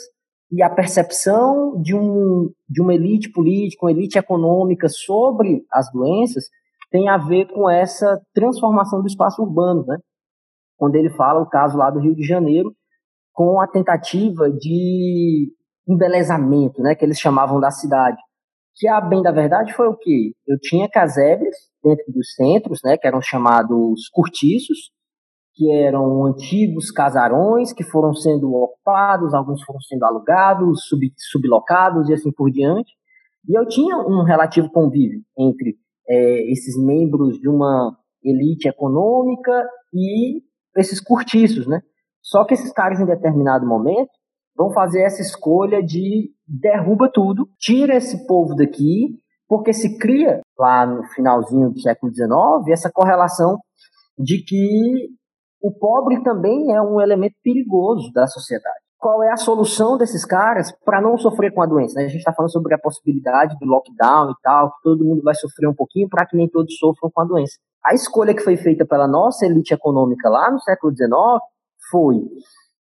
[0.52, 6.44] e a percepção de, um, de uma elite política, uma elite econômica sobre as doenças
[6.92, 9.98] tem a ver com essa transformação do espaço urbano, né?
[10.78, 12.76] Quando ele fala o caso lá do Rio de Janeiro,
[13.32, 15.52] com a tentativa de
[15.88, 18.18] embelezamento, né, que eles chamavam da cidade.
[18.76, 20.32] Que a bem da verdade foi o quê?
[20.48, 24.92] Eu tinha casebres dentro dos centros, né, que eram chamados cortiços,
[25.54, 32.14] que eram antigos casarões que foram sendo ocupados, alguns foram sendo alugados, sub, sublocados e
[32.14, 32.92] assim por diante.
[33.48, 35.76] E eu tinha um relativo convívio entre
[36.10, 39.52] é, esses membros de uma elite econômica
[39.94, 40.42] e
[40.78, 41.82] esses cortiços, né?
[42.22, 44.10] Só que esses caras, em determinado momento,
[44.56, 49.18] vão fazer essa escolha de derruba tudo, tira esse povo daqui,
[49.48, 52.32] porque se cria lá no finalzinho do século XIX
[52.72, 53.58] essa correlação
[54.18, 55.10] de que
[55.62, 58.84] o pobre também é um elemento perigoso da sociedade.
[58.98, 62.00] Qual é a solução desses caras para não sofrer com a doença?
[62.00, 65.36] A gente está falando sobre a possibilidade do lockdown e tal, que todo mundo vai
[65.36, 67.58] sofrer um pouquinho para que nem todos sofram com a doença.
[67.86, 71.12] A escolha que foi feita pela nossa elite econômica lá no século XIX
[71.92, 72.16] foi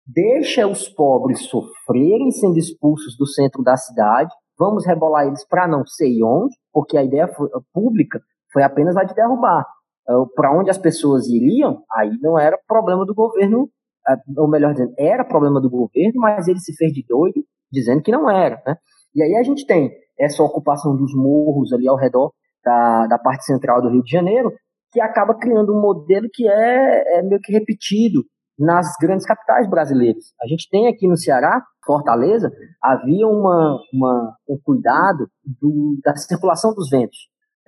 [0.08, 5.84] deixa os pobres sofrerem sendo expulsos do centro da cidade, vamos rebolar eles para não
[5.86, 7.30] sei onde, porque a ideia
[7.72, 8.20] pública
[8.50, 9.66] foi apenas a de derrubar.
[10.08, 14.72] Uh, para onde as pessoas iriam, aí não era problema do governo, uh, ou melhor
[14.72, 18.62] dizendo, era problema do governo, mas ele se fez de doido, dizendo que não era.
[18.66, 18.76] Né?
[19.14, 22.32] E aí a gente tem essa ocupação dos morros ali ao redor
[22.64, 24.50] da, da parte central do Rio de Janeiro,
[24.90, 28.24] que acaba criando um modelo que é, é meio que repetido
[28.58, 30.32] nas grandes capitais brasileiras.
[30.42, 32.50] A gente tem aqui no Ceará, Fortaleza,
[32.82, 37.16] havia uma, uma um cuidado do, da circulação dos ventos.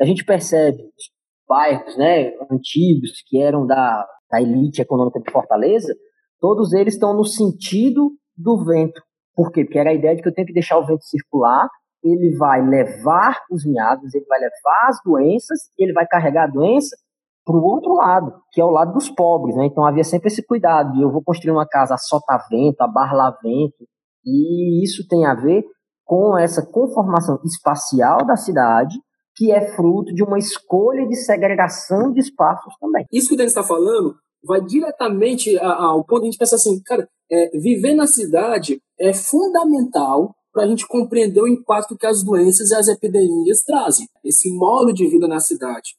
[0.01, 1.11] A gente percebe os
[1.49, 5.95] bairros né, antigos que eram da, da elite econômica de Fortaleza,
[6.41, 9.01] todos eles estão no sentido do vento.
[9.35, 9.65] Por quê?
[9.65, 11.69] Porque era a ideia de que eu tenho que deixar o vento circular,
[12.03, 16.97] ele vai levar os miados, ele vai levar as doenças, ele vai carregar a doença
[17.45, 19.67] para o outro lado, que é o lado dos pobres, né?
[19.67, 23.87] Então havia sempre esse cuidado de eu vou construir uma casa a sotavento, a barlavento,
[24.25, 25.65] e isso tem a ver
[26.05, 28.99] com essa conformação espacial da cidade,
[29.37, 33.07] que é fruto de uma escolha de segregação de espaços também.
[33.13, 34.15] Isso que o Denis está falando
[34.45, 39.13] vai diretamente ao ponto de a gente pensar assim, cara, é, viver na cidade é
[39.13, 44.07] fundamental para a gente compreender o impacto que as doenças e as epidemias trazem.
[44.25, 45.95] Esse modo de vida na cidade,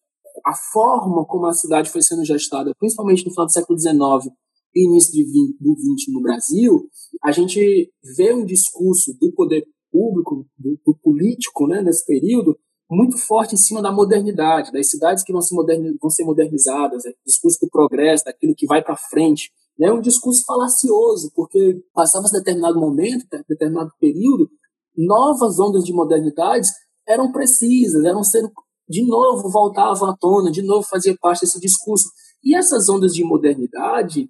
[0.46, 4.34] a forma como a cidade foi sendo gestada, principalmente no final do século XIX
[4.76, 5.12] e início
[5.60, 6.90] do XX no Brasil,
[7.24, 12.58] a gente vê um discurso do poder público, do, do político, né, nesse período,
[12.90, 17.06] muito forte em cima da modernidade, das cidades que vão, se moderni vão ser modernizadas,
[17.06, 19.52] é, discurso do progresso, daquilo que vai para frente.
[19.80, 24.50] É né, um discurso falacioso, porque passava-se determinado momento, determinado período,
[24.96, 26.72] novas ondas de modernidades
[27.08, 28.52] eram precisas, eram sendo
[28.92, 32.10] de novo voltavam à tona, de novo fazia parte desse discurso.
[32.44, 34.30] E essas ondas de modernidade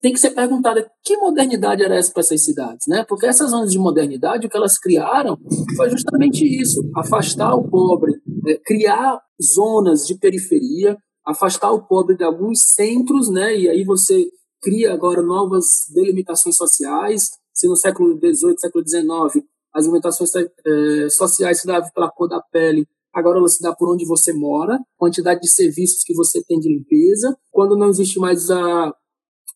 [0.00, 3.04] tem que ser perguntada que modernidade era essa para essas cidades, né?
[3.08, 5.38] Porque essas ondas de modernidade, o que elas criaram
[5.76, 12.24] foi justamente isso: afastar o pobre, é, criar zonas de periferia, afastar o pobre de
[12.24, 13.56] alguns centros, né?
[13.56, 14.26] E aí você
[14.60, 17.30] cria agora novas delimitações sociais.
[17.54, 22.40] Se no século XVIII, século XIX, as limitações é, sociais se davam pela cor da
[22.40, 26.58] pele, agora ela se dá por onde você mora, quantidade de serviços que você tem
[26.58, 27.36] de limpeza.
[27.50, 28.92] Quando não existe mais a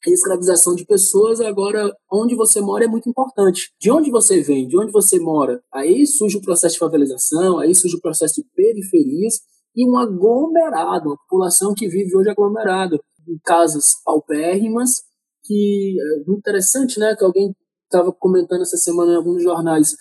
[0.06, 3.72] escravização de pessoas, agora onde você mora é muito importante.
[3.80, 7.74] De onde você vem, de onde você mora, aí surge o processo de favelização, aí
[7.74, 9.40] surge o processo de periferias
[9.74, 15.02] e um aglomerado, uma população que vive hoje aglomerado, em casas paupérrimas,
[15.44, 17.54] que é interessante, né, que alguém
[17.84, 19.94] estava comentando essa semana em alguns jornais,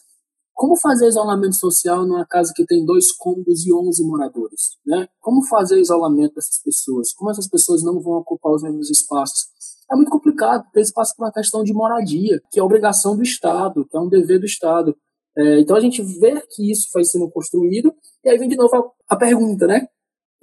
[0.56, 4.78] como fazer isolamento social numa casa que tem dois cômodos e 11 moradores?
[4.86, 5.08] Né?
[5.20, 7.14] Como fazer isolamento dessas pessoas?
[7.14, 9.50] Como essas pessoas não vão ocupar os mesmos espaços?
[9.92, 13.22] É muito complicado, porque eles passam por uma questão de moradia, que é obrigação do
[13.22, 14.96] Estado, que é um dever do Estado.
[15.38, 18.74] É, então a gente vê que isso vai sendo construído, e aí vem de novo
[18.76, 19.86] a, a pergunta, né?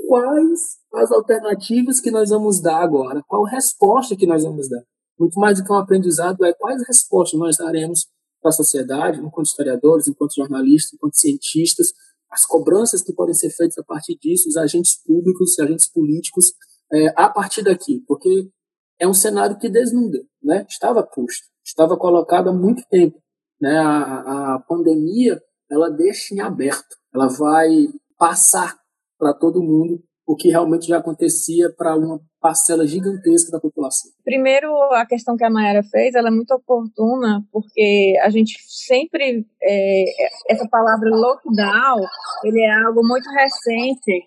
[0.06, 0.60] Quais
[0.94, 3.22] as alternativas que nós vamos dar agora?
[3.26, 4.82] Qual resposta que nós vamos dar?
[5.22, 8.06] muito mais do que um aprendizado, é quais respostas nós daremos
[8.42, 11.92] para a sociedade, enquanto historiadores, enquanto jornalistas, enquanto cientistas,
[12.30, 16.52] as cobranças que podem ser feitas a partir disso, os agentes públicos, os agentes políticos,
[16.92, 18.50] é, a partir daqui, porque
[18.98, 20.66] é um cenário que desnuda, né?
[20.68, 23.18] Estava posto, estava colocado há muito tempo,
[23.60, 23.78] né?
[23.78, 25.40] A, a pandemia
[25.70, 27.88] ela deixa em aberto, ela vai
[28.18, 28.78] passar
[29.18, 34.10] para todo mundo o que realmente já acontecia para uma parcela gigantesca da população.
[34.24, 39.46] Primeiro, a questão que a Mayara fez, ela é muito oportuna, porque a gente sempre,
[39.62, 40.04] é,
[40.50, 42.00] essa palavra lockdown,
[42.44, 44.26] ele é algo muito recente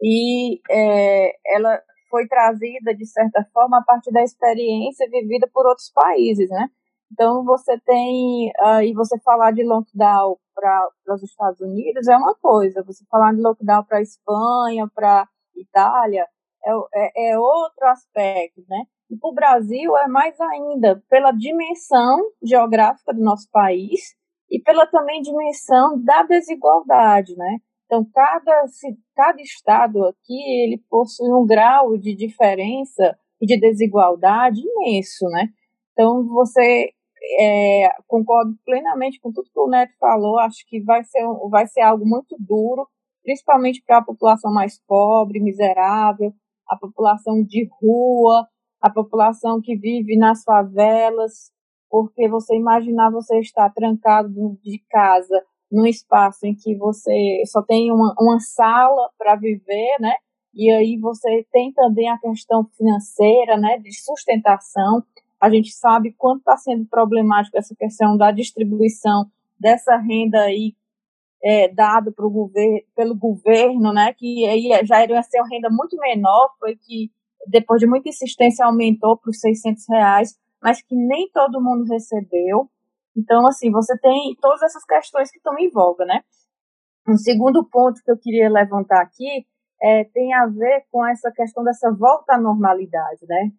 [0.00, 5.90] e é, ela foi trazida, de certa forma, a partir da experiência vivida por outros
[5.92, 6.68] países, né?
[7.12, 12.34] Então, você tem, uh, e você falar de lockdown para os Estados Unidos é uma
[12.34, 16.26] coisa, você falar de lockdown para a Espanha, para Itália,
[16.66, 18.84] é, é, é, outro aspecto, né?
[19.10, 24.16] E para o Brasil é mais ainda, pela dimensão geográfica do nosso país
[24.50, 27.58] e pela também dimensão da desigualdade, né?
[27.84, 28.64] Então, cada,
[29.14, 35.48] cada estado aqui, ele possui um grau de diferença e de desigualdade imenso, né?
[35.92, 36.90] Então, você
[37.40, 40.38] é, concordo plenamente com tudo que o Neto falou.
[40.40, 42.88] Acho que vai ser, vai ser algo muito duro,
[43.22, 46.32] principalmente para a população mais pobre, miserável,
[46.68, 48.46] a população de rua,
[48.80, 51.50] a população que vive nas favelas,
[51.88, 57.90] porque você imaginar você estar trancado de casa num espaço em que você só tem
[57.90, 60.14] uma, uma sala para viver, né?
[60.54, 65.02] E aí você tem também a questão financeira, né, de sustentação.
[65.40, 69.26] A gente sabe quanto está sendo problemático essa questão da distribuição
[69.60, 70.74] dessa renda aí
[71.42, 75.96] é, dado pro governo, pelo governo, né, que aí já era ser uma renda muito
[75.98, 77.10] menor, foi que
[77.46, 82.68] depois de muita insistência aumentou para os 600 reais, mas que nem todo mundo recebeu.
[83.16, 86.22] Então, assim, você tem todas essas questões que estão em voga, né?
[87.08, 89.46] Um segundo ponto que eu queria levantar aqui
[89.80, 93.52] é, tem a ver com essa questão dessa volta à normalidade, né?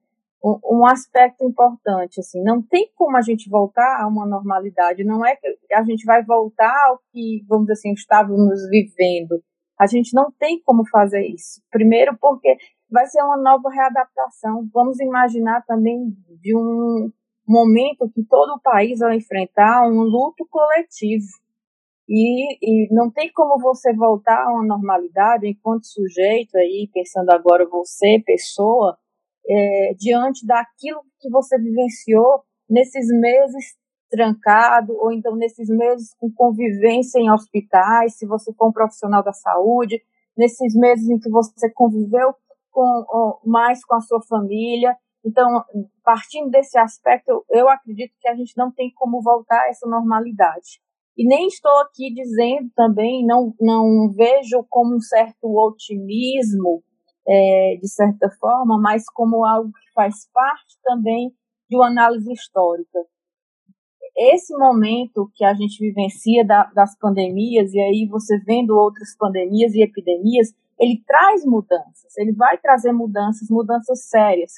[0.44, 5.36] Um, aspecto importante, assim, não tem como a gente voltar a uma normalidade, não é
[5.36, 9.42] que a gente vai voltar ao que, vamos dizer assim, estávamos vivendo.
[9.80, 11.62] A gente não tem como fazer isso.
[11.72, 12.58] Primeiro porque
[12.90, 14.68] vai ser uma nova readaptação.
[14.74, 17.12] Vamos imaginar também de um
[17.48, 21.26] momento que todo o país vai enfrentar um luto coletivo.
[22.10, 27.68] E, e, não tem como você voltar a uma normalidade enquanto sujeito aí, pensando agora
[27.68, 28.98] você, pessoa,
[29.50, 33.76] é, diante daquilo que você vivenciou nesses meses
[34.10, 39.34] trancado, ou então nesses meses com convivência em hospitais, se você for um profissional da
[39.34, 40.02] saúde,
[40.38, 42.34] nesses meses em que você conviveu
[42.72, 44.96] com, mais com a sua família.
[45.26, 45.64] Então,
[46.04, 50.80] partindo desse aspecto, eu acredito que a gente não tem como voltar a essa normalidade.
[51.18, 56.84] E nem estou aqui dizendo também, não, não vejo como um certo otimismo
[57.28, 61.34] é, de certa forma, mas como algo que faz parte também
[61.70, 63.00] de uma análise histórica.
[64.16, 69.74] Esse momento que a gente vivencia da, das pandemias, e aí você vendo outras pandemias
[69.76, 74.54] e epidemias, ele traz mudanças, ele vai trazer mudanças, mudanças sérias,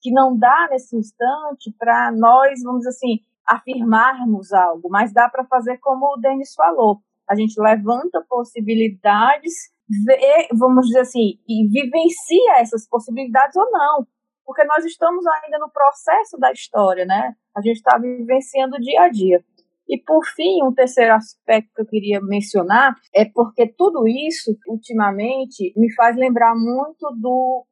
[0.00, 5.78] que não dá nesse instante para nós, vamos assim, afirmarmos algo, mas dá para fazer
[5.78, 6.98] como o Denis falou.
[7.28, 9.71] A gente levanta possibilidades
[10.04, 14.06] vê, vamos dizer assim, e vivencia essas possibilidades ou não.
[14.44, 17.34] Porque nós estamos ainda no processo da história, né?
[17.56, 19.44] A gente está vivenciando dia a dia.
[19.88, 25.72] E, por fim, um terceiro aspecto que eu queria mencionar é porque tudo isso, ultimamente,
[25.76, 27.66] me faz lembrar muito do,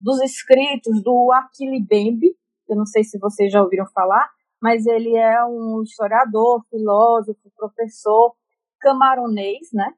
[0.00, 2.34] dos escritos do Achille Bembe,
[2.68, 4.30] eu não sei se vocês já ouviram falar,
[4.60, 8.34] mas ele é um historiador, filósofo, professor
[8.80, 9.92] camaronês, né?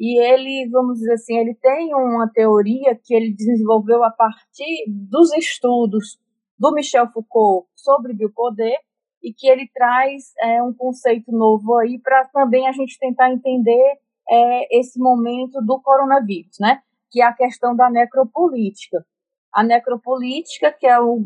[0.00, 5.30] E ele, vamos dizer assim, ele tem uma teoria que ele desenvolveu a partir dos
[5.34, 6.18] estudos
[6.58, 8.78] do Michel Foucault sobre biopoder
[9.22, 13.98] e que ele traz é, um conceito novo aí para também a gente tentar entender
[14.30, 16.80] é, esse momento do coronavírus, né?
[17.10, 19.04] Que é a questão da necropolítica.
[19.52, 21.20] A necropolítica, que é o,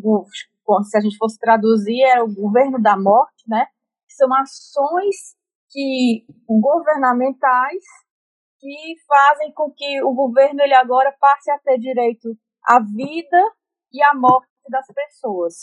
[0.83, 3.69] se a gente fosse traduzir, é o governo da morte, né?
[4.09, 5.37] São ações
[5.71, 7.85] que governamentais
[8.65, 12.35] que fazem com que o governo ele agora passe a ter direito
[12.65, 13.39] à vida
[13.93, 15.55] e à morte das pessoas.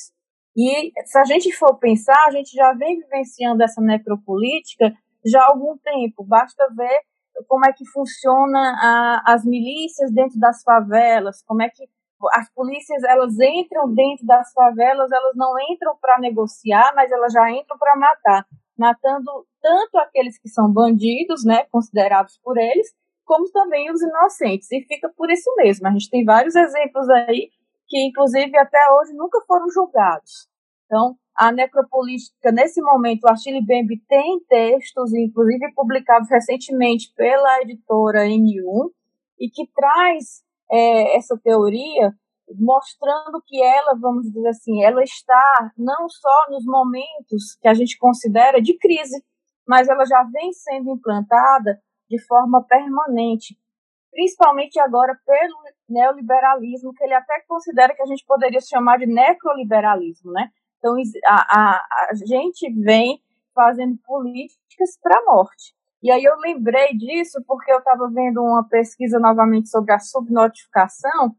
[0.55, 4.93] E se a gente for pensar, a gente já vem vivenciando essa necropolítica
[5.25, 6.23] já há algum tempo.
[6.23, 6.99] Basta ver
[7.47, 11.89] como é que funciona a, as milícias dentro das favelas, como é que
[12.33, 17.49] as polícias elas entram dentro das favelas, elas não entram para negociar, mas elas já
[17.49, 18.45] entram para matar,
[18.81, 22.87] matando tanto aqueles que são bandidos, né, considerados por eles,
[23.23, 24.71] como também os inocentes.
[24.71, 25.87] E fica por isso mesmo.
[25.87, 27.49] A gente tem vários exemplos aí
[27.87, 30.49] que, inclusive, até hoje nunca foram julgados.
[30.85, 38.25] Então, a necropolítica, nesse momento, a Chile Bembe tem textos, inclusive publicados recentemente pela editora
[38.25, 38.89] N1,
[39.39, 42.13] e que traz é, essa teoria
[42.59, 47.97] mostrando que ela, vamos dizer assim, ela está não só nos momentos que a gente
[47.97, 49.23] considera de crise,
[49.67, 53.57] mas ela já vem sendo implantada de forma permanente,
[54.11, 55.55] principalmente agora pelo
[55.87, 60.49] neoliberalismo, que ele até considera que a gente poderia chamar de necroliberalismo, né?
[60.77, 60.95] Então,
[61.25, 63.21] a, a, a gente vem
[63.53, 65.73] fazendo políticas para a morte.
[66.03, 71.35] E aí eu lembrei disso porque eu estava vendo uma pesquisa novamente sobre a subnotificação,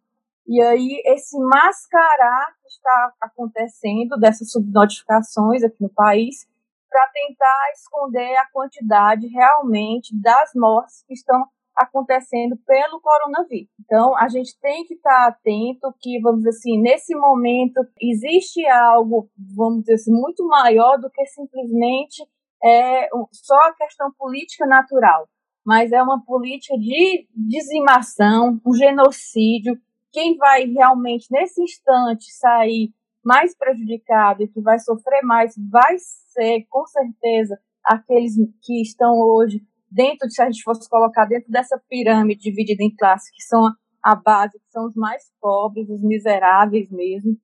[0.46, 6.46] e aí esse mascarar que está acontecendo dessas subnotificações aqui no país
[6.88, 11.46] para tentar esconder a quantidade realmente das mortes que estão
[11.76, 13.70] acontecendo pelo coronavírus.
[13.80, 19.30] Então, a gente tem que estar atento que, vamos dizer assim, nesse momento existe algo,
[19.56, 22.22] vamos dizer assim, muito maior do que simplesmente
[22.62, 25.26] é, só a questão política natural,
[25.64, 29.74] mas é uma política de dizimação, um genocídio.
[30.12, 32.92] Quem vai realmente, nesse instante, sair
[33.24, 39.60] mais prejudicado e que vai sofrer mais vai ser, com certeza, aqueles que estão hoje
[39.90, 43.60] dentro, se a gente fosse colocar dentro dessa pirâmide dividida em classes, que são
[44.02, 47.36] a base, que são os mais pobres, os miseráveis mesmo,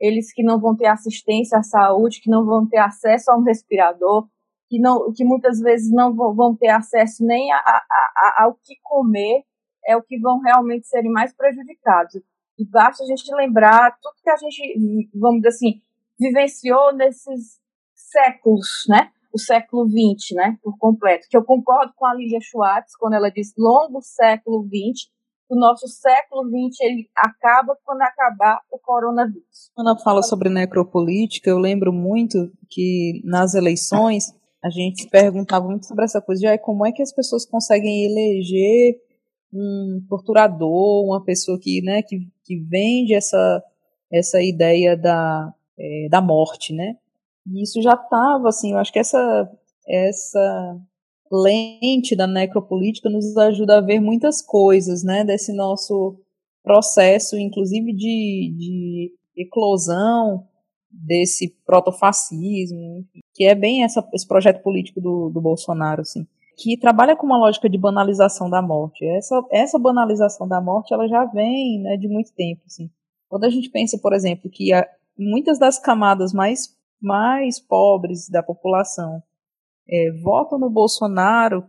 [0.00, 3.42] eles que não vão ter assistência à saúde, que não vão ter acesso a um
[3.42, 4.28] respirador,
[4.68, 8.54] que, não, que muitas vezes não vão, vão ter acesso nem a, a, a, ao
[8.54, 9.42] que comer,
[9.86, 12.14] é o que vão realmente serem mais prejudicados.
[12.58, 15.82] E basta a gente lembrar tudo que a gente, vamos dizer assim,
[16.18, 17.58] vivenciou nesses
[17.94, 19.10] séculos, né?
[19.34, 21.26] o século XX, né, por completo.
[21.28, 25.10] Que eu concordo com a Lígia Schwartz quando ela diz longo século XX.
[25.50, 29.70] O nosso século XX ele acaba quando acabar o coronavírus.
[29.74, 34.32] Quando ela fala sobre necropolítica, eu lembro muito que nas eleições
[34.64, 38.06] a gente perguntava muito sobre essa coisa de ah, como é que as pessoas conseguem
[38.06, 38.96] eleger
[39.54, 43.62] um torturador, uma pessoa que, né, que, que vende essa,
[44.12, 46.96] essa ideia da, é, da morte, né?
[47.46, 49.50] E isso já estava, assim, eu acho que essa,
[49.86, 50.80] essa
[51.30, 56.18] lente da necropolítica nos ajuda a ver muitas coisas, né, desse nosso
[56.62, 60.46] processo, inclusive de, de eclosão
[60.90, 63.04] desse protofascismo,
[63.34, 66.26] que é bem essa, esse projeto político do, do Bolsonaro, assim,
[66.56, 69.04] que trabalha com uma lógica de banalização da morte.
[69.06, 72.90] Essa, essa banalização da morte, ela já vem, né, de muito tempo, assim.
[73.28, 78.42] Quando a gente pensa, por exemplo, que a, muitas das camadas mais mais pobres da
[78.42, 79.22] população
[79.86, 81.64] é, votam no Bolsonaro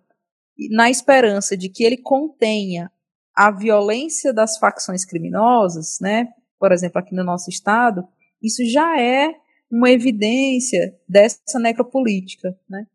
[0.71, 2.89] na esperança de que ele contenha
[3.35, 6.29] a violência das facções criminosas, né?
[6.57, 8.07] Por exemplo, aqui no nosso estado,
[8.41, 9.35] isso já é
[9.69, 12.87] uma evidência dessa necropolítica, né?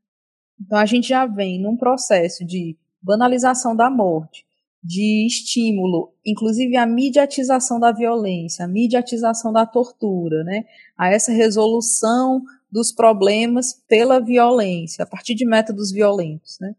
[0.61, 4.45] Então a gente já vem num processo de banalização da morte,
[4.83, 10.65] de estímulo, inclusive a mediatização da violência, a mediatização da tortura, né?
[10.97, 16.59] a essa resolução dos problemas pela violência, a partir de métodos violentos.
[16.61, 16.75] Né?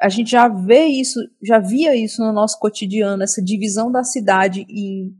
[0.00, 4.66] A gente já vê isso, já via isso no nosso cotidiano, essa divisão da cidade
[4.68, 5.16] em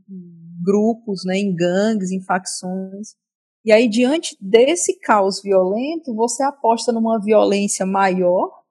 [0.63, 3.15] grupos, né, em gangues, em facções.
[3.65, 8.61] E aí, diante desse caos violento, você aposta numa violência maior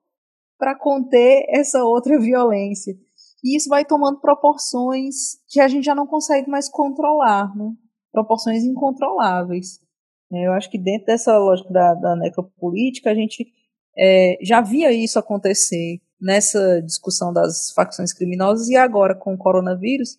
[0.57, 2.95] para conter essa outra violência.
[3.43, 7.73] E isso vai tomando proporções que a gente já não consegue mais controlar, né?
[8.09, 9.81] proporções incontroláveis.
[10.31, 13.45] É, eu acho que dentro dessa lógica da, da necropolítica, a gente
[13.97, 20.17] é, já via isso acontecer nessa discussão das facções criminosas e agora com o coronavírus,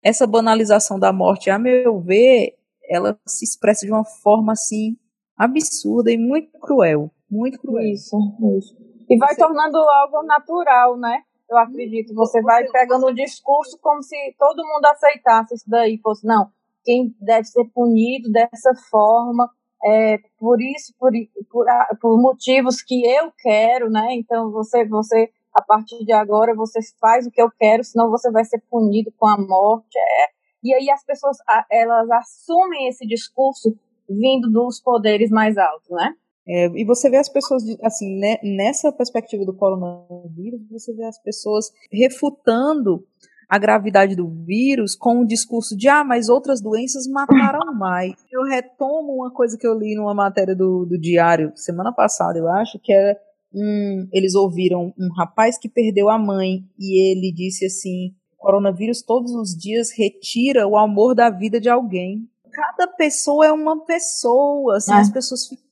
[0.00, 2.56] essa banalização da morte, a meu ver,
[2.92, 4.96] ela se expressa de uma forma assim
[5.36, 7.92] absurda e muito cruel, muito cruel.
[7.92, 8.16] Isso,
[8.58, 8.76] isso.
[9.08, 11.22] E vai tornando algo natural, né?
[11.52, 12.14] eu acredito.
[12.14, 16.50] Você vai pegando o discurso como se todo mundo aceitasse isso daí, fosse, não,
[16.84, 19.48] quem deve ser punido dessa forma,
[19.84, 21.10] é, por isso, por,
[21.50, 21.66] por,
[22.00, 24.14] por motivos que eu quero, né?
[24.14, 28.30] Então você, você, a partir de agora, você faz o que eu quero, senão você
[28.30, 29.98] vai ser punido com a morte.
[29.98, 30.41] É.
[30.62, 31.36] E aí as pessoas,
[31.70, 33.76] elas assumem esse discurso
[34.08, 36.14] vindo dos poderes mais altos, né?
[36.46, 41.20] É, e você vê as pessoas, assim, né, nessa perspectiva do coronavírus, você vê as
[41.22, 43.06] pessoas refutando
[43.48, 48.14] a gravidade do vírus com o discurso de ah, mas outras doenças mataram mais.
[48.32, 52.48] Eu retomo uma coisa que eu li numa matéria do, do diário semana passada, eu
[52.48, 53.16] acho, que é
[53.54, 59.32] um, eles ouviram um rapaz que perdeu a mãe e ele disse assim: coronavírus todos
[59.32, 62.28] os dias retira o amor da vida de alguém.
[62.52, 65.64] Cada pessoa é uma pessoa, assim, as pessoas ficam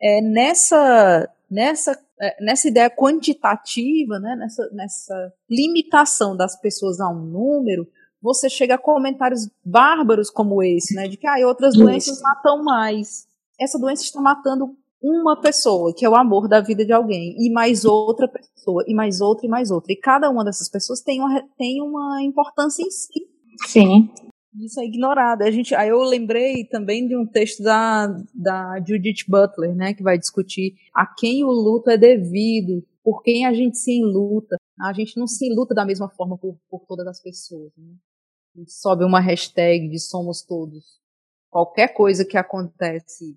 [0.00, 7.20] é, nessa nessa é, nessa ideia quantitativa, né, nessa, nessa limitação das pessoas a um
[7.20, 7.86] número,
[8.20, 13.26] você chega a comentários bárbaros como esse, né, de que ah, outras doenças matam mais.
[13.60, 17.50] Essa doença está matando uma pessoa, que é o amor da vida de alguém, e
[17.50, 19.92] mais outra pessoa, e mais outra, e mais outra.
[19.92, 23.26] E cada uma dessas pessoas tem uma, tem uma importância em si.
[23.66, 24.10] Sim.
[24.60, 25.42] Isso é ignorado.
[25.42, 30.02] A gente, aí eu lembrei também de um texto da, da Judith Butler, né, que
[30.02, 34.56] vai discutir a quem o luto é devido, por quem a gente se enluta.
[34.80, 37.72] A gente não se luta da mesma forma por, por todas as pessoas.
[37.76, 37.94] Né?
[38.54, 41.00] A gente sobe uma hashtag de somos todos.
[41.50, 43.36] Qualquer coisa que acontece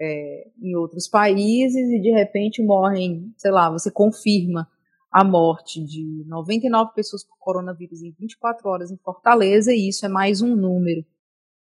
[0.00, 4.68] é, em outros países e de repente morrem, sei lá, você confirma
[5.10, 10.08] a morte de 99 pessoas por coronavírus em 24 horas em Fortaleza, e isso é
[10.08, 11.04] mais um número.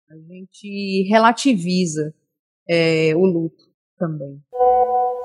[0.10, 2.14] A gente relativiza
[2.68, 3.64] é, o luto
[3.98, 4.42] também.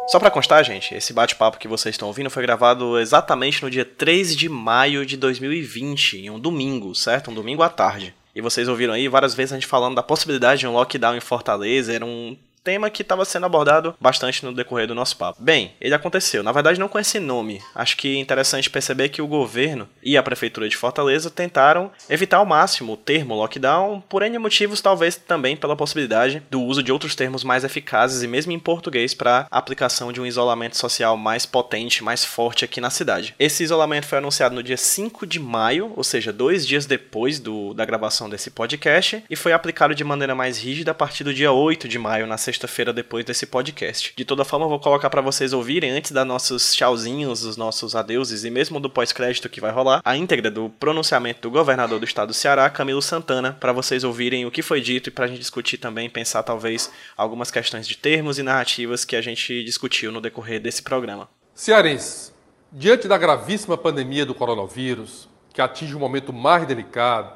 [0.07, 3.85] Só para constar, gente, esse bate-papo que vocês estão ouvindo foi gravado exatamente no dia
[3.85, 7.31] 3 de maio de 2020, em um domingo, certo?
[7.31, 8.15] Um domingo à tarde.
[8.35, 11.21] E vocês ouviram aí várias vezes a gente falando da possibilidade de um lockdown em
[11.21, 15.41] Fortaleza, era um tema que estava sendo abordado bastante no decorrer do nosso papo.
[15.41, 16.43] Bem, ele aconteceu.
[16.43, 17.61] Na verdade, não com esse nome.
[17.75, 22.39] Acho que é interessante perceber que o governo e a prefeitura de Fortaleza tentaram evitar
[22.39, 26.91] ao máximo o termo lockdown, por N motivos, talvez também pela possibilidade do uso de
[26.91, 31.45] outros termos mais eficazes e mesmo em português para aplicação de um isolamento social mais
[31.45, 33.35] potente, mais forte aqui na cidade.
[33.39, 37.75] Esse isolamento foi anunciado no dia 5 de maio, ou seja, dois dias depois do,
[37.75, 41.53] da gravação desse podcast, e foi aplicado de maneira mais rígida a partir do dia
[41.53, 44.15] 8 de maio, na sexta sexta-feira depois desse podcast.
[44.17, 47.97] De toda forma, eu vou colocar para vocês ouvirem, antes da nossos tchauzinhos, os nossos
[47.97, 52.05] adeuses e mesmo do pós-crédito que vai rolar, a íntegra do pronunciamento do governador do
[52.05, 55.29] estado do Ceará, Camilo Santana, para vocês ouvirem o que foi dito e para a
[55.29, 60.13] gente discutir também, pensar talvez algumas questões de termos e narrativas que a gente discutiu
[60.13, 61.29] no decorrer desse programa.
[61.55, 62.33] Cearenses,
[62.73, 67.33] diante da gravíssima pandemia do coronavírus, que atinge um momento mais delicado,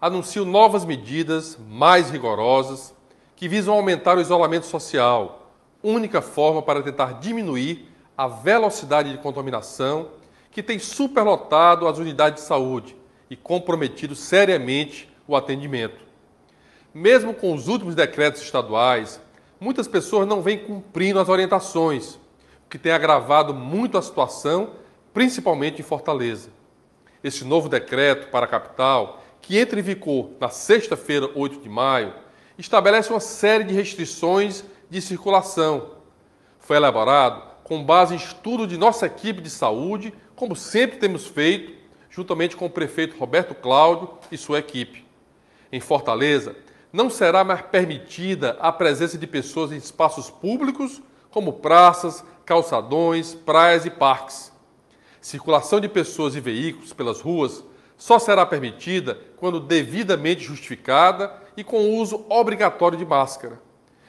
[0.00, 2.94] anuncio novas medidas mais rigorosas
[3.40, 5.50] que visam aumentar o isolamento social,
[5.82, 10.10] única forma para tentar diminuir a velocidade de contaminação
[10.50, 12.94] que tem superlotado as unidades de saúde
[13.30, 16.04] e comprometido seriamente o atendimento.
[16.92, 19.18] Mesmo com os últimos decretos estaduais,
[19.58, 22.16] muitas pessoas não vêm cumprindo as orientações,
[22.66, 24.72] o que tem agravado muito a situação,
[25.14, 26.50] principalmente em Fortaleza.
[27.24, 32.12] Este novo decreto para a capital, que entra em vigor na sexta-feira, 8 de maio,
[32.60, 35.92] estabelece uma série de restrições de circulação.
[36.58, 41.72] Foi elaborado com base em estudo de nossa equipe de saúde, como sempre temos feito,
[42.10, 45.06] juntamente com o prefeito Roberto Cláudio e sua equipe.
[45.72, 46.56] Em Fortaleza,
[46.92, 51.00] não será mais permitida a presença de pessoas em espaços públicos,
[51.30, 54.52] como praças, calçadões, praias e parques.
[55.20, 57.62] Circulação de pessoas e veículos pelas ruas
[57.96, 63.60] só será permitida quando devidamente justificada e com uso obrigatório de máscara.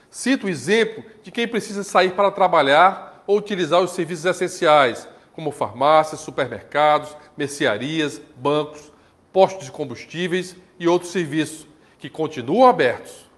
[0.09, 5.51] Cito o exemplo de quem precisa sair para trabalhar ou utilizar os serviços essenciais, como
[5.51, 8.89] farmácias, supermercados, mercearias, bancos,
[9.33, 11.67] postos de combustíveis e outros serviços,
[11.99, 13.29] que continuam abertos.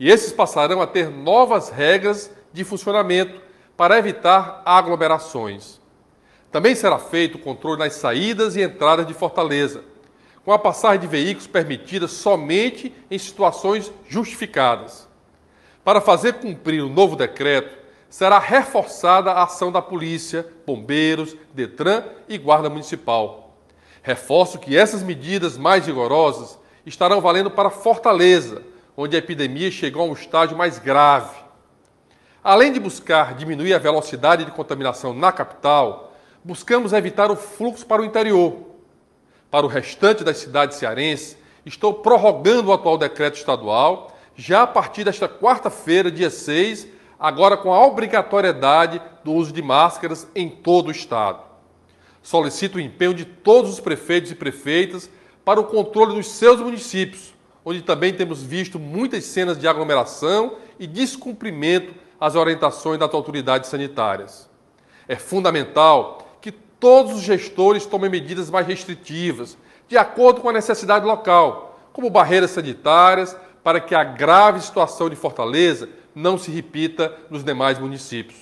[0.00, 3.38] E esses passarão a ter novas regras de funcionamento
[3.76, 5.78] para evitar aglomerações.
[6.50, 9.84] Também será feito o controle nas saídas e entradas de Fortaleza,
[10.44, 15.08] com a passagem de veículos permitida somente em situações justificadas.
[15.84, 17.78] Para fazer cumprir o novo decreto,
[18.08, 23.56] será reforçada a ação da polícia, bombeiros, Detran e Guarda Municipal.
[24.02, 28.62] Reforço que essas medidas mais rigorosas estarão valendo para Fortaleza,
[28.96, 31.40] onde a epidemia chegou a um estágio mais grave.
[32.44, 36.12] Além de buscar diminuir a velocidade de contaminação na capital,
[36.44, 38.71] buscamos evitar o fluxo para o interior.
[39.52, 45.04] Para o restante das cidades cearenses, estou prorrogando o atual decreto estadual, já a partir
[45.04, 46.88] desta quarta-feira, dia 6,
[47.20, 51.42] agora com a obrigatoriedade do uso de máscaras em todo o estado.
[52.22, 55.10] Solicito o empenho de todos os prefeitos e prefeitas
[55.44, 60.86] para o controle dos seus municípios, onde também temos visto muitas cenas de aglomeração e
[60.86, 64.48] descumprimento às orientações das autoridades sanitárias.
[65.06, 66.21] É fundamental
[66.82, 69.56] todos os gestores tomem medidas mais restritivas,
[69.86, 75.14] de acordo com a necessidade local, como barreiras sanitárias, para que a grave situação de
[75.14, 78.36] Fortaleza não se repita nos demais municípios.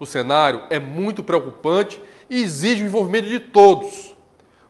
[0.00, 4.16] O cenário é muito preocupante e exige o envolvimento de todos.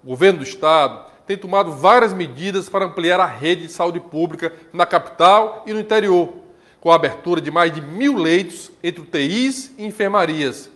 [0.04, 4.52] O governo do estado tem tomado várias medidas para ampliar a rede de saúde pública
[4.74, 6.34] na capital e no interior,
[6.78, 10.68] com a abertura de mais de mil leitos entre UTIs e enfermarias,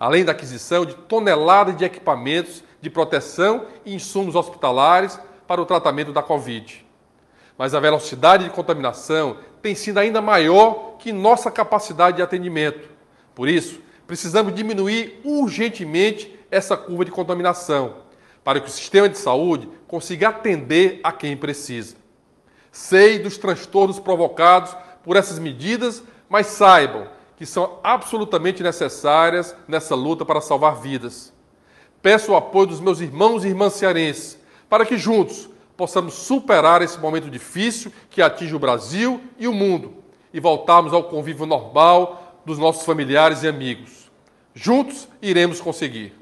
[0.00, 6.10] além da aquisição de toneladas de equipamentos de proteção e insumos hospitalares para o tratamento
[6.10, 6.86] da Covid.
[7.58, 12.88] Mas a velocidade de contaminação tem sido ainda maior que nossa capacidade de atendimento.
[13.34, 17.96] Por isso, precisamos diminuir urgentemente essa curva de contaminação,
[18.42, 21.96] para que o sistema de saúde consiga atender a quem precisa.
[22.72, 24.74] Sei dos transtornos provocados
[25.04, 27.06] por essas medidas, mas saibam
[27.40, 31.32] que são absolutamente necessárias nessa luta para salvar vidas.
[32.02, 34.38] Peço o apoio dos meus irmãos e irmãs cearenses
[34.68, 40.04] para que juntos possamos superar esse momento difícil que atinge o Brasil e o mundo
[40.34, 44.10] e voltarmos ao convívio normal dos nossos familiares e amigos.
[44.54, 46.12] Juntos iremos conseguir.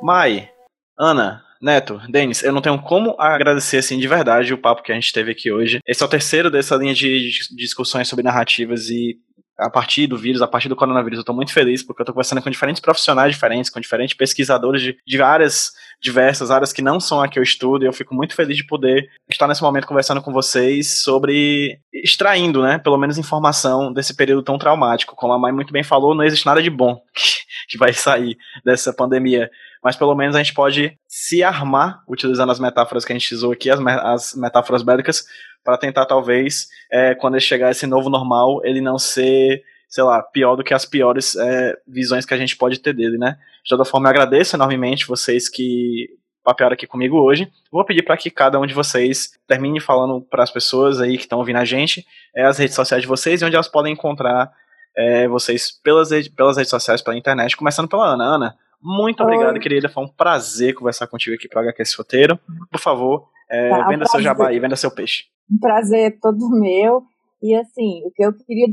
[0.00, 0.50] Mai,
[0.96, 4.94] Ana, Neto, Denis, eu não tenho como agradecer assim de verdade o papo que a
[4.94, 5.80] gente teve aqui hoje.
[5.84, 9.18] Esse é o terceiro dessa linha de discussões sobre narrativas e
[9.60, 12.14] a partir do vírus, a partir do coronavírus, eu estou muito feliz porque eu estou
[12.14, 16.98] conversando com diferentes profissionais diferentes, com diferentes pesquisadores de, de áreas diversas, áreas que não
[16.98, 19.86] são a que eu estudo, e eu fico muito feliz de poder estar nesse momento
[19.86, 25.14] conversando com vocês sobre extraindo, né, pelo menos informação desse período tão traumático.
[25.14, 27.00] Como a mãe muito bem falou, não existe nada de bom
[27.68, 29.50] que vai sair dessa pandemia
[29.82, 33.52] mas pelo menos a gente pode se armar, utilizando as metáforas que a gente usou
[33.52, 35.24] aqui, as, as metáforas bélicas,
[35.64, 40.22] para tentar talvez, é, quando ele chegar esse novo normal, ele não ser, sei lá,
[40.22, 43.38] pior do que as piores é, visões que a gente pode ter dele, né?
[43.64, 46.08] De toda forma, eu agradeço enormemente vocês que
[46.42, 47.50] papearam aqui comigo hoje.
[47.70, 51.24] Vou pedir para que cada um de vocês termine falando para as pessoas aí que
[51.24, 52.04] estão ouvindo a gente
[52.34, 54.50] é, as redes sociais de vocês e onde elas podem encontrar
[54.96, 58.24] é, vocês pelas, pelas redes sociais, pela internet, começando pela Ana.
[58.24, 59.60] Ana, muito obrigado, Oi.
[59.60, 59.88] querida.
[59.88, 62.38] Foi um prazer conversar contigo aqui para HQ esse roteiro.
[62.70, 65.24] Por favor, é, tá, venda um seu jabá aí, venda seu peixe.
[65.50, 67.02] Um prazer é todo meu.
[67.42, 68.66] E assim, o que eu queria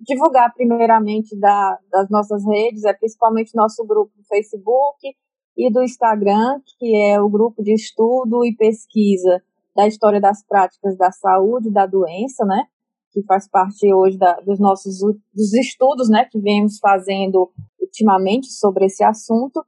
[0.00, 5.14] divulgar primeiramente da, das nossas redes é principalmente nosso grupo do Facebook
[5.56, 9.42] e do Instagram, que é o grupo de estudo e pesquisa
[9.74, 12.64] da história das práticas da saúde e da doença, né?
[13.12, 14.98] Que faz parte hoje da, dos nossos
[15.32, 16.24] dos estudos, né?
[16.30, 17.50] Que vemos fazendo
[17.88, 19.64] ultimamente sobre esse assunto.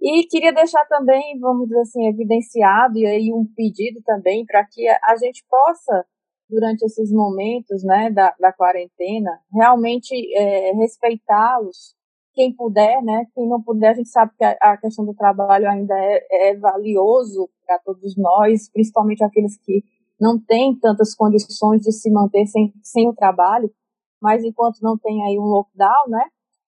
[0.00, 4.86] E queria deixar também, vamos dizer assim, evidenciado e aí um pedido também para que
[4.88, 6.04] a gente possa,
[6.48, 11.94] durante esses momentos né, da, da quarentena, realmente é, respeitá-los,
[12.34, 13.26] quem puder, né?
[13.34, 16.56] Quem não puder, a gente sabe que a, a questão do trabalho ainda é, é
[16.56, 19.84] valioso para todos nós, principalmente aqueles que
[20.20, 23.70] não têm tantas condições de se manter sem, sem o trabalho,
[24.20, 26.24] mas enquanto não tem aí um lockdown, né?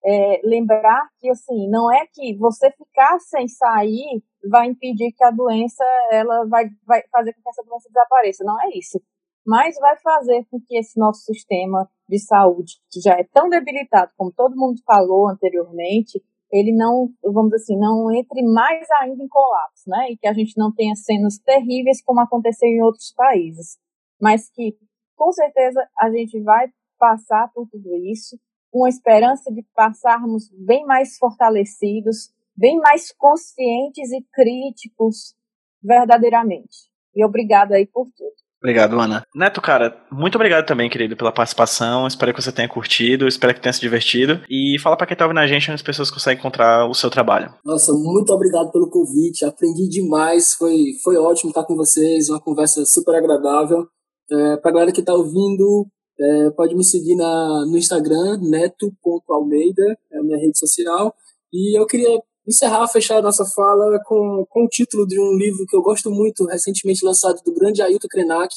[0.07, 5.33] É, lembrar que assim não é que você ficar sem sair vai impedir que a
[5.33, 8.45] doença ela vai, vai fazer com que essa doença desapareça.
[8.45, 9.03] Não é isso.
[9.45, 14.13] Mas vai fazer com que esse nosso sistema de saúde que já é tão debilitado
[14.17, 16.23] como todo mundo falou anteriormente
[16.53, 20.11] ele não vamos dizer assim não entre mais ainda em colapso né?
[20.11, 23.77] E que a gente não tenha cenas terríveis como aconteceu em outros países.
[24.21, 24.77] Mas que
[25.17, 26.69] com certeza a gente vai
[26.99, 28.39] passar por tudo isso
[28.77, 35.35] com a esperança de passarmos bem mais fortalecidos, bem mais conscientes e críticos
[35.83, 36.91] verdadeiramente.
[37.15, 38.37] E obrigado aí por tudo.
[38.63, 39.23] Obrigado, Ana.
[39.35, 42.07] Neto, cara, muito obrigado também, querido, pela participação.
[42.07, 44.43] Espero que você tenha curtido, espero que tenha se divertido.
[44.47, 47.09] E fala para quem tá ouvindo a gente onde as pessoas conseguem encontrar o seu
[47.09, 47.55] trabalho.
[47.65, 49.47] Nossa, muito obrigado pelo convite.
[49.47, 50.53] Aprendi demais.
[50.55, 52.29] Foi, foi ótimo estar com vocês.
[52.29, 53.87] Uma conversa super agradável.
[54.31, 55.87] É, pra galera que tá ouvindo,
[56.19, 61.15] é, pode me seguir na, no Instagram, neto.almeida, é a minha rede social.
[61.53, 65.67] E eu queria encerrar, fechar a nossa fala com, com o título de um livro
[65.67, 68.55] que eu gosto muito, recentemente lançado do grande Ailton Krenak,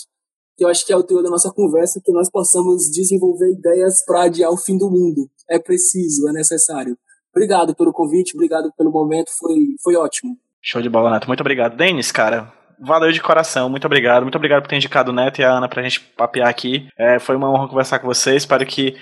[0.57, 4.03] que eu acho que é o teor da nossa conversa, que nós possamos desenvolver ideias
[4.05, 5.29] para adiar o fim do mundo.
[5.49, 6.97] É preciso, é necessário.
[7.33, 10.37] Obrigado pelo convite, obrigado pelo momento, foi, foi ótimo.
[10.61, 11.27] Show de bola, Neto.
[11.27, 11.77] Muito obrigado.
[11.77, 14.23] Denis, cara, valeu de coração, muito obrigado.
[14.23, 16.87] Muito obrigado por ter indicado o Neto e a Ana pra gente papear aqui.
[16.97, 18.37] É, foi uma honra conversar com vocês.
[18.37, 18.95] Espero que.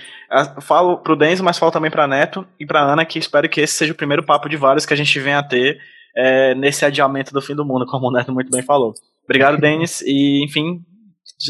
[0.62, 3.74] Falo pro Denzo, mas falo também pra Neto e pra Ana que espero que esse
[3.74, 5.78] seja o primeiro papo de vários que a gente venha a ter
[6.16, 8.94] é, nesse adiamento do fim do mundo, como o Neto muito bem falou.
[9.24, 10.82] Obrigado, Denis, e enfim,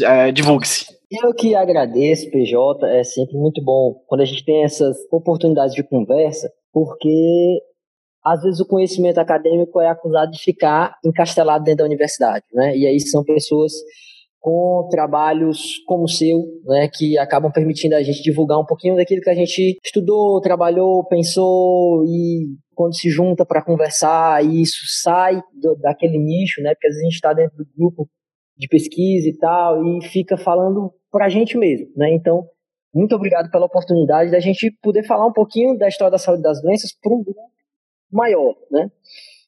[0.04, 0.86] é, divulgue-se.
[1.10, 2.86] Eu que agradeço, PJ.
[2.88, 7.60] É sempre muito bom quando a gente tem essas oportunidades de conversa, porque
[8.32, 12.76] às vezes o conhecimento acadêmico é acusado de ficar encastelado dentro da universidade, né?
[12.76, 13.72] E aí são pessoas
[14.40, 19.20] com trabalhos como o seu, né, que acabam permitindo a gente divulgar um pouquinho daquilo
[19.20, 25.76] que a gente estudou, trabalhou, pensou e quando se junta para conversar isso sai do,
[25.80, 28.08] daquele nicho, né, porque às vezes a gente está dentro do grupo
[28.56, 32.44] de pesquisa e tal e fica falando para a gente mesmo, né, então
[32.94, 36.62] muito obrigado pela oportunidade da gente poder falar um pouquinho da história da saúde das
[36.62, 37.40] doenças para um grupo
[38.10, 38.90] maior, né.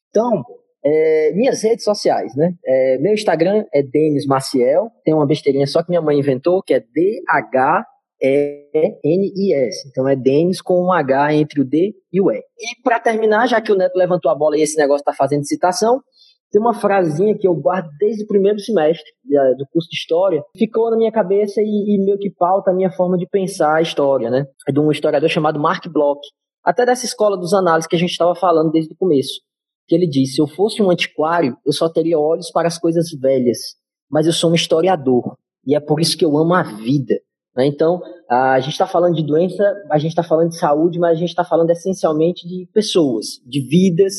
[0.09, 0.43] Então,
[0.83, 2.53] é, minhas redes sociais, né?
[2.65, 6.73] É, meu Instagram é Denis Maciel, tem uma besteirinha só que minha mãe inventou, que
[6.73, 7.87] é D-H-E-N-I-S.
[9.89, 12.37] Então é Denis com um H entre o D e o E.
[12.37, 15.45] E para terminar, já que o Neto levantou a bola e esse negócio tá fazendo
[15.45, 16.01] citação,
[16.51, 19.05] tem uma frasinha que eu guardo desde o primeiro semestre
[19.57, 22.91] do curso de História, ficou na minha cabeça e, e meio que pauta a minha
[22.91, 24.45] forma de pensar a história, né?
[24.67, 26.19] É de um historiador chamado Mark Bloch,
[26.63, 29.41] até dessa escola dos análises que a gente estava falando desde o começo
[29.91, 33.11] que ele disse: se eu fosse um antiquário, eu só teria olhos para as coisas
[33.11, 33.57] velhas,
[34.09, 37.15] mas eu sou um historiador e é por isso que eu amo a vida.
[37.55, 37.67] Né?
[37.67, 39.61] Então, a gente está falando de doença,
[39.91, 43.59] a gente está falando de saúde, mas a gente está falando essencialmente de pessoas, de
[43.67, 44.13] vidas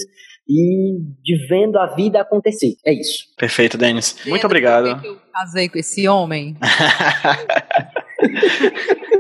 [0.47, 2.74] e de vendo a vida acontecer.
[2.85, 3.24] É isso.
[3.39, 4.14] Perfeito, Denis.
[4.27, 5.01] Muito obrigado.
[5.01, 6.55] Que eu casei com esse homem.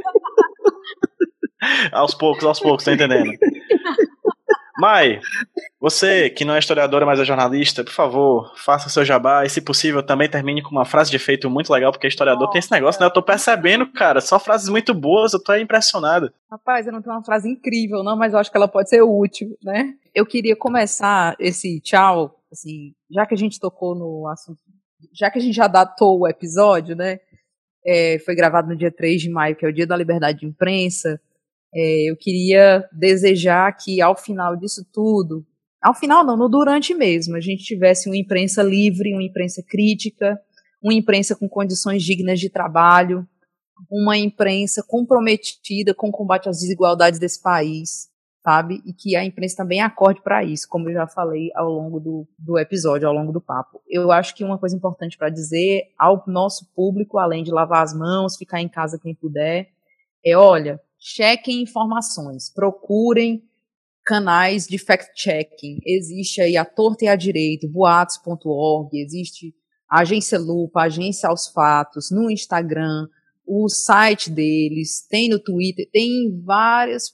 [1.92, 3.32] aos poucos, aos poucos, tá entendendo?
[4.78, 5.20] Mai,
[5.80, 9.60] você que não é historiadora, mas é jornalista, por favor, faça seu jabá e, se
[9.60, 12.52] possível, também termine com uma frase de efeito muito legal, porque historiador Nossa.
[12.52, 13.06] tem esse negócio, né?
[13.06, 16.32] Eu tô percebendo, cara, só frases muito boas, eu tô impressionado.
[16.50, 19.02] Rapaz, eu não tenho uma frase incrível, não, mas eu acho que ela pode ser
[19.02, 19.94] útil, né?
[20.14, 24.58] Eu queria começar esse tchau, assim, já que a gente tocou no assunto,
[25.12, 27.20] já que a gente já datou o episódio, né?
[27.86, 30.46] É, foi gravado no dia 3 de maio, que é o dia da liberdade de
[30.46, 31.20] imprensa.
[31.74, 35.46] É, eu queria desejar que ao final disso tudo,
[35.82, 40.40] ao final não, no durante mesmo, a gente tivesse uma imprensa livre, uma imprensa crítica,
[40.82, 43.26] uma imprensa com condições dignas de trabalho,
[43.90, 48.08] uma imprensa comprometida com o combate às desigualdades desse país,
[48.44, 48.80] sabe?
[48.86, 52.28] E que a imprensa também acorde para isso, como eu já falei ao longo do,
[52.38, 53.80] do episódio, ao longo do papo.
[53.88, 57.94] Eu acho que uma coisa importante para dizer ao nosso público, além de lavar as
[57.94, 59.68] mãos, ficar em casa quem puder,
[60.24, 63.42] é: olha, chequem informações, procurem
[64.04, 65.80] canais de fact-checking.
[65.84, 69.52] Existe aí a torta e a direito, boatos.org, existe
[69.90, 73.08] a agência Lupa, a agência aos fatos, no Instagram,
[73.44, 77.12] o site deles, tem no Twitter, tem várias,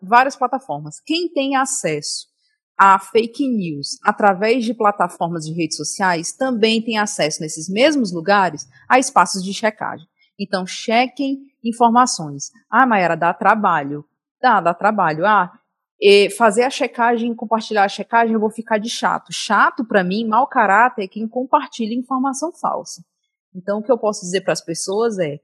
[0.00, 1.00] várias plataformas.
[1.00, 2.28] Quem tem acesso
[2.78, 8.68] a fake news através de plataformas de redes sociais também tem acesso nesses mesmos lugares
[8.88, 10.06] a espaços de checagem.
[10.38, 12.50] Então, chequem informações.
[12.70, 14.04] Ah, Mayara, dá trabalho.
[14.40, 15.26] Dá, dá trabalho.
[15.26, 15.52] Ah,
[16.36, 19.32] fazer a checagem, compartilhar a checagem, eu vou ficar de chato.
[19.32, 23.02] Chato, para mim, mau caráter é quem compartilha informação falsa.
[23.54, 25.40] Então, o que eu posso dizer para as pessoas é: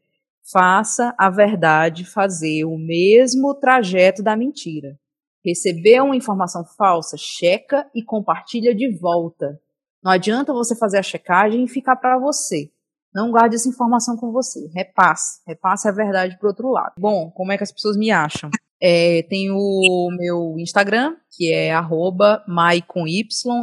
[0.50, 4.98] faça a verdade fazer o mesmo trajeto da mentira.
[5.44, 9.60] Recebeu uma informação falsa, checa e compartilha de volta.
[10.02, 12.70] Não adianta você fazer a checagem e ficar para você.
[13.14, 14.70] Não guarde essa informação com você.
[14.74, 15.40] Repasse.
[15.46, 16.92] Repasse a verdade pro outro lado.
[16.98, 18.50] Bom, como é que as pessoas me acham?
[18.80, 22.42] É, tem o meu Instagram, que é arroba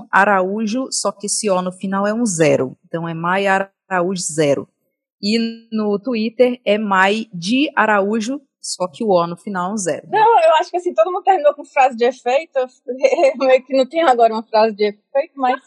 [0.10, 2.78] Araújo, só que esse O no final é um zero.
[2.86, 4.68] Então é Mai Araújo zero.
[5.22, 8.40] E no Twitter é Mai de Araújo,
[8.74, 10.08] só que o O no final é um zero.
[10.10, 12.60] Não, eu acho que assim, todo mundo terminou com frase de efeito.
[13.40, 15.60] Meio que não tem agora uma frase de efeito, mas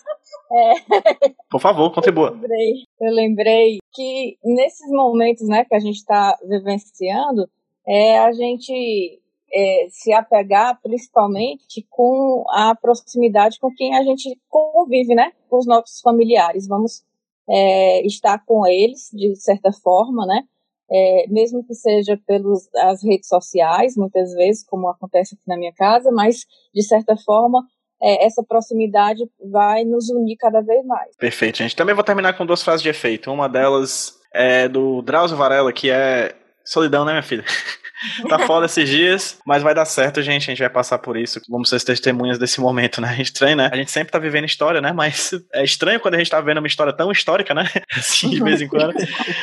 [0.52, 1.32] é.
[1.50, 2.28] Por favor, contribua.
[2.28, 7.48] Eu lembrei, eu lembrei que nesses momentos né, que a gente está vivenciando,
[7.86, 9.20] é a gente
[9.52, 15.32] é, se apegar principalmente com a proximidade com quem a gente convive, né?
[15.48, 16.66] Com os nossos familiares.
[16.66, 17.04] Vamos
[17.48, 20.44] é, estar com eles, de certa forma, né?
[20.94, 22.68] É, mesmo que seja pelas
[23.02, 26.44] redes sociais, muitas vezes, como acontece aqui na minha casa, mas,
[26.74, 27.62] de certa forma,
[28.02, 31.16] é, essa proximidade vai nos unir cada vez mais.
[31.16, 31.76] Perfeito, gente.
[31.76, 33.30] Também vou terminar com duas frases de efeito.
[33.30, 37.44] Uma delas é do Drauzio Varela, que é solidão, né, minha filha?
[38.28, 40.42] tá foda esses dias, mas vai dar certo, gente.
[40.42, 41.40] A gente vai passar por isso.
[41.48, 43.14] Vamos ser testemunhas desse momento, né?
[43.18, 43.70] É estranho, né?
[43.72, 44.92] A gente sempre tá vivendo história, né?
[44.92, 47.68] Mas é estranho quando a gente tá vendo uma história tão histórica, né?
[47.96, 48.94] Assim, de vez em quando.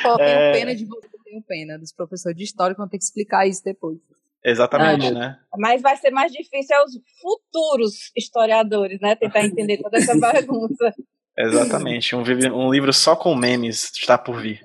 [0.04, 0.52] Pô, tenho é...
[0.52, 0.86] pena de
[1.30, 4.00] tenho pena dos professores de história que vão ter que explicar isso depois.
[4.44, 5.40] Exatamente, ah, né?
[5.58, 6.92] Mas vai ser mais difícil aos
[7.22, 9.16] futuros historiadores, né?
[9.16, 10.94] Tentar entender toda essa bagunça.
[11.38, 12.16] Exatamente.
[12.16, 12.24] Um,
[12.54, 14.62] um livro só com memes está por vir.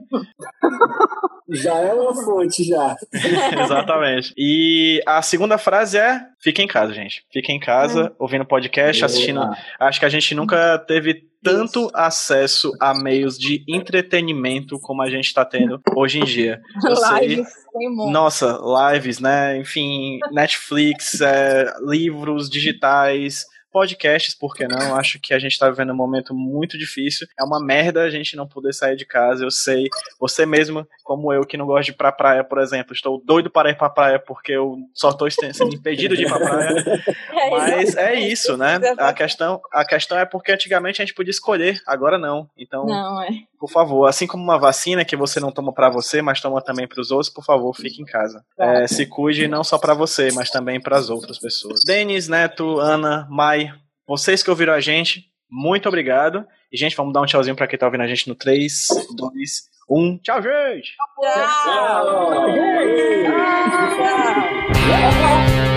[1.51, 2.97] Já é uma fonte, já.
[3.63, 4.33] Exatamente.
[4.37, 7.25] E a segunda frase é: fica em casa, gente.
[7.33, 9.41] Fica em casa, ouvindo podcast, assistindo.
[9.79, 15.27] Acho que a gente nunca teve tanto acesso a meios de entretenimento como a gente
[15.27, 16.61] está tendo hoje em dia.
[16.89, 17.29] Eu sei.
[17.29, 18.13] Lives monte.
[18.13, 18.59] Nossa,
[18.93, 19.59] lives, né?
[19.59, 24.95] Enfim, Netflix, é, livros digitais, podcasts, por que não?
[24.95, 27.27] Acho que a gente tá vivendo um momento muito difícil.
[27.37, 29.45] É uma merda a gente não poder sair de casa.
[29.45, 29.89] Eu sei,
[30.21, 33.51] você mesmo, como eu, que não gosta de ir pra praia, por exemplo, estou doido
[33.51, 36.75] para ir pra praia porque eu só estou sendo impedido de ir pra praia.
[37.35, 38.79] É Mas é isso, né?
[38.97, 42.49] A questão, a questão é porque antigamente a gente podia escolher, agora não.
[42.57, 43.29] Então, Não, é.
[43.65, 46.87] Por favor, assim como uma vacina que você não toma pra você, mas toma também
[46.87, 48.45] pros outros, por favor, fique em casa.
[48.59, 51.81] É, se cuide não só pra você, mas também pras outras pessoas.
[51.87, 53.73] Denis, Neto, Ana, Mai,
[54.07, 56.45] vocês que ouviram a gente, muito obrigado.
[56.71, 58.87] E, gente, vamos dar um tchauzinho pra quem tá ouvindo a gente no 3,
[59.17, 60.19] 2, 1.
[60.19, 60.93] Tchau, gente!
[64.91, 65.74] Watching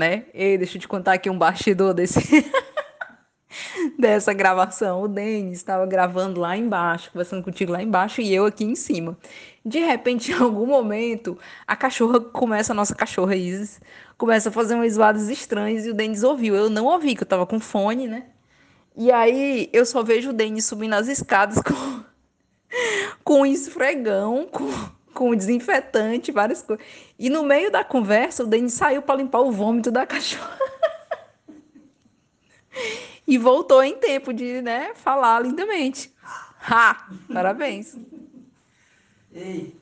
[0.00, 0.24] né?
[0.32, 2.18] Ei, deixa eu te contar aqui um bastidor desse.
[3.98, 5.02] dessa gravação.
[5.02, 9.18] O Denis estava gravando lá embaixo, conversando contigo lá embaixo e eu aqui em cima.
[9.64, 13.78] De repente, em algum momento, a cachorra começa, a nossa cachorra Isis,
[14.16, 16.54] começa a fazer umas zoadas estranhas e o Denis ouviu.
[16.56, 18.24] Eu não ouvi, que eu tava com fone, né?
[18.96, 22.04] E aí eu só vejo o Denis subindo as escadas com,
[23.22, 24.48] com um esfregão,
[25.30, 26.84] com desinfetante, várias coisas.
[27.18, 30.58] E no meio da conversa, o Denis saiu para limpar o vômito da cachorra.
[33.26, 36.12] e voltou em tempo de né, falar lindamente.
[36.62, 37.08] Ha!
[37.32, 37.96] Parabéns.
[39.32, 39.79] Ei,